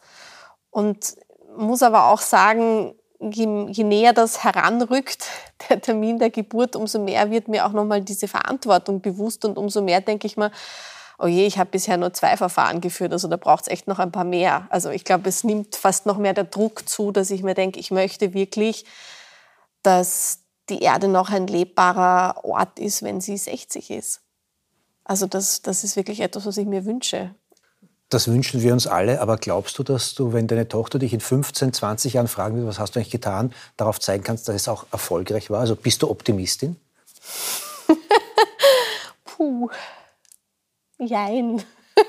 und 0.70 1.16
muss 1.56 1.82
aber 1.82 2.06
auch 2.06 2.20
sagen, 2.20 2.94
je, 3.18 3.66
je, 3.70 3.84
näher 3.84 4.12
das 4.12 4.44
heranrückt, 4.44 5.26
der 5.68 5.80
Termin 5.80 6.18
der 6.18 6.30
Geburt, 6.30 6.76
umso 6.76 6.98
mehr 6.98 7.30
wird 7.30 7.48
mir 7.48 7.66
auch 7.66 7.72
nochmal 7.72 8.00
diese 8.00 8.28
Verantwortung 8.28 9.00
bewusst 9.00 9.44
und 9.44 9.58
umso 9.58 9.82
mehr 9.82 10.00
denke 10.00 10.26
ich 10.26 10.36
mir, 10.36 10.50
oh 11.20 11.26
je, 11.26 11.46
ich 11.46 11.58
habe 11.58 11.70
bisher 11.70 11.96
nur 11.96 12.12
zwei 12.12 12.36
Verfahren 12.36 12.80
geführt, 12.80 13.12
also 13.12 13.28
da 13.28 13.36
braucht 13.36 13.62
es 13.62 13.68
echt 13.68 13.86
noch 13.86 13.98
ein 13.98 14.12
paar 14.12 14.24
mehr. 14.24 14.66
Also 14.70 14.90
ich 14.90 15.04
glaube, 15.04 15.28
es 15.28 15.44
nimmt 15.44 15.76
fast 15.76 16.06
noch 16.06 16.18
mehr 16.18 16.34
der 16.34 16.44
Druck 16.44 16.88
zu, 16.88 17.12
dass 17.12 17.30
ich 17.30 17.42
mir 17.42 17.54
denke, 17.54 17.78
ich 17.78 17.90
möchte 17.90 18.34
wirklich, 18.34 18.84
dass 19.82 20.40
die 20.68 20.80
Erde 20.80 21.08
noch 21.08 21.30
ein 21.30 21.46
lebbarer 21.46 22.44
Ort 22.44 22.78
ist, 22.78 23.02
wenn 23.02 23.20
sie 23.20 23.36
60 23.36 23.90
ist. 23.90 24.20
Also 25.04 25.26
das, 25.26 25.62
das 25.62 25.84
ist 25.84 25.96
wirklich 25.96 26.20
etwas, 26.20 26.46
was 26.46 26.56
ich 26.56 26.66
mir 26.66 26.84
wünsche. 26.84 27.34
Das 28.08 28.26
wünschen 28.26 28.60
wir 28.60 28.72
uns 28.72 28.86
alle, 28.86 29.20
aber 29.20 29.36
glaubst 29.36 29.78
du, 29.78 29.82
dass 29.82 30.14
du, 30.14 30.32
wenn 30.32 30.48
deine 30.48 30.68
Tochter 30.68 30.98
dich 30.98 31.12
in 31.12 31.20
15, 31.20 31.72
20 31.72 32.14
Jahren 32.14 32.28
fragen 32.28 32.56
will, 32.56 32.66
was 32.66 32.78
hast 32.78 32.94
du 32.94 32.98
eigentlich 32.98 33.12
getan, 33.12 33.52
darauf 33.76 34.00
zeigen 34.00 34.24
kannst, 34.24 34.48
dass 34.48 34.56
es 34.56 34.68
auch 34.68 34.86
erfolgreich 34.90 35.50
war? 35.50 35.60
Also 35.60 35.76
bist 35.76 36.02
du 36.02 36.10
Optimistin? 36.10 36.76
Puh. 39.24 39.70
Jein. 41.00 41.62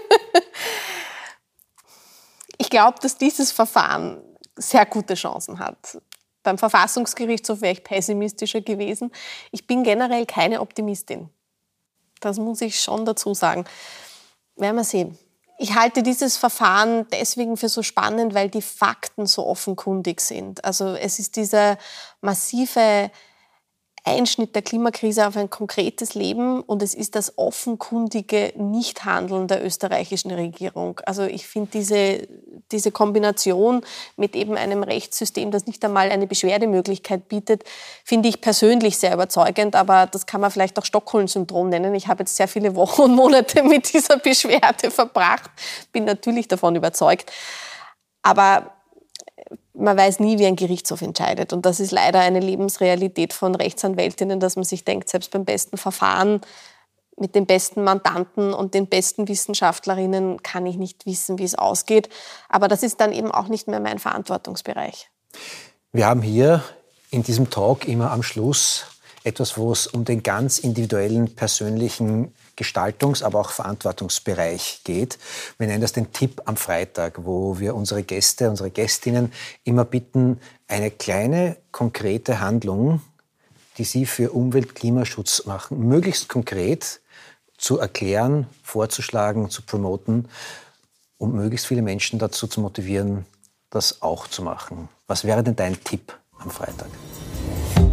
ich 2.57 2.69
glaube, 2.69 2.99
dass 3.01 3.17
dieses 3.17 3.51
Verfahren 3.51 4.21
sehr 4.55 4.85
gute 4.85 5.15
Chancen 5.15 5.59
hat. 5.59 6.01
Beim 6.43 6.57
Verfassungsgerichtshof 6.57 7.61
wäre 7.61 7.73
ich 7.73 7.83
pessimistischer 7.83 8.61
gewesen. 8.61 9.11
Ich 9.51 9.65
bin 9.65 9.83
generell 9.83 10.25
keine 10.25 10.59
Optimistin. 10.59 11.29
Das 12.19 12.37
muss 12.37 12.61
ich 12.61 12.79
schon 12.79 13.05
dazu 13.05 13.33
sagen. 13.33 13.65
Werden 14.55 14.75
wir 14.75 14.83
sehen. 14.83 15.17
Ich 15.57 15.75
halte 15.75 16.01
dieses 16.01 16.37
Verfahren 16.37 17.07
deswegen 17.11 17.55
für 17.55 17.69
so 17.69 17.83
spannend, 17.83 18.33
weil 18.33 18.49
die 18.49 18.63
Fakten 18.63 19.27
so 19.27 19.45
offenkundig 19.45 20.19
sind. 20.19 20.65
Also 20.65 20.95
es 20.95 21.19
ist 21.19 21.35
dieser 21.35 21.77
massive 22.19 23.11
Einschnitt 24.03 24.55
der 24.55 24.63
Klimakrise 24.63 25.27
auf 25.27 25.37
ein 25.37 25.51
konkretes 25.51 26.15
Leben 26.15 26.61
und 26.61 26.81
es 26.81 26.95
ist 26.95 27.15
das 27.15 27.37
offenkundige 27.37 28.51
Nichthandeln 28.57 29.47
der 29.47 29.63
österreichischen 29.63 30.31
Regierung. 30.31 30.99
Also 31.05 31.23
ich 31.23 31.45
finde 31.45 31.69
diese, 31.71 32.27
diese 32.71 32.91
Kombination 32.91 33.83
mit 34.17 34.35
eben 34.35 34.57
einem 34.57 34.81
Rechtssystem, 34.81 35.51
das 35.51 35.67
nicht 35.67 35.85
einmal 35.85 36.09
eine 36.09 36.25
Beschwerdemöglichkeit 36.25 37.27
bietet, 37.29 37.63
finde 38.03 38.29
ich 38.29 38.41
persönlich 38.41 38.97
sehr 38.97 39.13
überzeugend, 39.13 39.75
aber 39.75 40.07
das 40.07 40.25
kann 40.25 40.41
man 40.41 40.49
vielleicht 40.49 40.79
auch 40.79 40.85
Stockholm-Syndrom 40.85 41.69
nennen. 41.69 41.93
Ich 41.93 42.07
habe 42.07 42.23
jetzt 42.23 42.35
sehr 42.35 42.47
viele 42.47 42.75
Wochen 42.75 43.03
und 43.03 43.15
Monate 43.15 43.61
mit 43.61 43.93
dieser 43.93 44.17
Beschwerde 44.17 44.89
verbracht, 44.89 45.51
bin 45.91 46.05
natürlich 46.05 46.47
davon 46.47 46.75
überzeugt. 46.75 47.31
Aber 48.23 48.71
man 49.73 49.97
weiß 49.97 50.19
nie, 50.19 50.37
wie 50.37 50.45
ein 50.45 50.55
Gerichtshof 50.55 51.01
entscheidet. 51.01 51.53
Und 51.53 51.65
das 51.65 51.79
ist 51.79 51.91
leider 51.91 52.19
eine 52.19 52.39
Lebensrealität 52.39 53.33
von 53.33 53.55
Rechtsanwältinnen, 53.55 54.39
dass 54.39 54.55
man 54.55 54.65
sich 54.65 54.85
denkt, 54.85 55.09
selbst 55.09 55.31
beim 55.31 55.45
besten 55.45 55.77
Verfahren 55.77 56.41
mit 57.17 57.35
den 57.35 57.45
besten 57.45 57.83
Mandanten 57.83 58.53
und 58.53 58.73
den 58.73 58.87
besten 58.87 59.27
Wissenschaftlerinnen 59.27 60.41
kann 60.43 60.65
ich 60.65 60.77
nicht 60.77 61.05
wissen, 61.05 61.37
wie 61.37 61.43
es 61.43 61.55
ausgeht. 61.55 62.09
Aber 62.49 62.67
das 62.67 62.83
ist 62.83 62.99
dann 62.99 63.13
eben 63.13 63.31
auch 63.31 63.47
nicht 63.47 63.67
mehr 63.67 63.79
mein 63.79 63.99
Verantwortungsbereich. 63.99 65.09
Wir 65.91 66.07
haben 66.07 66.21
hier 66.21 66.63
in 67.11 67.23
diesem 67.23 67.49
Talk 67.49 67.87
immer 67.87 68.11
am 68.11 68.23
Schluss 68.23 68.85
etwas, 69.23 69.57
wo 69.57 69.71
es 69.71 69.87
um 69.87 70.03
den 70.05 70.23
ganz 70.23 70.57
individuellen, 70.57 71.35
persönlichen 71.35 72.33
Gestaltungs-, 72.61 73.23
aber 73.23 73.39
auch 73.39 73.51
Verantwortungsbereich 73.51 74.81
geht. 74.83 75.17
Wir 75.57 75.67
nennen 75.67 75.81
das 75.81 75.93
den 75.93 76.11
Tipp 76.11 76.41
am 76.45 76.57
Freitag, 76.57 77.25
wo 77.25 77.59
wir 77.59 77.75
unsere 77.75 78.03
Gäste, 78.03 78.49
unsere 78.49 78.69
Gästinnen 78.69 79.31
immer 79.63 79.85
bitten, 79.85 80.39
eine 80.67 80.91
kleine, 80.91 81.57
konkrete 81.71 82.39
Handlung, 82.39 83.01
die 83.77 83.83
sie 83.83 84.05
für 84.05 84.31
Umwelt, 84.31 84.75
Klimaschutz 84.75 85.45
machen, 85.45 85.87
möglichst 85.87 86.29
konkret 86.29 87.01
zu 87.57 87.77
erklären, 87.77 88.47
vorzuschlagen, 88.63 89.49
zu 89.49 89.61
promoten, 89.61 90.27
um 91.17 91.33
möglichst 91.33 91.67
viele 91.67 91.81
Menschen 91.81 92.19
dazu 92.19 92.47
zu 92.47 92.59
motivieren, 92.59 93.25
das 93.69 94.01
auch 94.01 94.27
zu 94.27 94.41
machen. 94.41 94.89
Was 95.07 95.23
wäre 95.23 95.43
denn 95.43 95.55
dein 95.55 95.81
Tipp 95.83 96.17
am 96.39 96.49
Freitag? 96.49 96.89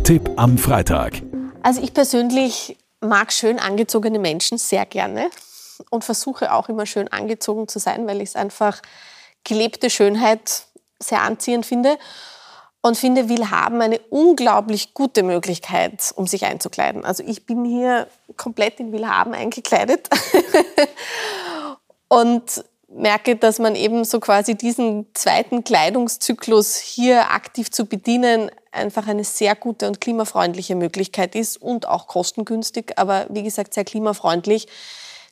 Tipp 0.05 0.31
am 0.37 0.57
Freitag. 0.57 1.23
Also 1.63 1.83
ich 1.83 1.93
persönlich 1.93 2.79
mag 3.01 3.33
schön 3.33 3.59
angezogene 3.59 4.19
Menschen 4.19 4.59
sehr 4.59 4.87
gerne 4.87 5.31
und 5.91 6.05
versuche 6.05 6.53
auch 6.53 6.69
immer 6.69 6.87
schön 6.87 7.09
angezogen 7.09 7.69
zu 7.69 7.79
sein, 7.79 8.07
weil 8.07 8.21
ich 8.21 8.31
es 8.31 8.37
einfach 8.37 8.81
gelebte 9.45 9.91
Schönheit 9.91 10.65
sehr 11.01 11.23
anziehend 11.23 11.65
finde 11.65 11.97
und 12.81 12.97
finde 12.97 13.29
will 13.29 13.51
haben 13.51 13.81
eine 13.81 13.99
unglaublich 14.11 14.95
gute 14.95 15.23
Möglichkeit, 15.23 16.13
um 16.17 16.27
sich 16.27 16.45
einzukleiden. 16.45 17.05
Also 17.05 17.23
ich 17.23 17.47
bin 17.47 17.65
hier 17.65 18.09
komplett 18.37 18.81
in 18.81 18.93
Willhaben 18.93 19.35
eingekleidet 19.35 20.09
und 22.09 22.65
merke, 22.89 23.37
dass 23.37 23.59
man 23.59 23.75
eben 23.75 24.05
so 24.05 24.19
quasi 24.19 24.55
diesen 24.55 25.07
zweiten 25.15 25.63
Kleidungszyklus 25.63 26.77
hier 26.77 27.31
aktiv 27.31 27.71
zu 27.71 27.85
bedienen 27.87 28.51
einfach 28.73 29.07
eine 29.07 29.25
sehr 29.25 29.55
gute 29.55 29.87
und 29.87 30.01
klimafreundliche 30.01 30.75
Möglichkeit 30.75 31.35
ist 31.35 31.57
und 31.57 31.87
auch 31.87 32.07
kostengünstig, 32.07 32.93
aber 32.97 33.27
wie 33.29 33.43
gesagt 33.43 33.75
sehr 33.75 33.85
klimafreundlich. 33.85 34.69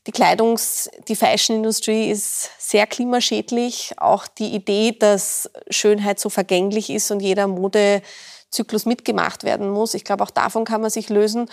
Die 0.06 0.12
Kleidungs-, 0.12 0.88
die 1.08 1.16
Fashion-Industrie 1.16 2.10
ist 2.10 2.50
sehr 2.58 2.86
klimaschädlich. 2.86 3.94
Auch 3.96 4.28
die 4.28 4.54
Idee, 4.54 4.92
dass 4.92 5.50
Schönheit 5.68 6.20
so 6.20 6.28
vergänglich 6.28 6.90
ist 6.90 7.10
und 7.10 7.20
jeder 7.20 7.48
Modezyklus 7.48 8.86
mitgemacht 8.86 9.42
werden 9.42 9.68
muss, 9.68 9.94
ich 9.94 10.04
glaube, 10.04 10.22
auch 10.22 10.30
davon 10.30 10.64
kann 10.64 10.80
man 10.80 10.90
sich 10.90 11.08
lösen. 11.08 11.50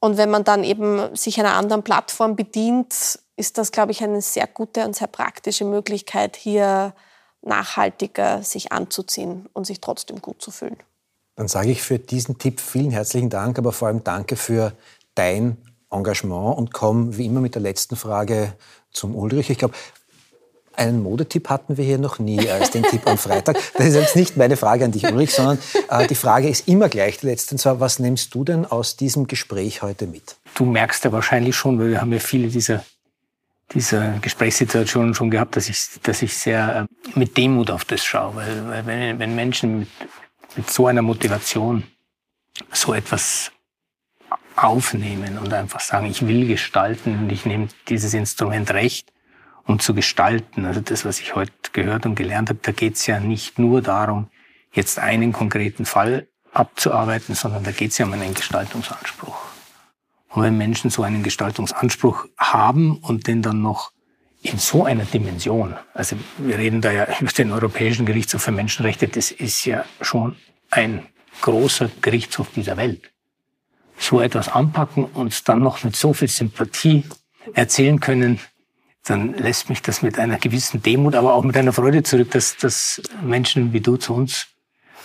Und 0.00 0.16
wenn 0.16 0.30
man 0.30 0.44
dann 0.44 0.64
eben 0.64 1.14
sich 1.14 1.38
einer 1.38 1.54
anderen 1.54 1.82
Plattform 1.82 2.36
bedient, 2.36 3.18
ist 3.36 3.58
das, 3.58 3.72
glaube 3.72 3.92
ich, 3.92 4.02
eine 4.02 4.22
sehr 4.22 4.46
gute 4.46 4.84
und 4.84 4.96
sehr 4.96 5.08
praktische 5.08 5.64
Möglichkeit, 5.64 6.36
hier 6.36 6.94
nachhaltiger 7.42 8.42
sich 8.42 8.72
anzuziehen 8.72 9.48
und 9.52 9.66
sich 9.66 9.80
trotzdem 9.80 10.20
gut 10.20 10.42
zu 10.42 10.50
fühlen. 10.50 10.76
Dann 11.36 11.48
sage 11.48 11.70
ich 11.70 11.82
für 11.82 11.98
diesen 11.98 12.38
Tipp 12.38 12.60
vielen 12.60 12.90
herzlichen 12.90 13.30
Dank, 13.30 13.58
aber 13.58 13.72
vor 13.72 13.88
allem 13.88 14.02
danke 14.02 14.36
für 14.36 14.72
dein 15.14 15.58
Engagement 15.90 16.56
und 16.56 16.72
komme 16.72 17.16
wie 17.18 17.26
immer 17.26 17.40
mit 17.40 17.54
der 17.54 17.62
letzten 17.62 17.96
Frage 17.96 18.54
zum 18.90 19.14
Ulrich. 19.14 19.50
Ich 19.50 19.58
glaube, 19.58 19.74
einen 20.76 21.02
Modetipp 21.02 21.48
hatten 21.48 21.76
wir 21.76 21.84
hier 21.84 21.98
noch 21.98 22.18
nie 22.18 22.50
als 22.50 22.70
den 22.70 22.82
Tipp 22.82 23.06
am 23.06 23.18
Freitag. 23.18 23.56
Das 23.76 23.86
ist 23.86 23.94
jetzt 23.94 24.16
nicht 24.16 24.36
meine 24.36 24.56
Frage 24.56 24.84
an 24.84 24.92
dich, 24.92 25.04
Ulrich, 25.04 25.32
sondern 25.32 25.58
äh, 25.88 26.06
die 26.06 26.14
Frage 26.14 26.48
ist 26.48 26.68
immer 26.68 26.88
gleich, 26.88 27.18
die 27.18 27.26
letzte. 27.26 27.54
Und 27.54 27.58
zwar, 27.58 27.80
was 27.80 27.98
nimmst 27.98 28.34
du 28.34 28.44
denn 28.44 28.66
aus 28.66 28.96
diesem 28.96 29.26
Gespräch 29.26 29.82
heute 29.82 30.06
mit? 30.06 30.36
Du 30.54 30.64
merkst 30.64 31.04
ja 31.04 31.12
wahrscheinlich 31.12 31.56
schon, 31.56 31.78
weil 31.78 31.90
wir 31.90 32.00
haben 32.00 32.12
ja 32.12 32.18
viele 32.18 32.48
dieser, 32.48 32.84
dieser 33.72 34.18
Gesprächssituationen 34.20 35.14
schon 35.14 35.30
gehabt, 35.30 35.56
dass 35.56 35.68
ich, 35.68 36.00
dass 36.02 36.22
ich 36.22 36.36
sehr 36.36 36.88
äh, 36.88 37.18
mit 37.18 37.36
Demut 37.36 37.70
auf 37.70 37.84
das 37.84 38.04
schaue. 38.04 38.36
Weil, 38.36 38.86
wenn, 38.86 39.18
wenn 39.18 39.34
Menschen 39.34 39.80
mit, 39.80 39.88
mit 40.56 40.70
so 40.70 40.86
einer 40.86 41.02
Motivation 41.02 41.84
so 42.72 42.94
etwas 42.94 43.52
aufnehmen 44.54 45.38
und 45.38 45.52
einfach 45.52 45.80
sagen, 45.80 46.06
ich 46.06 46.26
will 46.26 46.46
gestalten 46.46 47.18
und 47.18 47.30
ich 47.30 47.44
nehme 47.44 47.68
dieses 47.88 48.14
Instrument 48.14 48.70
recht, 48.72 49.12
um 49.66 49.78
zu 49.78 49.94
gestalten. 49.94 50.64
Also 50.64 50.80
das, 50.80 51.04
was 51.04 51.20
ich 51.20 51.34
heute 51.34 51.52
gehört 51.72 52.06
und 52.06 52.14
gelernt 52.14 52.48
habe, 52.48 52.60
da 52.62 52.72
geht 52.72 52.94
es 52.94 53.06
ja 53.06 53.20
nicht 53.20 53.58
nur 53.58 53.82
darum, 53.82 54.30
jetzt 54.72 54.98
einen 54.98 55.32
konkreten 55.32 55.84
Fall 55.84 56.28
abzuarbeiten, 56.52 57.34
sondern 57.34 57.64
da 57.64 57.72
geht 57.72 57.90
es 57.90 57.98
ja 57.98 58.06
um 58.06 58.12
einen 58.12 58.34
Gestaltungsanspruch. 58.34 59.45
Und 60.36 60.42
wenn 60.42 60.58
Menschen 60.58 60.90
so 60.90 61.02
einen 61.02 61.22
Gestaltungsanspruch 61.22 62.26
haben 62.36 62.98
und 62.98 63.26
den 63.26 63.40
dann 63.40 63.62
noch 63.62 63.92
in 64.42 64.58
so 64.58 64.84
einer 64.84 65.06
Dimension, 65.06 65.74
also 65.94 66.14
wir 66.36 66.58
reden 66.58 66.82
da 66.82 66.92
ja 66.92 67.06
über 67.20 67.32
den 67.32 67.52
Europäischen 67.52 68.04
Gerichtshof 68.04 68.42
für 68.42 68.52
Menschenrechte, 68.52 69.08
das 69.08 69.30
ist 69.30 69.64
ja 69.64 69.86
schon 70.02 70.36
ein 70.70 71.06
großer 71.40 71.90
Gerichtshof 72.02 72.48
dieser 72.54 72.76
Welt. 72.76 73.10
So 73.98 74.20
etwas 74.20 74.50
anpacken 74.50 75.06
und 75.06 75.48
dann 75.48 75.60
noch 75.60 75.82
mit 75.84 75.96
so 75.96 76.12
viel 76.12 76.28
Sympathie 76.28 77.04
erzählen 77.54 77.98
können, 77.98 78.38
dann 79.06 79.32
lässt 79.32 79.70
mich 79.70 79.80
das 79.80 80.02
mit 80.02 80.18
einer 80.18 80.36
gewissen 80.36 80.82
Demut, 80.82 81.14
aber 81.14 81.32
auch 81.32 81.44
mit 81.44 81.56
einer 81.56 81.72
Freude 81.72 82.02
zurück, 82.02 82.30
dass, 82.32 82.58
dass 82.58 83.00
Menschen 83.22 83.72
wie 83.72 83.80
du 83.80 83.96
zu 83.96 84.12
uns 84.12 84.48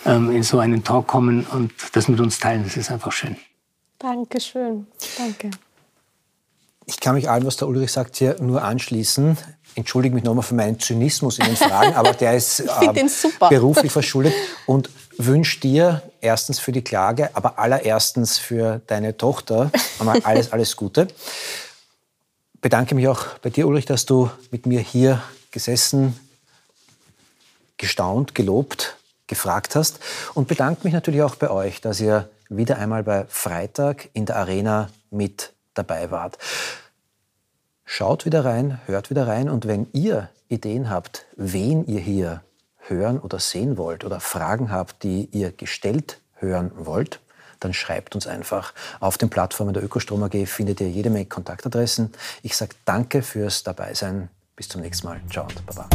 ähm, 0.04 0.30
in 0.30 0.42
so 0.42 0.58
einen 0.58 0.84
Talk 0.84 1.06
kommen 1.06 1.46
und 1.46 1.72
das 1.92 2.08
mit 2.08 2.20
uns 2.20 2.38
teilen. 2.38 2.64
Das 2.64 2.76
ist 2.76 2.90
einfach 2.90 3.12
schön. 3.12 3.38
Dankeschön. 4.02 4.86
Danke. 5.16 5.50
Ich 6.86 7.00
kann 7.00 7.14
mich 7.14 7.30
allem, 7.30 7.46
was 7.46 7.56
der 7.56 7.68
Ulrich 7.68 7.92
sagt, 7.92 8.16
hier 8.16 8.36
nur 8.40 8.62
anschließen. 8.62 9.38
Entschuldige 9.76 10.14
mich 10.14 10.24
nochmal 10.24 10.42
für 10.42 10.54
meinen 10.54 10.78
Zynismus 10.78 11.38
in 11.38 11.46
den 11.46 11.56
Fragen, 11.56 11.94
aber 11.94 12.12
der 12.12 12.34
ist 12.34 12.60
äh, 12.80 13.08
beruflich 13.48 13.92
verschuldet 13.92 14.34
und 14.66 14.90
wünsche 15.16 15.60
dir 15.60 16.02
erstens 16.20 16.58
für 16.58 16.72
die 16.72 16.82
Klage, 16.82 17.30
aber 17.34 17.58
allererstens 17.58 18.38
für 18.38 18.82
deine 18.88 19.16
Tochter 19.16 19.70
alles, 20.24 20.52
alles 20.52 20.76
Gute 20.76 21.08
bedanke 22.62 22.94
mich 22.94 23.08
auch 23.08 23.26
bei 23.42 23.50
dir, 23.50 23.66
Ulrich, 23.66 23.84
dass 23.84 24.06
du 24.06 24.30
mit 24.50 24.64
mir 24.64 24.80
hier 24.80 25.22
gesessen, 25.50 26.18
gestaunt, 27.76 28.34
gelobt, 28.34 28.96
gefragt 29.26 29.74
hast 29.74 29.98
und 30.32 30.48
bedanke 30.48 30.82
mich 30.84 30.94
natürlich 30.94 31.22
auch 31.22 31.34
bei 31.34 31.50
euch, 31.50 31.82
dass 31.82 32.00
ihr 32.00 32.30
wieder 32.56 32.78
einmal 32.78 33.02
bei 33.02 33.24
Freitag 33.28 34.08
in 34.12 34.26
der 34.26 34.36
Arena 34.36 34.90
mit 35.10 35.52
dabei 35.74 36.10
wart. 36.10 36.38
Schaut 37.84 38.24
wieder 38.24 38.44
rein, 38.44 38.80
hört 38.86 39.10
wieder 39.10 39.26
rein 39.26 39.48
und 39.48 39.66
wenn 39.66 39.86
ihr 39.92 40.30
Ideen 40.48 40.88
habt, 40.88 41.26
wen 41.36 41.84
ihr 41.86 42.00
hier 42.00 42.42
hören 42.78 43.18
oder 43.18 43.38
sehen 43.38 43.76
wollt 43.76 44.04
oder 44.04 44.20
Fragen 44.20 44.70
habt, 44.70 45.02
die 45.02 45.28
ihr 45.32 45.52
gestellt 45.52 46.20
hören 46.34 46.72
wollt, 46.74 47.20
dann 47.60 47.72
schreibt 47.72 48.14
uns 48.14 48.26
einfach. 48.26 48.74
Auf 49.00 49.18
den 49.18 49.30
Plattformen 49.30 49.72
der 49.72 49.84
Ökostrom 49.84 50.22
AG 50.22 50.46
findet 50.46 50.80
ihr 50.80 50.90
jede 50.90 51.10
Menge 51.10 51.26
Kontaktadressen. 51.26 52.12
Ich 52.42 52.56
sage 52.56 52.74
danke 52.84 53.22
fürs 53.22 53.62
Dabeisein. 53.62 54.28
Bis 54.56 54.68
zum 54.68 54.80
nächsten 54.80 55.06
Mal. 55.06 55.20
Ciao 55.30 55.46
und 55.46 55.66
Baba. 55.66 55.88